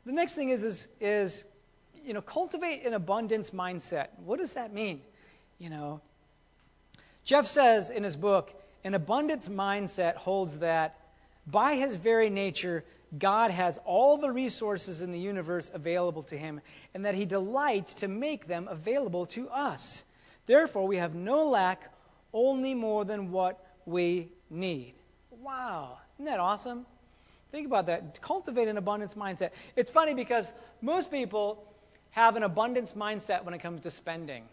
The 0.05 0.13
next 0.13 0.35
thing 0.35 0.49
is, 0.49 0.63
is, 0.63 0.87
is 0.99 1.45
you 2.05 2.13
know, 2.13 2.21
cultivate 2.21 2.85
an 2.85 2.93
abundance 2.93 3.51
mindset. 3.51 4.07
What 4.23 4.39
does 4.39 4.53
that 4.53 4.73
mean? 4.73 5.01
You 5.59 5.69
know, 5.69 6.01
Jeff 7.23 7.47
says 7.47 7.89
in 7.89 8.03
his 8.03 8.15
book, 8.15 8.53
an 8.83 8.93
abundance 8.93 9.47
mindset 9.47 10.15
holds 10.15 10.59
that 10.59 10.99
by 11.47 11.75
his 11.75 11.95
very 11.95 12.29
nature, 12.29 12.83
God 13.17 13.51
has 13.51 13.79
all 13.83 14.17
the 14.17 14.31
resources 14.31 15.01
in 15.01 15.11
the 15.11 15.19
universe 15.19 15.69
available 15.73 16.23
to 16.23 16.37
him, 16.37 16.61
and 16.93 17.05
that 17.05 17.15
he 17.15 17.25
delights 17.25 17.93
to 17.95 18.07
make 18.07 18.47
them 18.47 18.67
available 18.69 19.25
to 19.27 19.49
us. 19.49 20.03
Therefore, 20.45 20.87
we 20.87 20.97
have 20.97 21.15
no 21.15 21.49
lack, 21.49 21.93
only 22.33 22.73
more 22.73 23.03
than 23.03 23.31
what 23.31 23.65
we 23.85 24.29
need. 24.49 24.93
Wow, 25.29 25.97
isn't 26.15 26.25
that 26.25 26.39
awesome? 26.39 26.85
Think 27.51 27.67
about 27.67 27.87
that. 27.87 28.21
Cultivate 28.21 28.67
an 28.67 28.77
abundance 28.77 29.15
mindset. 29.15 29.51
It's 29.75 29.91
funny 29.91 30.13
because 30.13 30.53
most 30.81 31.11
people 31.11 31.65
have 32.11 32.35
an 32.35 32.43
abundance 32.43 32.93
mindset 32.93 33.43
when 33.43 33.53
it 33.53 33.59
comes 33.59 33.81
to 33.81 33.91
spending. 33.91 34.43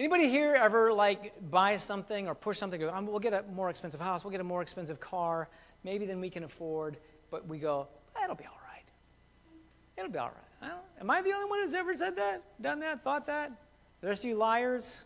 Anybody 0.00 0.30
here 0.30 0.54
ever 0.54 0.94
like 0.94 1.34
buy 1.50 1.76
something 1.76 2.26
or 2.26 2.34
push 2.34 2.56
something? 2.56 2.80
Go, 2.80 2.90
we'll 3.02 3.18
get 3.18 3.34
a 3.34 3.44
more 3.52 3.68
expensive 3.68 4.00
house. 4.00 4.24
We'll 4.24 4.30
get 4.30 4.40
a 4.40 4.44
more 4.44 4.62
expensive 4.62 4.98
car, 4.98 5.50
maybe 5.84 6.06
than 6.06 6.22
we 6.22 6.30
can 6.30 6.44
afford. 6.44 6.96
But 7.30 7.46
we 7.46 7.58
go, 7.58 7.86
it'll 8.24 8.34
be 8.34 8.46
all 8.46 8.58
right. 8.72 8.86
It'll 9.98 10.10
be 10.10 10.18
all 10.18 10.30
right. 10.30 10.72
I 10.72 11.02
am 11.02 11.10
I 11.10 11.20
the 11.20 11.34
only 11.34 11.50
one 11.50 11.60
who's 11.60 11.74
ever 11.74 11.94
said 11.94 12.16
that, 12.16 12.42
done 12.62 12.80
that, 12.80 13.04
thought 13.04 13.26
that? 13.26 13.52
The 14.00 14.06
rest 14.06 14.24
of 14.24 14.30
you 14.30 14.36
liars? 14.36 15.02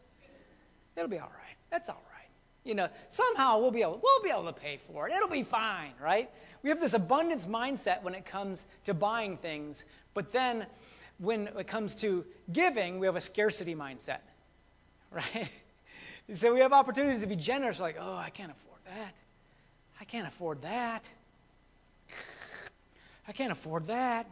It'll 0.96 1.08
be 1.08 1.18
all 1.18 1.32
right. 1.42 1.56
That's 1.72 1.88
all 1.88 2.04
right. 2.12 2.28
You 2.62 2.76
know, 2.76 2.88
somehow 3.08 3.58
we'll 3.58 3.72
be 3.72 3.82
able, 3.82 4.00
we'll 4.00 4.22
be 4.22 4.30
able 4.30 4.44
to 4.44 4.52
pay 4.52 4.78
for 4.86 5.08
it. 5.08 5.12
It'll 5.12 5.28
be 5.28 5.42
fine, 5.42 5.90
right? 6.00 6.30
We 6.62 6.70
have 6.70 6.78
this 6.78 6.94
abundance 6.94 7.46
mindset 7.46 8.00
when 8.04 8.14
it 8.14 8.24
comes 8.24 8.66
to 8.84 8.94
buying 8.94 9.38
things, 9.38 9.82
but 10.14 10.30
then 10.30 10.66
when 11.18 11.48
it 11.58 11.66
comes 11.66 11.96
to 11.96 12.24
giving, 12.52 13.00
we 13.00 13.06
have 13.06 13.16
a 13.16 13.20
scarcity 13.20 13.74
mindset, 13.74 14.18
right? 15.14 15.48
so 16.34 16.52
we 16.52 16.60
have 16.60 16.72
opportunities 16.72 17.20
to 17.20 17.26
be 17.26 17.36
generous. 17.36 17.78
Like, 17.78 17.96
oh, 17.98 18.16
I 18.16 18.30
can't 18.30 18.50
afford 18.50 18.80
that. 18.86 19.14
I 20.00 20.04
can't 20.04 20.26
afford 20.26 20.62
that. 20.62 21.04
I 23.26 23.32
can't 23.32 23.52
afford 23.52 23.86
that. 23.86 24.26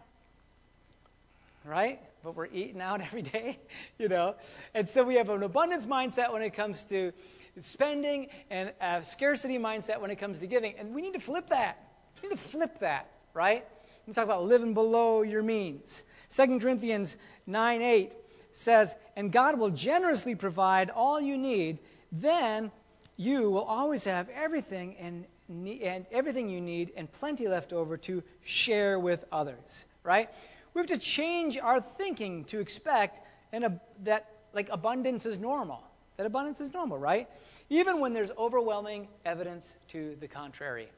Right? 1.65 2.01
But 2.25 2.35
we're 2.35 2.47
eating 2.47 2.81
out 2.81 3.01
every 3.07 3.23
day, 3.23 3.59
you 3.99 4.09
know? 4.09 4.35
And 4.75 4.89
so 4.89 5.05
we 5.05 5.15
have 5.15 5.31
an 5.31 5.43
abundance 5.43 5.87
mindset 5.87 6.33
when 6.33 6.43
it 6.43 6.55
comes 6.55 6.85
to 6.87 7.13
spending 7.61 8.29
and 8.51 8.73
a 8.81 9.05
scarcity 9.05 9.59
mindset 9.59 10.01
when 10.01 10.11
it 10.11 10.17
comes 10.17 10.39
to 10.41 10.47
giving. 10.47 10.75
And 10.79 10.95
we 10.95 11.03
need 11.03 11.13
to 11.13 11.21
flip 11.21 11.49
that. 11.49 11.79
We 12.23 12.29
need 12.29 12.35
to 12.35 12.41
flip 12.41 12.79
that, 12.81 13.09
right? 13.35 13.65
We 14.07 14.13
talk 14.13 14.25
about 14.25 14.45
living 14.45 14.75
below 14.75 15.23
your 15.23 15.43
means. 15.43 16.05
2 16.31 16.59
Corinthians 16.59 17.17
9 17.47 17.83
8 17.83 18.13
says, 18.53 18.95
And 19.17 19.33
God 19.33 19.59
will 19.59 19.71
generously 19.71 20.35
provide 20.35 20.91
all 20.91 21.21
you 21.21 21.37
need, 21.37 21.79
then 22.11 22.71
you 23.17 23.51
will 23.51 23.65
always 23.65 24.05
have 24.05 24.29
everything 24.31 24.97
and, 24.99 25.25
and 25.49 26.07
everything 26.11 26.49
you 26.49 26.61
need 26.61 26.93
and 26.97 27.11
plenty 27.11 27.49
left 27.49 27.73
over 27.73 27.97
to 27.99 28.23
share 28.43 28.99
with 28.99 29.25
others. 29.33 29.85
Right? 30.03 30.31
We 30.75 30.81
have 30.81 30.89
to 30.89 30.99
change 30.99 31.59
our 31.59 31.81
thinking 31.81 32.45
to 32.47 32.61
expect 32.61 33.21
and 33.53 33.81
that 34.05 34.31
like 34.55 34.69
abundance 34.71 35.27
is 35.27 35.39
normal. 35.39 35.83
That 36.17 36.27
abundance 36.27 36.61
is 36.61 36.73
normal, 36.73 36.99
right? 36.99 37.29
Even 37.71 38.01
when 38.01 38.13
there's 38.13 38.31
overwhelming 38.33 39.09
evidence 39.25 39.77
to 39.89 40.17
the 40.21 40.29
contrary. 40.29 40.89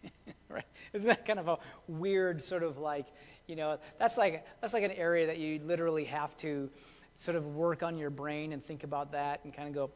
right? 0.48 0.64
Isn't 0.92 1.08
that 1.08 1.26
kind 1.26 1.38
of 1.38 1.48
a 1.48 1.58
weird 1.88 2.42
sort 2.42 2.62
of 2.62 2.78
like, 2.78 3.06
you 3.46 3.56
know, 3.56 3.78
that's 3.98 4.16
like 4.16 4.44
that's 4.60 4.74
like 4.74 4.82
an 4.82 4.92
area 4.92 5.26
that 5.26 5.38
you 5.38 5.60
literally 5.64 6.04
have 6.04 6.36
to 6.38 6.68
sort 7.16 7.36
of 7.36 7.54
work 7.54 7.82
on 7.82 7.96
your 7.96 8.10
brain 8.10 8.52
and 8.52 8.64
think 8.64 8.84
about 8.84 9.12
that 9.12 9.40
and 9.44 9.52
kind 9.52 9.68
of 9.68 9.74
go, 9.74 9.90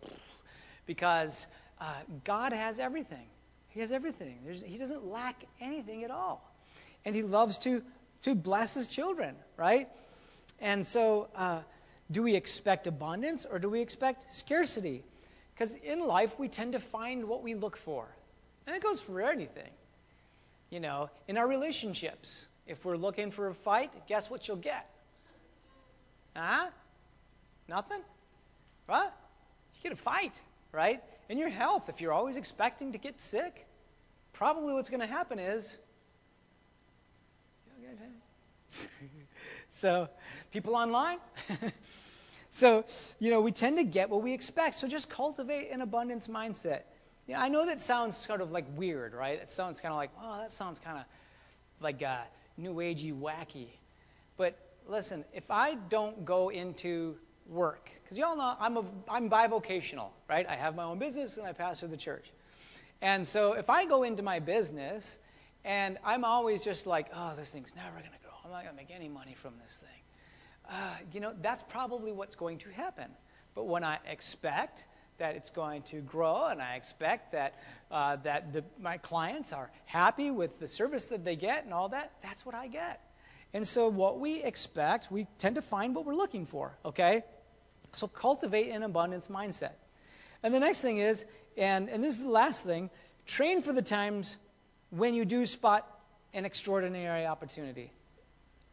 because 0.86 1.46
uh, 1.80 1.94
God 2.24 2.52
has 2.52 2.78
everything. 2.78 3.26
He 3.68 3.80
has 3.80 3.92
everything. 3.92 4.38
There's, 4.44 4.62
he 4.62 4.78
doesn't 4.78 5.06
lack 5.06 5.44
anything 5.60 6.02
at 6.02 6.10
all, 6.10 6.52
and 7.04 7.14
He 7.14 7.22
loves 7.22 7.58
to 7.58 7.82
to 8.22 8.34
bless 8.34 8.74
His 8.74 8.88
children, 8.88 9.34
right? 9.56 9.88
And 10.58 10.86
so, 10.86 11.28
uh, 11.34 11.60
do 12.10 12.22
we 12.22 12.34
expect 12.34 12.86
abundance 12.86 13.46
or 13.50 13.58
do 13.58 13.70
we 13.70 13.80
expect 13.80 14.34
scarcity? 14.34 15.04
Because 15.54 15.74
in 15.76 16.00
life 16.00 16.38
we 16.38 16.48
tend 16.48 16.72
to 16.72 16.80
find 16.80 17.24
what 17.24 17.42
we 17.42 17.54
look 17.54 17.76
for, 17.76 18.08
and 18.66 18.74
it 18.74 18.82
goes 18.82 19.00
for 19.00 19.20
anything. 19.20 19.70
You 20.70 20.80
know, 20.80 21.10
in 21.28 21.36
our 21.36 21.48
relationships, 21.48 22.46
if 22.66 22.84
we're 22.84 22.96
looking 22.96 23.30
for 23.30 23.48
a 23.48 23.54
fight, 23.54 23.92
guess 24.06 24.30
what 24.30 24.46
you'll 24.46 24.56
get? 24.56 24.88
Huh? 26.36 26.68
Nothing? 27.70 28.00
What? 28.86 29.14
You 29.76 29.90
get 29.90 29.92
a 29.92 30.02
fight, 30.02 30.32
right? 30.72 31.00
In 31.28 31.38
your 31.38 31.48
health, 31.48 31.88
if 31.88 32.00
you're 32.00 32.12
always 32.12 32.36
expecting 32.36 32.90
to 32.90 32.98
get 32.98 33.20
sick, 33.20 33.64
probably 34.32 34.74
what's 34.74 34.90
going 34.90 35.00
to 35.00 35.06
happen 35.06 35.38
is. 35.38 35.76
so, 39.70 40.08
people 40.52 40.74
online? 40.74 41.18
so, 42.50 42.84
you 43.20 43.30
know, 43.30 43.40
we 43.40 43.52
tend 43.52 43.76
to 43.76 43.84
get 43.84 44.10
what 44.10 44.20
we 44.20 44.32
expect. 44.32 44.74
So 44.74 44.88
just 44.88 45.08
cultivate 45.08 45.70
an 45.70 45.80
abundance 45.80 46.26
mindset. 46.26 46.82
You 47.28 47.34
know, 47.34 47.40
I 47.40 47.48
know 47.48 47.64
that 47.66 47.78
sounds 47.78 48.16
sort 48.16 48.40
of 48.40 48.50
like 48.50 48.64
weird, 48.74 49.14
right? 49.14 49.40
It 49.40 49.48
sounds 49.48 49.80
kind 49.80 49.92
of 49.92 49.96
like, 49.96 50.10
oh, 50.20 50.38
that 50.38 50.50
sounds 50.50 50.80
kind 50.80 50.98
of 50.98 51.04
like 51.80 52.02
uh, 52.02 52.22
new 52.56 52.74
agey, 52.74 53.16
wacky. 53.16 53.68
But 54.36 54.58
listen, 54.88 55.24
if 55.32 55.48
I 55.52 55.76
don't 55.88 56.24
go 56.24 56.48
into 56.48 57.16
work, 57.50 57.90
because 58.02 58.16
y'all 58.16 58.36
know 58.36 58.54
I'm, 58.58 58.76
a, 58.76 58.84
I'm 59.08 59.28
bivocational, 59.28 60.10
right? 60.28 60.46
I 60.48 60.56
have 60.56 60.74
my 60.74 60.84
own 60.84 60.98
business 60.98 61.36
and 61.36 61.46
I 61.46 61.52
pastor 61.52 61.88
the 61.88 61.96
church. 61.96 62.32
And 63.02 63.26
so 63.26 63.54
if 63.54 63.68
I 63.68 63.84
go 63.84 64.04
into 64.04 64.22
my 64.22 64.38
business 64.38 65.18
and 65.64 65.98
I'm 66.04 66.24
always 66.24 66.62
just 66.62 66.86
like, 66.86 67.08
oh, 67.14 67.34
this 67.36 67.50
thing's 67.50 67.74
never 67.74 67.90
going 67.90 68.04
to 68.04 68.22
grow. 68.22 68.32
I'm 68.44 68.50
not 68.50 68.62
going 68.62 68.74
to 68.74 68.82
make 68.82 68.94
any 68.94 69.08
money 69.08 69.34
from 69.34 69.54
this 69.62 69.76
thing. 69.76 69.88
uh, 70.70 70.94
you 71.12 71.20
know, 71.20 71.34
that's 71.42 71.62
probably 71.64 72.12
what's 72.12 72.34
going 72.34 72.58
to 72.58 72.70
happen. 72.70 73.10
But 73.54 73.66
when 73.66 73.82
I 73.82 73.98
expect 74.08 74.84
that 75.18 75.34
it's 75.34 75.50
going 75.50 75.82
to 75.82 76.00
grow 76.00 76.46
and 76.46 76.62
I 76.62 76.76
expect 76.76 77.32
that, 77.32 77.54
uh, 77.90 78.16
that 78.16 78.52
the, 78.52 78.64
my 78.80 78.96
clients 78.96 79.52
are 79.52 79.70
happy 79.84 80.30
with 80.30 80.58
the 80.60 80.68
service 80.68 81.06
that 81.06 81.24
they 81.24 81.36
get 81.36 81.64
and 81.64 81.74
all 81.74 81.88
that, 81.90 82.12
that's 82.22 82.46
what 82.46 82.54
I 82.54 82.68
get. 82.68 83.00
And 83.52 83.66
so, 83.66 83.88
what 83.88 84.20
we 84.20 84.42
expect, 84.44 85.10
we 85.10 85.26
tend 85.38 85.56
to 85.56 85.62
find 85.62 85.92
what 85.92 86.06
we're 86.06 86.14
looking 86.14 86.46
for, 86.46 86.78
okay? 86.84 87.24
So, 87.92 88.06
cultivate 88.06 88.70
an 88.70 88.82
abundance 88.82 89.28
mindset. 89.28 89.72
And 90.42 90.54
the 90.54 90.60
next 90.60 90.80
thing 90.80 90.98
is, 90.98 91.24
and, 91.56 91.88
and 91.88 92.02
this 92.02 92.16
is 92.16 92.22
the 92.22 92.30
last 92.30 92.64
thing, 92.64 92.90
train 93.26 93.60
for 93.60 93.72
the 93.72 93.82
times 93.82 94.36
when 94.90 95.14
you 95.14 95.24
do 95.24 95.44
spot 95.46 96.00
an 96.32 96.44
extraordinary 96.44 97.26
opportunity. 97.26 97.92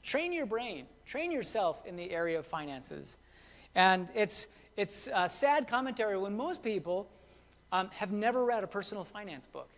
Train 0.03 0.31
your 0.31 0.45
brain, 0.45 0.85
train 1.05 1.31
yourself 1.31 1.85
in 1.85 1.95
the 1.95 2.11
area 2.11 2.39
of 2.39 2.45
finances. 2.45 3.17
And 3.75 4.09
it's, 4.15 4.47
it's 4.77 5.09
a 5.13 5.27
sad 5.27 5.67
commentary 5.67 6.17
when 6.17 6.37
most 6.37 6.63
people 6.63 7.09
um, 7.71 7.89
have 7.93 8.11
never 8.11 8.45
read 8.45 8.63
a 8.63 8.67
personal 8.67 9.03
finance 9.03 9.47
book. 9.47 9.69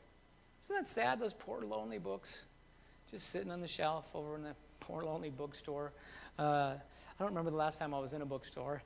Isn't 0.63 0.75
that 0.75 0.87
sad, 0.87 1.19
those 1.19 1.33
poor, 1.33 1.61
lonely 1.61 1.97
books 1.97 2.39
just 3.09 3.29
sitting 3.29 3.49
on 3.49 3.59
the 3.59 3.67
shelf 3.67 4.05
over 4.13 4.35
in 4.35 4.43
the 4.43 4.55
poor, 4.79 5.03
lonely 5.03 5.31
bookstore? 5.31 5.93
Uh, 6.37 6.73
I 6.73 7.23
don't 7.23 7.29
remember 7.29 7.49
the 7.49 7.57
last 7.57 7.79
time 7.79 7.93
I 7.93 7.99
was 7.99 8.13
in 8.13 8.21
a 8.21 8.25
bookstore. 8.25 8.83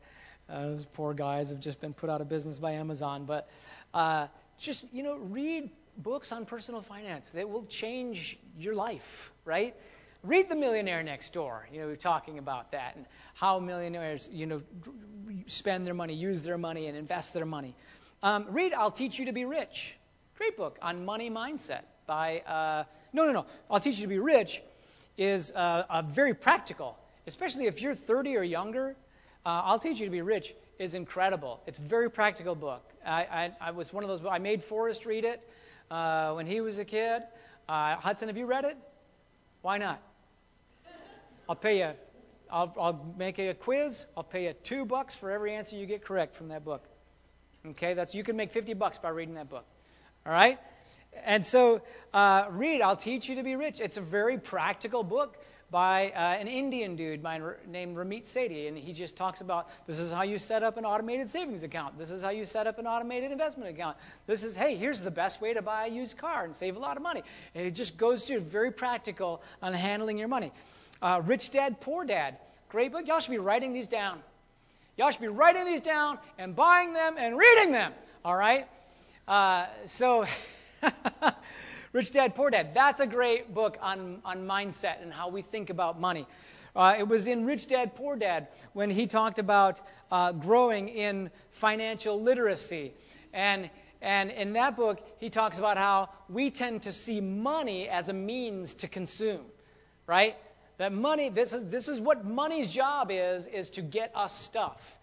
Uh, 0.50 0.62
those 0.62 0.86
poor 0.86 1.14
guys 1.14 1.50
have 1.50 1.60
just 1.60 1.80
been 1.80 1.94
put 1.94 2.10
out 2.10 2.22
of 2.22 2.30
business 2.30 2.60
by 2.60 2.72
Amazon. 2.72 3.26
But 3.26 3.50
uh, 3.94 4.28
just, 4.58 4.86
you 4.92 5.04
know, 5.04 5.18
read 5.18 5.70
books 5.98 6.32
on 6.32 6.46
personal 6.46 6.82
finance. 6.82 7.30
They 7.30 7.46
will 7.46 7.66
change 7.66 8.38
your 8.58 8.76
life, 8.76 9.32
right? 9.46 9.76
Read 10.24 10.50
The 10.50 10.56
Millionaire 10.56 11.04
Next 11.04 11.34
Door. 11.34 11.68
You 11.72 11.82
know, 11.82 11.88
we're 11.88 11.96
talking 11.96 12.38
about 12.38 12.72
that 12.72 12.96
and 12.96 13.06
how 13.34 13.60
millionaires, 13.60 14.30
you 14.32 14.46
know, 14.46 14.62
spend 15.48 15.86
their 15.86 15.94
money, 15.94 16.14
use 16.14 16.42
their 16.42 16.58
money, 16.58 16.88
and 16.88 16.98
invest 16.98 17.34
their 17.34 17.46
money. 17.46 17.76
Um, 18.22 18.46
read 18.50 18.74
I'll 18.74 18.92
Teach 18.92 19.20
You 19.20 19.26
to 19.26 19.34
Be 19.34 19.46
Rich. 19.46 19.96
Great 20.38 20.56
book 20.56 20.78
on 20.82 21.04
money 21.04 21.30
mindset 21.30 21.82
by, 22.08 22.40
uh, 22.40 22.84
no, 23.12 23.26
no, 23.26 23.32
no. 23.32 23.46
I'll 23.70 23.80
Teach 23.80 23.98
You 23.98 24.04
to 24.04 24.10
Be 24.10 24.20
Rich 24.20 24.62
is 25.18 25.52
uh, 25.52 26.04
very 26.08 26.34
practical, 26.34 26.98
especially 27.28 27.66
if 27.66 27.82
you're 27.82 27.96
30 27.96 28.38
or 28.38 28.44
younger. 28.44 28.96
Uh, 29.46 29.62
I'll 29.66 29.80
Teach 29.80 30.00
You 30.00 30.06
to 30.06 30.12
Be 30.12 30.22
Rich 30.22 30.56
is 30.80 30.96
incredible. 30.96 31.62
It's 31.68 31.78
a 31.78 31.82
very 31.82 32.10
practical 32.10 32.56
book. 32.56 32.94
I, 33.06 33.24
I, 33.24 33.52
I 33.60 33.72
was 33.72 33.92
one 33.92 34.04
of 34.04 34.10
those, 34.10 34.22
I 34.26 34.40
made 34.40 34.64
Forrest 34.64 35.06
read 35.06 35.26
it 35.26 35.50
uh, 35.92 36.32
when 36.34 36.48
he 36.48 36.62
was 36.62 36.80
a 36.80 36.86
kid. 36.86 37.24
Uh, 37.68 37.96
Hudson, 37.98 38.30
have 38.30 38.38
you 38.38 38.46
read 38.46 38.64
it? 38.64 38.78
Why 39.62 39.78
not? 39.78 40.02
I'll 41.50 41.58
pay 41.58 41.80
you. 41.80 41.92
I'll, 42.50 42.74
I'll 42.80 43.14
make 43.18 43.38
you 43.38 43.50
a 43.50 43.54
quiz. 43.54 44.06
I'll 44.16 44.24
pay 44.24 44.46
you 44.46 44.54
two 44.64 44.86
bucks 44.86 45.14
for 45.14 45.30
every 45.30 45.54
answer 45.54 45.76
you 45.76 45.86
get 45.86 46.06
correct 46.06 46.36
from 46.36 46.48
that 46.50 46.64
book. 46.64 46.86
Okay, 47.66 47.94
that's 47.94 48.16
you 48.16 48.24
can 48.24 48.36
make 48.36 48.52
fifty 48.52 48.74
bucks 48.74 48.98
by 48.98 49.10
reading 49.10 49.36
that 49.36 49.50
book. 49.50 49.66
All 50.26 50.32
right, 50.32 50.60
and 51.26 51.46
so 51.46 51.82
uh, 52.14 52.46
read. 52.50 52.82
I'll 52.82 52.96
teach 52.96 53.28
you 53.28 53.36
to 53.36 53.44
be 53.44 53.56
rich. 53.56 53.80
It's 53.80 53.98
a 53.98 54.02
very 54.02 54.38
practical 54.38 55.04
book 55.04 55.38
by 55.74 56.12
uh, 56.12 56.40
an 56.40 56.48
Indian 56.48 56.96
dude 56.96 57.24
named 57.68 57.98
Ramit 57.98 58.28
Sethi, 58.28 58.68
and 58.68 58.78
he 58.78 58.94
just 58.94 59.16
talks 59.16 59.42
about 59.42 59.70
this 59.88 59.98
is 59.98 60.12
how 60.12 60.22
you 60.22 60.38
set 60.38 60.62
up 60.62 60.78
an 60.78 60.86
automated 60.86 61.28
savings 61.28 61.64
account. 61.64 61.98
This 61.98 62.12
is 62.12 62.22
how 62.22 62.30
you 62.30 62.46
set 62.46 62.68
up 62.68 62.78
an 62.78 62.86
automated 62.86 63.32
investment 63.32 63.72
account. 63.72 63.98
This 64.28 64.44
is, 64.44 64.56
hey, 64.56 64.76
here's 64.76 65.02
the 65.02 65.10
best 65.10 65.42
way 65.42 65.52
to 65.52 65.64
buy 65.64 65.88
a 65.88 65.90
used 65.90 66.16
car 66.16 66.46
and 66.46 66.56
save 66.56 66.76
a 66.76 66.80
lot 66.80 66.96
of 66.96 67.02
money. 67.02 67.24
And 67.56 67.66
it 67.66 67.72
just 67.72 67.98
goes 67.98 68.24
through 68.28 68.42
very 68.42 68.70
practical 68.70 69.42
on 69.64 69.74
handling 69.74 70.20
your 70.20 70.28
money. 70.28 70.52
Uh, 71.02 71.24
Rich 71.26 71.50
Dad, 71.50 71.82
Poor 71.82 72.06
Dad, 72.06 72.38
great 72.70 72.92
book. 72.92 73.08
Y'all 73.08 73.20
should 73.20 73.32
be 73.32 73.40
writing 73.40 73.74
these 73.74 73.88
down. 73.88 74.20
Y'all 74.96 75.10
should 75.10 75.22
be 75.22 75.28
writing 75.28 75.66
these 75.66 75.82
down 75.82 76.20
and 76.38 76.56
buying 76.56 76.94
them 76.94 77.16
and 77.18 77.36
reading 77.36 77.72
them. 77.72 77.94
All 78.24 78.36
right? 78.36 78.68
Uh, 79.28 79.66
so. 79.88 80.28
Rich 81.94 82.10
Dad, 82.10 82.34
Poor 82.34 82.50
Dad. 82.50 82.74
That's 82.74 83.02
a 83.02 83.06
great 83.06 83.54
book 83.54 83.78
on, 83.80 84.20
on 84.26 84.48
mindset 84.48 85.04
and 85.04 85.14
how 85.14 85.30
we 85.30 85.44
think 85.44 85.70
about 85.70 86.00
money. 86.00 86.26
Uh, 86.76 86.96
it 86.98 87.08
was 87.08 87.28
in 87.28 87.46
Rich 87.46 87.68
Dad, 87.68 87.96
Poor 87.96 88.16
Dad 88.16 88.48
when 88.74 88.90
he 88.90 89.06
talked 89.06 89.38
about 89.38 89.80
uh, 90.12 90.32
growing 90.32 90.90
in 90.90 91.30
financial 91.52 92.20
literacy. 92.20 92.96
And, 93.32 93.70
and 94.02 94.32
in 94.32 94.54
that 94.54 94.76
book, 94.76 95.08
he 95.20 95.30
talks 95.30 95.60
about 95.60 95.78
how 95.78 96.10
we 96.30 96.50
tend 96.50 96.82
to 96.82 96.92
see 96.92 97.22
money 97.22 97.88
as 97.88 98.10
a 98.10 98.14
means 98.14 98.74
to 98.74 98.88
consume, 98.88 99.46
right? 100.08 100.36
That 100.80 100.94
money, 100.94 101.30
this 101.30 101.54
is, 101.54 101.70
this 101.70 101.88
is 101.88 102.02
what 102.02 102.26
money's 102.26 102.72
job 102.72 103.10
is, 103.12 103.46
is 103.46 103.70
to 103.70 103.84
get 103.84 104.12
us 104.16 104.36
stuff. 104.36 104.98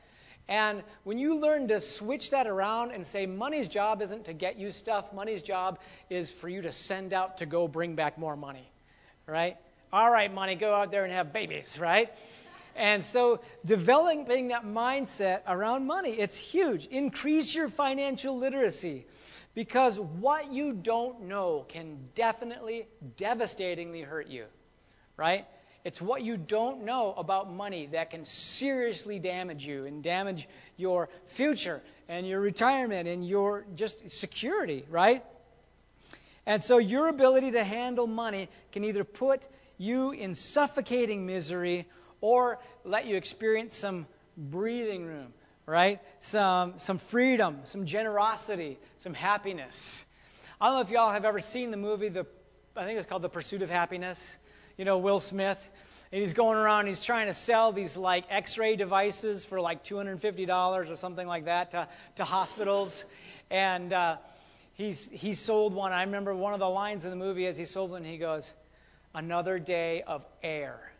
And 0.51 0.83
when 1.05 1.17
you 1.17 1.39
learn 1.39 1.69
to 1.69 1.79
switch 1.79 2.31
that 2.33 2.49
around 2.49 2.91
and 2.91 3.07
say, 3.07 3.25
money's 3.25 3.69
job 3.69 4.03
isn't 4.03 4.25
to 4.25 4.33
get 4.33 4.57
you 4.57 4.73
stuff, 4.73 5.13
money's 5.13 5.43
job 5.43 5.79
is 6.11 6.29
for 6.29 6.49
you 6.49 6.61
to 6.63 6.73
send 6.73 7.13
out 7.13 7.39
to 7.39 7.47
go 7.47 7.69
bring 7.69 7.95
back 7.95 8.19
more 8.19 8.37
money, 8.37 8.69
right? 9.27 9.57
All 9.93 10.11
right, 10.11 10.33
money, 10.33 10.57
go 10.57 10.75
out 10.75 10.91
there 10.91 11.05
and 11.05 11.13
have 11.13 11.33
babies, 11.33 11.79
right? 11.79 12.13
And 12.75 13.05
so 13.05 13.41
developing 13.65 14.49
that 14.49 14.65
mindset 14.65 15.43
around 15.47 15.87
money, 15.87 16.11
it's 16.11 16.37
huge. 16.37 16.87
Increase 16.87 17.55
your 17.55 17.69
financial 17.69 18.37
literacy 18.37 19.07
because 19.55 20.01
what 20.01 20.53
you 20.53 20.73
don't 20.73 21.23
know 21.23 21.65
can 21.69 21.97
definitely, 22.17 22.89
devastatingly 23.17 24.03
hurt 24.03 24.27
you, 24.27 24.47
right? 25.17 25.47
It's 25.85 26.01
what 26.01 26.23
you 26.23 26.37
don't 26.37 26.85
know 26.85 27.15
about 27.17 27.51
money 27.51 27.87
that 27.93 28.11
can 28.11 28.25
seriously 28.25 29.19
damage 29.19 29.65
you 29.65 29.87
and 29.87 30.03
damage 30.03 30.49
your 30.77 31.09
future 31.25 31.81
and 32.09 32.27
your 32.27 32.41
retirement 32.41 33.09
and 33.09 33.27
your 33.27 33.65
just 33.75 34.11
security, 34.11 34.85
right? 34.91 35.25
And 36.45 36.63
so 36.63 36.79
your 36.79 37.09
ability 37.09 37.53
to 37.53 37.65
handle 37.65 38.07
money 38.07 38.49
can 38.73 38.85
either 38.85 39.05
put 39.05 39.43
you 39.79 40.11
in 40.11 40.35
suffocating 40.35 41.25
misery 41.25 41.89
or 42.21 42.59
let 42.85 43.07
you 43.07 43.17
experience 43.17 43.75
some 43.75 44.07
breathing 44.37 45.07
room, 45.07 45.33
right? 45.65 46.01
Some, 46.21 46.75
some 46.77 46.99
freedom, 46.99 47.61
some 47.65 47.87
generosity, 47.87 48.79
some 48.99 49.15
happiness. 49.15 50.05
I 50.61 50.67
don't 50.67 50.75
know 50.75 50.81
if 50.83 50.91
y'all 50.91 51.13
have 51.13 51.25
ever 51.25 51.41
seen 51.41 51.71
the 51.71 51.79
movie, 51.79 52.11
the, 52.11 52.27
I 52.77 52.85
think 52.85 52.99
it's 52.99 53.09
called 53.09 53.23
The 53.23 53.31
Pursuit 53.31 53.63
of 53.63 53.71
Happyness 53.71 54.37
you 54.77 54.85
know, 54.85 54.99
Will 54.99 55.21
Smith. 55.21 55.59
And 56.13 56.21
he's 56.21 56.33
going 56.33 56.59
around, 56.59 56.87
he's 56.87 57.05
trying 57.05 57.27
to 57.27 57.35
sell 57.35 57.71
these 57.71 57.97
like 57.97 58.25
x 58.31 58.59
ray 58.59 58.75
devices 58.75 59.45
for 59.45 59.61
like 59.61 59.85
$250 59.85 60.91
or 60.91 60.97
something 60.97 61.27
like 61.27 61.45
that 61.45 61.71
to, 61.71 61.87
to 62.17 62.25
hospitals. 62.25 63.05
And 63.51 63.93
uh, 63.93 64.17
he's, 64.73 65.09
he 65.13 65.35
sold 65.35 65.73
one. 65.73 65.93
I 65.93 66.03
remember 66.03 66.35
one 66.35 66.53
of 66.53 66.59
the 66.59 66.69
lines 66.69 67.05
in 67.05 67.11
the 67.11 67.17
movie 67.17 67.47
as 67.47 67.57
he 67.57 67.65
sold 67.65 67.91
one, 67.93 68.05
he 68.05 68.19
goes, 68.19 68.53
Another 69.15 69.59
day 69.59 70.03
of 70.03 70.25
air. 70.43 70.93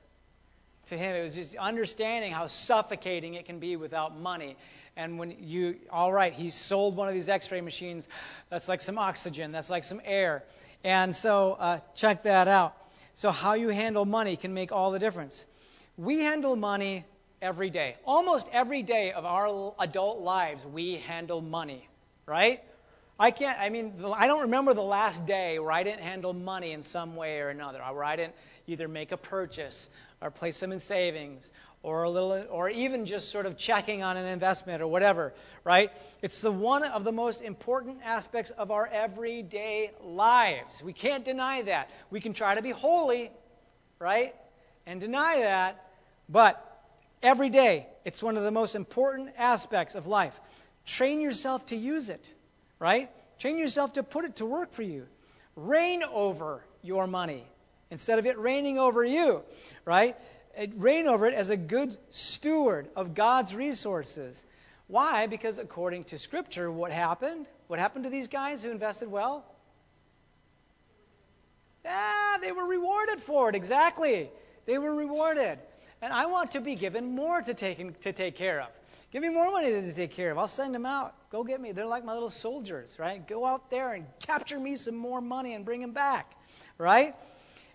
To 0.87 0.99
him, 0.99 1.15
it 1.15 1.23
was 1.23 1.37
just 1.37 1.55
understanding 1.57 2.33
how 2.33 2.49
suffocating 2.49 3.35
it 3.35 3.45
can 3.45 3.61
be 3.61 3.77
without 3.77 4.19
money. 4.19 4.57
And 4.97 5.19
when 5.19 5.37
you, 5.39 5.77
all 5.91 6.13
right, 6.13 6.33
he 6.33 6.51
sold 6.51 6.97
one 6.97 7.07
of 7.07 7.15
these 7.15 7.29
x 7.29 7.51
ray 7.53 7.61
machines. 7.61 8.09
That's 8.49 8.69
like 8.69 8.83
some 8.83 8.99
oxygen, 8.99 9.53
that's 9.53 9.71
like 9.71 9.85
some 9.85 10.01
air. 10.05 10.45
And 10.83 11.15
so 11.15 11.57
uh, 11.61 11.79
check 11.95 12.25
that 12.25 12.49
out. 12.49 12.75
So, 13.21 13.31
how 13.31 13.53
you 13.53 13.69
handle 13.69 14.07
money 14.07 14.35
can 14.35 14.55
make 14.55 14.73
all 14.73 14.91
the 14.91 14.99
difference. 14.99 15.45
We 15.99 16.21
handle 16.21 16.57
money 16.57 17.05
every 17.43 17.69
day. 17.69 17.97
Almost 18.07 18.49
every 18.51 18.83
day 18.83 19.13
of 19.13 19.27
our 19.27 19.75
adult 19.79 20.21
lives, 20.21 20.65
we 20.65 20.95
handle 20.95 21.43
money, 21.43 21.87
right? 22.25 22.63
I 23.19 23.31
can't, 23.31 23.61
I 23.61 23.69
mean, 23.69 23.93
I 24.17 24.27
don't 24.27 24.41
remember 24.41 24.73
the 24.73 24.81
last 24.81 25.27
day 25.27 25.59
where 25.59 25.71
I 25.71 25.83
didn't 25.83 26.01
handle 26.01 26.33
money 26.33 26.73
in 26.73 26.83
some 26.83 27.15
way 27.15 27.41
or 27.41 27.51
another, 27.51 27.81
where 27.81 28.05
I 28.05 28.17
didn't 28.17 28.37
either 28.67 28.89
make 28.89 29.13
a 29.13 29.19
purchase 29.19 29.91
or 30.23 30.31
place 30.31 30.59
them 30.59 30.73
in 30.73 30.81
savings 30.81 31.51
or 31.83 32.03
a 32.03 32.11
little 32.11 32.45
or 32.51 32.69
even 32.69 33.07
just 33.07 33.31
sort 33.31 33.47
of 33.47 33.57
checking 33.57 34.03
on 34.03 34.17
an 34.17 34.27
investment 34.27 34.83
or 34.83 34.87
whatever 34.87 35.33
right? 35.65 35.91
It's 36.23 36.41
the 36.41 36.53
one 36.53 36.83
of 36.83 37.05
the 37.05 37.13
most 37.13 37.43
important 37.43 37.99
aspects 38.05 38.51
of 38.53 38.71
our 38.71 38.87
everyday 38.87 39.93
lives. 40.03 40.83
We 40.83 40.93
can't 40.93 41.25
deny 41.25 41.63
that. 41.63 41.91
We 42.11 42.21
can 42.21 42.33
try 42.33 42.55
to 42.55 42.63
be 42.63 42.71
holy 42.71 43.31
right 43.99 44.35
and 44.87 45.01
deny 45.01 45.41
that 45.41 45.91
but 46.29 46.85
every 47.23 47.49
day 47.49 47.87
it's 48.05 48.23
one 48.23 48.37
of 48.37 48.45
the 48.45 48.51
most 48.51 48.75
important 48.75 49.31
aspects 49.37 49.95
of 49.95 50.07
life. 50.07 50.41
Train 50.85 51.21
yourself 51.21 51.67
to 51.67 51.77
use 51.77 52.09
it 52.09 52.35
right? 52.79 53.11
Train 53.39 53.59
yourself 53.59 53.93
to 53.95 54.03
put 54.03 54.25
it 54.25 54.37
to 54.37 54.47
work 54.47 54.73
for 54.73 54.83
you. 54.83 55.07
Reign 55.57 56.03
over 56.03 56.65
your 56.83 57.07
money 57.07 57.45
instead 57.91 58.19
of 58.19 58.27
it 58.27 58.39
reigning 58.39 58.79
over 58.79 59.05
you 59.05 59.43
right 59.85 60.17
reign 60.77 61.07
over 61.07 61.27
it 61.27 61.35
as 61.35 61.51
a 61.51 61.57
good 61.57 61.97
steward 62.11 62.89
of 62.97 63.15
God's 63.15 63.55
resources. 63.55 64.45
Why? 64.89 65.27
Because 65.27 65.59
according 65.59 66.05
to 66.05 66.19
Scripture, 66.19 66.71
what 66.71 66.91
happened? 66.91 67.49
What 67.69 67.79
happened 67.79 68.05
to 68.05 68.11
these 68.11 68.27
guys 68.27 68.63
who 68.63 68.71
invested 68.71 69.11
well? 69.11 69.45
Ah, 71.87 72.39
they 72.43 72.53
were 72.53 72.67
rewarded 72.67 73.21
for 73.21 73.49
it, 73.49 73.55
exactly. 73.55 74.31
They 74.67 74.79
were 74.79 74.95
rewarded. 74.95 75.59
and 76.03 76.13
I 76.13 76.27
want 76.27 76.51
to 76.53 76.61
be 76.61 76.75
given 76.75 77.15
more 77.15 77.43
to 77.43 77.55
take, 77.55 78.01
to 78.01 78.13
take 78.13 78.35
care 78.35 78.61
of. 78.61 78.69
Give 79.13 79.23
me 79.23 79.29
more 79.29 79.51
money 79.51 79.71
to 79.71 79.93
take 79.93 80.13
care 80.13 80.31
of. 80.31 80.39
I'll 80.39 80.49
send 80.49 80.75
them 80.75 80.87
out. 80.87 81.15
Go 81.31 81.45
get 81.45 81.61
me. 81.61 81.73
They're 81.73 81.87
like 81.87 82.05
my 82.05 82.15
little 82.15 82.31
soldiers, 82.31 82.97
right? 82.99 83.27
Go 83.27 83.45
out 83.45 83.71
there 83.71 83.93
and 83.93 84.07
capture 84.19 84.59
me 84.59 84.77
some 84.77 84.97
more 84.97 85.21
money 85.21 85.55
and 85.55 85.65
bring 85.65 85.81
them 85.81 85.93
back, 85.93 86.33
right? 86.79 87.15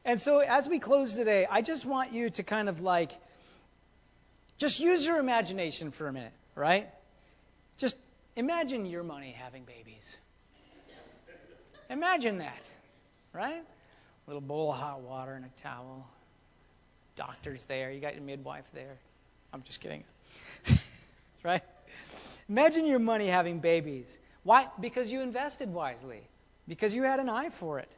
And 0.06 0.22
so 0.22 0.40
as 0.40 0.70
we 0.70 0.78
close 0.78 1.16
today, 1.16 1.48
I 1.50 1.64
just 1.64 1.84
want 1.84 2.14
you 2.14 2.30
to 2.30 2.44
kind 2.44 2.70
of 2.70 2.80
like, 2.80 3.12
just 4.58 4.80
use 4.80 5.06
your 5.06 5.18
imagination 5.18 5.90
for 5.90 6.08
a 6.08 6.14
minute, 6.14 6.32
right? 6.54 6.88
Just 7.78 7.98
imagine 8.36 8.86
your 8.86 9.02
money 9.04 9.32
having 9.32 9.64
babies. 9.64 10.16
Imagine 11.90 12.38
that, 12.38 12.62
right? 13.34 13.64
A 13.64 14.30
little 14.30 14.42
bowl 14.42 14.72
of 14.72 14.78
hot 14.78 15.02
water 15.02 15.34
and 15.34 15.46
a 15.46 15.62
towel. 15.62 16.08
Doctor's 17.16 17.66
there. 17.66 17.92
You 17.92 18.00
got 18.00 18.14
your 18.14 18.24
midwife 18.24 18.66
there. 18.74 18.98
I'm 19.54 19.64
just 19.64 19.82
kidding. 19.82 20.04
right? 21.44 21.64
Imagine 22.48 22.86
your 22.86 23.00
money 23.00 23.28
having 23.28 23.60
babies. 23.60 24.20
Why? 24.44 24.68
Because 24.80 25.12
you 25.12 25.22
invested 25.22 25.74
wisely. 25.74 26.22
Because 26.68 26.94
you 26.94 27.04
had 27.04 27.20
an 27.20 27.30
eye 27.30 27.50
for 27.50 27.80
it. 27.80 27.90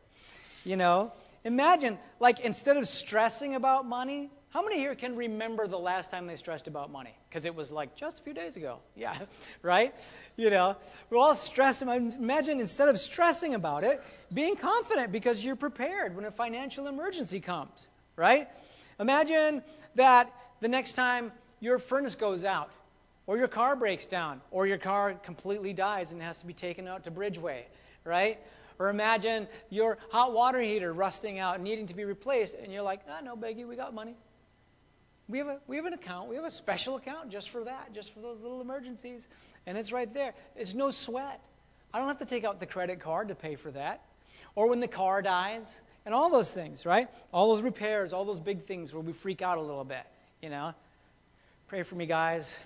You 0.64 0.76
know, 0.76 1.12
imagine, 1.48 1.98
like, 2.20 2.41
instead 2.41 2.78
of 2.78 2.88
stressing 2.88 3.56
about 3.56 3.86
money, 3.86 4.30
how 4.50 4.64
many 4.64 4.78
here 4.78 4.95
can 4.95 5.16
remember 5.16 5.68
the 5.68 5.78
last 5.80 6.12
time 6.12 6.28
they 6.28 6.36
stressed 6.36 6.68
about 6.68 6.91
money? 6.91 7.16
Because 7.30 7.45
it 7.45 7.56
was 7.56 7.72
like 7.72 7.95
just 7.95 8.20
a 8.20 8.22
few 8.22 8.34
days 8.34 8.56
ago. 8.56 8.80
Yeah, 8.95 9.18
right? 9.62 9.93
You 10.36 10.50
know, 10.50 10.76
we're 11.10 11.20
all 11.20 11.36
stressed. 11.36 11.82
Imagine 11.82 12.60
instead 12.60 12.89
of 12.89 13.00
stressing 13.00 13.54
about 13.54 13.84
it, 13.84 14.04
being 14.34 14.56
confident 14.56 15.12
because 15.12 15.45
you're 15.45 15.56
prepared 15.56 16.16
when 16.16 16.26
a 16.26 16.32
financial 16.32 16.88
emergency 16.88 17.39
comes, 17.39 17.88
right? 18.16 18.50
Imagine 19.00 19.62
that 19.95 20.34
the 20.60 20.68
next 20.68 20.93
time 20.93 21.32
your 21.60 21.78
furnace 21.80 22.16
goes 22.16 22.43
out, 22.43 22.72
or 23.28 23.38
your 23.38 23.48
car 23.48 23.76
breaks 23.76 24.06
down, 24.06 24.41
or 24.52 24.66
your 24.66 24.78
car 24.78 25.14
completely 25.14 25.74
dies 25.74 26.12
and 26.12 26.22
has 26.22 26.39
to 26.39 26.45
be 26.45 26.54
taken 26.54 26.88
out 26.88 27.04
to 27.04 27.12
Bridgeway, 27.12 27.62
right? 28.04 28.39
Or 28.80 28.89
imagine 28.89 29.47
your 29.69 29.97
hot 30.09 30.34
water 30.34 30.61
heater 30.61 30.93
rusting 30.93 31.39
out, 31.39 31.59
needing 31.61 31.88
to 31.88 31.95
be 31.95 32.05
replaced, 32.05 32.55
and 32.55 32.71
you're 32.71 32.84
like, 32.84 33.01
ah, 33.09 33.19
no 33.23 33.36
biggie, 33.36 33.67
we 33.67 33.75
got 33.75 33.93
money. 33.93 34.15
We 35.30 35.39
have, 35.39 35.47
a, 35.47 35.59
we 35.67 35.75
have 35.75 35.86
an 35.86 35.93
account. 35.93 36.30
We 36.30 36.36
have 36.36 36.45
a 36.45 36.51
special 36.51 36.95
account 36.95 37.30
just 37.30 37.49
for 37.49 37.63
that, 37.63 37.91
just 37.93 38.13
for 38.13 38.19
those 38.21 38.39
little 38.41 38.61
emergencies. 38.61 39.28
And 39.65 39.78
it's 39.78 39.91
right 39.91 40.11
there. 40.13 40.34
It's 40.55 40.73
no 40.73 40.91
sweat. 40.91 41.41
I 41.93 41.99
don't 41.99 42.07
have 42.07 42.19
to 42.19 42.25
take 42.25 42.45
out 42.45 42.59
the 42.59 42.65
credit 42.65 42.99
card 42.99 43.28
to 43.28 43.36
pay 43.36 43.55
for 43.55 43.71
that. 43.71 44.01
Or 44.55 44.67
when 44.69 44.80
the 44.80 44.88
car 44.88 45.21
dies, 45.21 45.82
and 46.07 46.15
all 46.15 46.30
those 46.30 46.51
things, 46.51 46.86
right? 46.86 47.09
All 47.34 47.53
those 47.53 47.61
repairs, 47.61 48.13
all 48.13 48.23
those 48.23 48.39
big 48.39 48.63
things 48.63 48.93
where 48.93 49.01
we 49.01 49.11
freak 49.11 49.41
out 49.41 49.57
a 49.57 49.61
little 49.61 49.84
bit, 49.84 50.05
you 50.41 50.49
know? 50.49 50.73
Pray 51.67 51.84
for 51.84 51.95
me, 51.95 52.05
guys. 52.05 52.57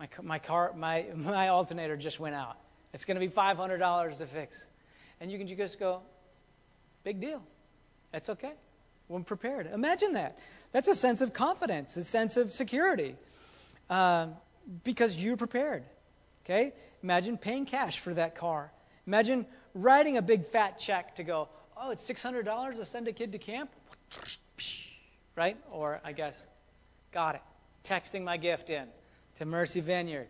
My, 0.00 0.08
my 0.20 0.38
car, 0.40 0.72
my, 0.76 1.06
my 1.14 1.48
alternator 1.48 1.96
just 1.96 2.18
went 2.18 2.34
out. 2.34 2.56
It's 2.92 3.04
going 3.04 3.14
to 3.14 3.24
be 3.24 3.32
$500 3.32 4.18
to 4.18 4.26
fix. 4.26 4.66
And 5.20 5.30
you 5.30 5.38
can 5.38 5.46
just 5.46 5.78
go, 5.78 6.00
big 7.04 7.20
deal. 7.20 7.42
That's 8.10 8.30
okay. 8.30 8.52
We're 9.08 9.20
prepared. 9.20 9.68
Imagine 9.72 10.14
that. 10.14 10.38
That's 10.72 10.88
a 10.88 10.94
sense 10.94 11.20
of 11.20 11.32
confidence, 11.32 11.96
a 11.96 12.04
sense 12.04 12.36
of 12.36 12.52
security, 12.52 13.16
uh, 13.90 14.28
because 14.84 15.22
you're 15.22 15.36
prepared. 15.36 15.84
Okay? 16.44 16.72
Imagine 17.02 17.36
paying 17.36 17.66
cash 17.66 17.98
for 17.98 18.14
that 18.14 18.34
car. 18.34 18.72
Imagine 19.06 19.46
writing 19.74 20.16
a 20.16 20.22
big 20.22 20.46
fat 20.46 20.78
check 20.78 21.16
to 21.16 21.24
go, 21.24 21.48
oh, 21.76 21.90
it's 21.90 22.08
$600 22.08 22.76
to 22.76 22.84
send 22.84 23.08
a 23.08 23.12
kid 23.12 23.32
to 23.32 23.38
camp? 23.38 23.70
Right? 25.36 25.56
Or 25.70 26.00
I 26.04 26.12
guess, 26.12 26.44
got 27.12 27.36
it. 27.36 27.40
Texting 27.82 28.24
my 28.24 28.36
gift 28.36 28.68
in 28.68 28.88
to 29.36 29.46
Mercy 29.46 29.80
Vineyard, 29.80 30.26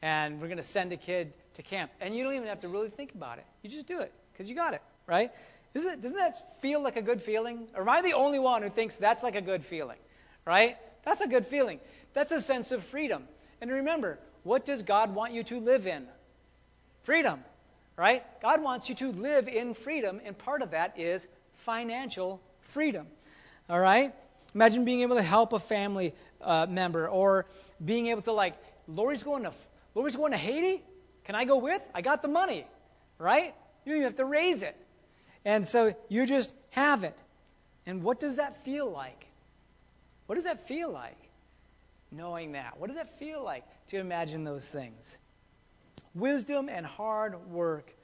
and 0.00 0.40
we're 0.40 0.46
going 0.46 0.56
to 0.56 0.62
send 0.62 0.90
a 0.92 0.96
kid 0.96 1.34
to 1.54 1.62
camp. 1.62 1.90
And 2.00 2.16
you 2.16 2.24
don't 2.24 2.34
even 2.34 2.48
have 2.48 2.60
to 2.60 2.68
really 2.68 2.88
think 2.88 3.14
about 3.14 3.36
it. 3.36 3.44
You 3.62 3.68
just 3.68 3.86
do 3.86 4.00
it 4.00 4.12
because 4.34 4.50
you 4.50 4.56
got 4.56 4.74
it, 4.74 4.82
right? 5.06 5.30
It, 5.74 6.00
doesn't 6.00 6.16
that 6.16 6.60
feel 6.60 6.80
like 6.82 6.96
a 6.96 7.02
good 7.02 7.22
feeling? 7.22 7.68
Or 7.74 7.82
am 7.82 7.88
I 7.88 8.02
the 8.02 8.12
only 8.12 8.38
one 8.38 8.62
who 8.62 8.68
thinks 8.70 8.96
that's 8.96 9.22
like 9.22 9.34
a 9.34 9.40
good 9.40 9.64
feeling? 9.64 9.98
Right? 10.44 10.76
That's 11.04 11.20
a 11.20 11.28
good 11.28 11.46
feeling. 11.46 11.80
That's 12.12 12.32
a 12.32 12.40
sense 12.40 12.70
of 12.70 12.84
freedom. 12.84 13.24
And 13.60 13.70
remember, 13.70 14.18
what 14.42 14.64
does 14.64 14.82
God 14.82 15.14
want 15.14 15.32
you 15.32 15.42
to 15.44 15.58
live 15.58 15.86
in? 15.86 16.06
Freedom. 17.02 17.40
Right? 17.96 18.24
God 18.40 18.62
wants 18.62 18.88
you 18.88 18.94
to 18.96 19.12
live 19.12 19.48
in 19.48 19.74
freedom, 19.74 20.20
and 20.24 20.36
part 20.36 20.62
of 20.62 20.72
that 20.72 20.98
is 20.98 21.26
financial 21.52 22.40
freedom. 22.60 23.06
All 23.70 23.80
right? 23.80 24.12
Imagine 24.54 24.84
being 24.84 25.02
able 25.02 25.16
to 25.16 25.22
help 25.22 25.52
a 25.52 25.58
family 25.58 26.14
uh, 26.40 26.66
member 26.68 27.08
or 27.08 27.46
being 27.84 28.08
able 28.08 28.22
to, 28.22 28.32
like, 28.32 28.54
Lori's 28.86 29.22
going 29.22 29.44
to, 29.44 29.52
Lori's 29.94 30.16
going 30.16 30.32
to 30.32 30.38
Haiti. 30.38 30.82
Can 31.24 31.34
I 31.34 31.44
go 31.44 31.56
with? 31.56 31.82
I 31.94 32.02
got 32.02 32.22
the 32.22 32.28
money. 32.28 32.66
Right? 33.18 33.54
You 33.84 33.92
don't 33.92 33.96
even 33.98 34.04
have 34.04 34.16
to 34.16 34.24
raise 34.24 34.62
it. 34.62 34.76
And 35.44 35.66
so 35.66 35.94
you 36.08 36.26
just 36.26 36.54
have 36.70 37.04
it. 37.04 37.18
And 37.86 38.02
what 38.02 38.18
does 38.18 38.36
that 38.36 38.64
feel 38.64 38.90
like? 38.90 39.26
What 40.26 40.36
does 40.36 40.44
that 40.44 40.66
feel 40.66 40.90
like? 40.90 41.18
Knowing 42.10 42.52
that. 42.52 42.78
What 42.78 42.86
does 42.86 42.96
that 42.96 43.18
feel 43.18 43.42
like 43.42 43.64
to 43.88 43.98
imagine 43.98 44.44
those 44.44 44.68
things? 44.68 45.18
Wisdom 46.14 46.68
and 46.68 46.86
hard 46.86 47.50
work 47.50 47.94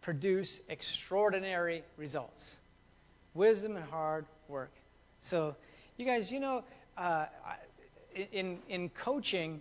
produce 0.00 0.60
extraordinary 0.68 1.84
results. 1.96 2.56
Wisdom 3.34 3.76
and 3.76 3.84
hard 3.84 4.24
work. 4.48 4.72
So, 5.20 5.54
you 5.96 6.06
guys, 6.06 6.32
you 6.32 6.40
know, 6.40 6.64
uh, 6.96 7.26
in, 8.32 8.58
in 8.68 8.88
coaching, 8.90 9.60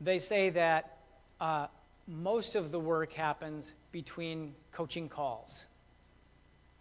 they 0.00 0.18
say 0.18 0.50
that 0.50 0.98
uh, 1.40 1.66
most 2.06 2.54
of 2.54 2.72
the 2.72 2.80
work 2.80 3.12
happens 3.12 3.74
between 3.98 4.54
coaching 4.70 5.08
calls. 5.08 5.64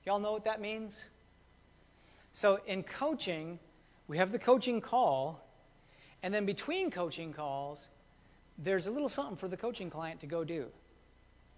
Y'all 0.06 0.20
know 0.20 0.34
what 0.34 0.44
that 0.44 0.62
means? 0.62 1.06
So 2.34 2.60
in 2.68 2.84
coaching, 2.84 3.58
we 4.08 4.20
have 4.20 4.32
the 4.32 4.38
coaching 4.38 4.80
call, 4.80 5.44
and 6.22 6.32
then 6.32 6.46
between 6.46 6.92
coaching 6.92 7.34
calls, 7.34 7.88
there's 8.60 8.86
a 8.86 8.92
little 8.92 9.10
something 9.10 9.36
for 9.36 9.48
the 9.48 9.58
coaching 9.58 9.90
client 9.90 10.20
to 10.20 10.28
go 10.28 10.44
do. 10.44 10.68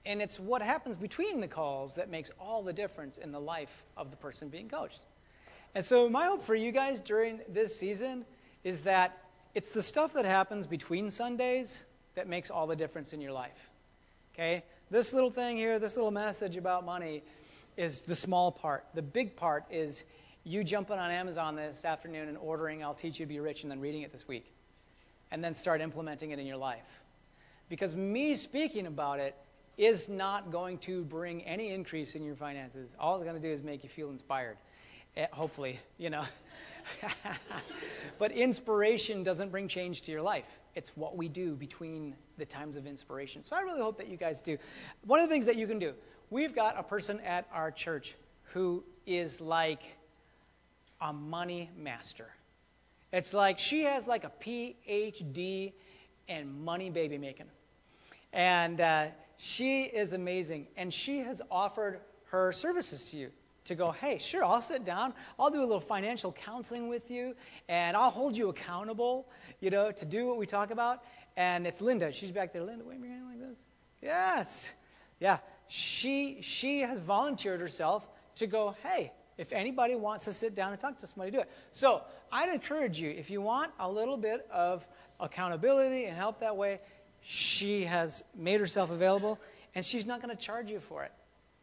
And 0.06 0.22
it's 0.22 0.40
what 0.40 0.62
happens 0.62 0.96
between 0.96 1.42
the 1.42 1.48
calls 1.50 1.94
that 1.96 2.10
makes 2.10 2.32
all 2.40 2.64
the 2.64 2.72
difference 2.72 3.18
in 3.18 3.34
the 3.34 3.42
life 3.42 3.84
of 3.98 4.12
the 4.12 4.18
person 4.18 4.48
being 4.48 4.70
coached. 4.70 5.02
And 5.76 5.84
so, 5.84 6.08
my 6.08 6.28
hope 6.28 6.42
for 6.42 6.56
you 6.56 6.72
guys 6.72 7.02
during 7.02 7.42
this 7.50 7.78
season 7.78 8.24
is 8.64 8.80
that 8.84 9.18
it's 9.56 9.72
the 9.72 9.82
stuff 9.82 10.14
that 10.14 10.24
happens 10.24 10.66
between 10.68 11.10
Sundays 11.10 11.84
that 12.16 12.30
makes 12.30 12.50
all 12.50 12.66
the 12.66 12.78
difference 12.78 13.12
in 13.12 13.20
your 13.20 13.34
life. 13.34 13.70
Okay? 14.34 14.64
This 14.92 15.14
little 15.14 15.30
thing 15.30 15.56
here, 15.56 15.78
this 15.78 15.96
little 15.96 16.10
message 16.10 16.58
about 16.58 16.84
money, 16.84 17.22
is 17.78 18.00
the 18.00 18.16
small 18.16 18.52
part. 18.52 18.86
The 18.96 19.04
big 19.04 19.36
part 19.36 19.66
is 19.70 20.04
you 20.44 20.64
jumping 20.64 20.98
on 20.98 21.12
Amazon 21.12 21.56
this 21.56 21.86
afternoon 21.86 22.28
and 22.28 22.36
ordering 22.40 22.84
I'll 22.84 22.96
Teach 22.96 23.20
You 23.20 23.28
to 23.28 23.30
Be 23.30 23.40
Rich 23.40 23.62
and 23.62 23.70
then 23.70 23.80
reading 23.80 24.02
it 24.02 24.12
this 24.12 24.28
week. 24.28 24.52
And 25.30 25.44
then 25.44 25.54
start 25.54 25.80
implementing 25.82 26.32
it 26.32 26.40
in 26.40 26.48
your 26.48 26.58
life. 26.58 27.02
Because 27.70 27.94
me 27.94 28.34
speaking 28.34 28.88
about 28.88 29.20
it 29.20 29.36
is 29.78 30.10
not 30.10 30.52
going 30.52 30.80
to 30.80 31.04
bring 31.04 31.44
any 31.44 31.70
increase 31.72 32.16
in 32.16 32.24
your 32.24 32.36
finances. 32.36 32.96
All 33.00 33.16
it's 33.16 33.24
going 33.24 33.40
to 33.40 33.48
do 33.48 33.54
is 33.54 33.62
make 33.62 33.84
you 33.84 33.90
feel 33.90 34.10
inspired. 34.10 34.58
Eh, 35.16 35.28
hopefully, 35.32 35.80
you 36.00 36.10
know. 36.10 36.24
but 38.20 38.32
inspiration 38.32 39.24
doesn't 39.24 39.50
bring 39.50 39.68
change 39.68 40.02
to 40.04 40.12
your 40.12 40.22
life. 40.22 40.60
It's 40.76 40.92
what 40.96 41.18
we 41.18 41.28
do 41.28 41.56
between 41.56 42.16
the 42.38 42.46
times 42.46 42.76
of 42.76 42.86
inspiration. 42.86 43.44
So 43.44 43.56
I 43.56 43.62
really 43.62 43.82
hope 43.82 43.98
that 43.98 44.08
you 44.08 44.18
guys 44.18 44.42
do. 44.42 44.58
One 45.06 45.20
of 45.20 45.28
the 45.28 45.34
things 45.34 45.46
that 45.46 45.56
you 45.56 45.68
can 45.68 45.80
do, 45.80 45.94
We've 46.32 46.54
got 46.54 46.78
a 46.78 46.84
person 46.84 47.20
at 47.22 47.48
our 47.52 47.72
church 47.72 48.16
who 48.54 48.84
is 49.08 49.42
like 49.42 49.82
a 51.02 51.12
money 51.12 51.72
master. 51.76 52.28
It's 53.12 53.34
like 53.34 53.58
she 53.58 53.82
has 53.84 54.06
like 54.06 54.26
a 54.26 54.32
PhD 54.40 55.74
in 56.28 56.64
money 56.64 56.92
baby 56.92 57.18
making. 57.18 57.48
And 58.32 58.80
uh, 58.80 59.08
she 59.38 59.86
is 59.86 60.14
amazing. 60.14 60.68
And 60.78 60.94
she 60.94 61.18
has 61.20 61.42
offered 61.50 62.02
her 62.26 62.52
services 62.52 63.10
to 63.10 63.18
you 63.18 63.32
to 63.70 63.76
go, 63.76 63.92
hey, 63.92 64.20
sure, 64.20 64.44
I'll 64.44 64.62
sit 64.62 64.86
down. 64.86 65.14
I'll 65.40 65.50
do 65.50 65.62
a 65.62 65.66
little 65.66 65.80
financial 65.80 66.32
counseling 66.32 66.90
with 66.90 67.10
you, 67.10 67.36
and 67.68 67.98
I'll 67.98 68.12
hold 68.12 68.38
you 68.38 68.50
accountable, 68.50 69.28
you 69.62 69.70
know, 69.70 69.92
to 69.92 70.06
do 70.06 70.28
what 70.28 70.38
we 70.38 70.46
talk 70.46 70.70
about. 70.70 71.04
And 71.38 71.66
it's 71.66 71.82
Linda. 71.82 72.12
She's 72.12 72.32
back 72.32 72.54
there. 72.54 72.64
Linda, 72.64 72.84
wave 72.84 73.00
your 73.00 73.10
hand 73.10 73.26
like 73.30 73.40
this. 73.40 73.58
Yes. 74.02 74.70
Yeah 75.20 75.40
she, 75.70 76.40
she 76.42 76.80
has 76.80 77.00
volunteered 77.00 77.62
herself 77.62 78.06
to 78.36 78.48
go, 78.48 78.76
hey, 78.84 79.14
if 79.38 79.54
anybody 79.54 79.96
wants 79.96 80.26
to 80.26 80.34
sit 80.34 80.56
down 80.56 80.72
and 80.72 80.82
talk 80.82 80.98
to 81.00 81.08
somebody, 81.08 81.32
do 81.32 81.40
it. 81.40 81.50
So 81.72 82.02
I'd 82.32 82.50
encourage 82.50 83.00
you, 83.00 83.12
if 83.12 83.30
you 83.30 83.40
want 83.40 83.72
a 83.80 83.90
little 83.90 84.18
bit 84.18 84.48
of 84.52 84.86
accountability 85.20 86.06
and 86.06 86.18
help 86.18 86.40
that 86.42 86.58
way, 86.58 86.80
she 87.22 87.86
has 87.86 88.24
made 88.36 88.60
herself 88.60 88.90
available, 88.90 89.40
and 89.76 89.86
she's 89.86 90.06
not 90.06 90.22
going 90.22 90.36
to 90.36 90.44
charge 90.44 90.70
you 90.72 90.80
for 90.80 91.04
it. 91.04 91.12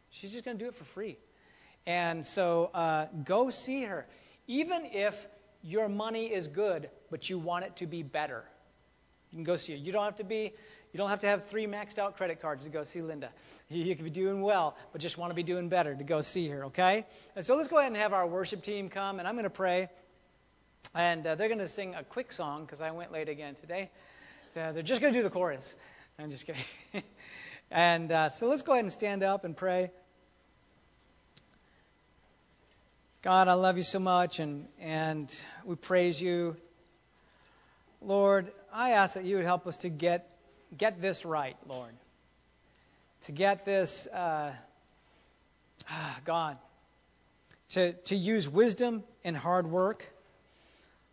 She's 0.09 0.31
just 0.31 0.45
going 0.45 0.57
to 0.57 0.63
do 0.63 0.69
it 0.69 0.75
for 0.75 0.85
free. 0.85 1.17
And 1.87 2.23
so 2.23 2.69
uh, 2.73 3.05
go 3.23 3.49
see 3.49 3.83
her. 3.85 4.05
Even 4.45 4.85
if 4.85 5.15
your 5.63 5.87
money 5.87 6.25
is 6.25 6.47
good, 6.47 6.89
but 7.09 7.29
you 7.29 7.39
want 7.39 7.63
it 7.63 7.77
to 7.77 7.87
be 7.87 8.03
better. 8.03 8.43
You 9.31 9.37
can 9.37 9.43
go 9.45 9.55
see 9.55 9.71
her. 9.71 9.77
You 9.77 9.93
don't 9.93 10.03
have 10.03 10.17
to 10.17 10.23
be, 10.25 10.53
you 10.91 10.97
don't 10.97 11.09
have 11.09 11.21
to 11.21 11.27
have 11.27 11.47
three 11.47 11.65
maxed 11.65 11.97
out 11.97 12.17
credit 12.17 12.41
cards 12.41 12.63
to 12.65 12.69
go 12.69 12.83
see 12.83 13.01
Linda. 13.01 13.29
You 13.69 13.93
could 13.97 14.05
be 14.05 14.11
doing 14.11 14.41
well, 14.41 14.77
but 14.93 15.01
just 15.01 15.17
want 15.17 15.31
to 15.31 15.35
be 15.35 15.43
doing 15.43 15.67
better 15.67 15.93
to 15.93 16.03
go 16.05 16.21
see 16.21 16.47
her, 16.47 16.63
okay? 16.67 17.05
And 17.35 17.45
so 17.45 17.57
let's 17.57 17.67
go 17.67 17.79
ahead 17.79 17.91
and 17.91 18.01
have 18.01 18.13
our 18.13 18.25
worship 18.25 18.63
team 18.63 18.87
come, 18.87 19.19
and 19.19 19.27
I'm 19.27 19.35
going 19.35 19.43
to 19.43 19.49
pray. 19.49 19.89
And 20.95 21.27
uh, 21.27 21.35
they're 21.35 21.49
going 21.49 21.59
to 21.59 21.67
sing 21.67 21.93
a 21.93 22.01
quick 22.05 22.31
song 22.31 22.63
because 22.63 22.79
I 22.79 22.91
went 22.91 23.11
late 23.11 23.27
again 23.27 23.55
today. 23.55 23.89
So 24.53 24.71
they're 24.71 24.83
just 24.83 25.01
going 25.01 25.11
to 25.11 25.19
do 25.19 25.21
the 25.21 25.29
chorus. 25.29 25.75
I'm 26.17 26.31
just 26.31 26.45
kidding. 26.45 26.63
and 27.71 28.09
uh, 28.09 28.29
so 28.29 28.47
let's 28.47 28.61
go 28.61 28.71
ahead 28.71 28.85
and 28.85 28.93
stand 28.93 29.21
up 29.21 29.43
and 29.43 29.55
pray. 29.55 29.91
God, 33.23 33.47
I 33.47 33.53
love 33.53 33.77
you 33.77 33.83
so 33.83 33.97
much, 33.97 34.37
and, 34.37 34.67
and 34.79 35.35
we 35.65 35.75
praise 35.75 36.21
you. 36.21 36.55
Lord, 37.99 38.51
I 38.71 38.91
ask 38.91 39.15
that 39.15 39.25
you 39.25 39.37
would 39.37 39.45
help 39.45 39.65
us 39.65 39.77
to 39.77 39.89
get, 39.89 40.37
get 40.77 41.01
this 41.01 41.25
right, 41.25 41.57
Lord. 41.67 41.93
To 43.25 43.31
get 43.31 43.65
this, 43.65 44.05
uh, 44.13 44.51
ah, 45.89 46.17
God, 46.25 46.59
to, 47.69 47.93
to 47.93 48.15
use 48.15 48.47
wisdom 48.47 49.03
and 49.23 49.35
hard 49.35 49.65
work, 49.65 50.13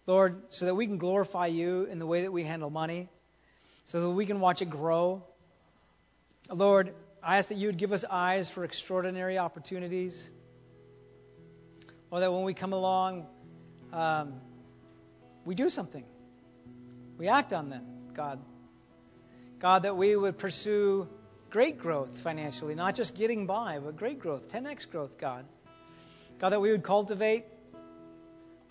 Lord, 0.07 0.43
so 0.51 0.67
that 0.67 0.75
we 0.75 0.87
can 0.87 0.99
glorify 0.99 1.47
you 1.47 1.85
in 1.85 1.99
the 1.99 2.07
way 2.07 2.21
that 2.21 2.33
we 2.33 2.45
handle 2.45 2.69
money, 2.69 3.09
so 3.87 4.03
that 4.03 4.11
we 4.11 4.27
can 4.27 4.41
watch 4.41 4.61
it 4.61 4.69
grow. 4.69 5.23
Lord, 6.53 6.93
I 7.23 7.39
ask 7.39 7.49
that 7.49 7.57
you 7.57 7.69
would 7.69 7.79
give 7.79 7.93
us 7.93 8.05
eyes 8.11 8.51
for 8.51 8.63
extraordinary 8.63 9.39
opportunities 9.39 10.29
or 12.15 12.21
that 12.21 12.33
when 12.33 12.45
we 12.45 12.55
come 12.55 12.73
along, 12.73 13.27
um, 13.93 14.35
we 15.45 15.57
do 15.57 15.69
something. 15.69 16.05
We 17.19 17.27
act 17.27 17.53
on 17.53 17.71
them, 17.71 17.85
God. 18.13 18.39
God, 19.59 19.83
that 19.83 19.97
we 19.97 20.15
would 20.15 20.39
pursue 20.39 21.09
great 21.51 21.77
growth 21.77 22.17
financially, 22.17 22.77
not 22.77 22.95
just 22.95 23.17
getting 23.17 23.47
by, 23.47 23.81
but 23.81 23.97
great 23.97 24.21
growth, 24.21 24.49
10x 24.49 24.89
growth, 24.89 25.19
God. 25.19 25.45
God, 26.39 26.51
that 26.51 26.61
we 26.61 26.71
would 26.71 26.85
cultivate 26.85 27.47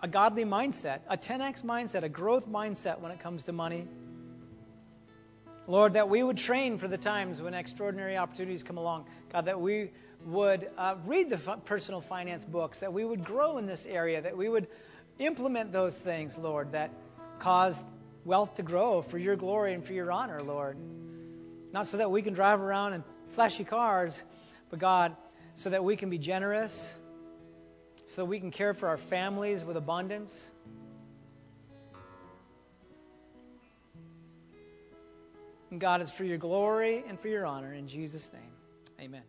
a 0.02 0.08
godly 0.08 0.46
mindset, 0.46 1.00
a 1.10 1.18
10x 1.18 1.64
mindset, 1.64 2.04
a 2.04 2.10
growth 2.10 2.48
mindset 2.48 3.02
when 3.02 3.12
it 3.12 3.20
comes 3.20 3.44
to 3.44 3.52
money. 3.52 3.90
Lord, 5.68 5.92
that 5.96 6.08
we 6.08 6.24
would 6.24 6.38
train 6.38 6.78
for 6.78 6.88
the 6.88 6.98
times 6.98 7.42
when 7.42 7.54
extraordinary 7.54 8.16
opportunities 8.16 8.64
come 8.64 8.78
along. 8.78 9.06
God, 9.34 9.48
that 9.48 9.60
we 9.60 9.92
would 10.26 10.70
uh, 10.78 10.96
read 11.06 11.30
the 11.30 11.38
personal 11.66 12.02
finance 12.02 12.46
books, 12.46 12.80
that 12.80 12.94
we 12.94 13.06
would 13.06 13.24
grow 13.24 13.58
in 13.58 13.66
this 13.66 13.86
area, 13.86 14.22
that 14.22 14.36
we 14.36 14.50
would 14.50 14.68
implement 15.20 15.72
those 15.72 15.98
things, 15.98 16.38
Lord, 16.38 16.72
that 16.72 16.92
cause 17.40 17.84
wealth 18.26 18.56
to 18.56 18.64
grow 18.64 19.02
for 19.02 19.18
your 19.18 19.36
glory 19.36 19.74
and 19.74 19.86
for 19.86 19.94
your 19.94 20.12
honor, 20.12 20.42
Lord. 20.42 20.78
Not 21.72 21.88
so 21.88 21.98
that 21.98 22.10
we 22.10 22.22
can 22.22 22.34
drive 22.34 22.62
around 22.62 22.94
in 22.94 23.04
flashy 23.30 23.64
cars, 23.64 24.24
but 24.70 24.80
God, 24.80 25.16
so 25.56 25.70
that 25.70 25.84
we 25.84 25.96
can 25.96 26.10
be 26.10 26.18
generous, 26.18 26.98
so 28.06 28.22
that 28.22 28.26
we 28.26 28.40
can 28.40 28.52
care 28.52 28.74
for 28.74 28.88
our 28.88 28.98
families 28.98 29.64
with 29.64 29.78
abundance. 29.78 30.52
And 35.72 35.82
God, 35.82 36.02
it's 36.02 36.12
for 36.12 36.24
your 36.24 36.38
glory 36.38 37.04
and 37.08 37.20
for 37.20 37.28
your 37.28 37.46
honor. 37.46 37.74
In 37.74 37.88
Jesus' 37.88 38.32
name, 38.32 38.52
amen. 39.02 39.24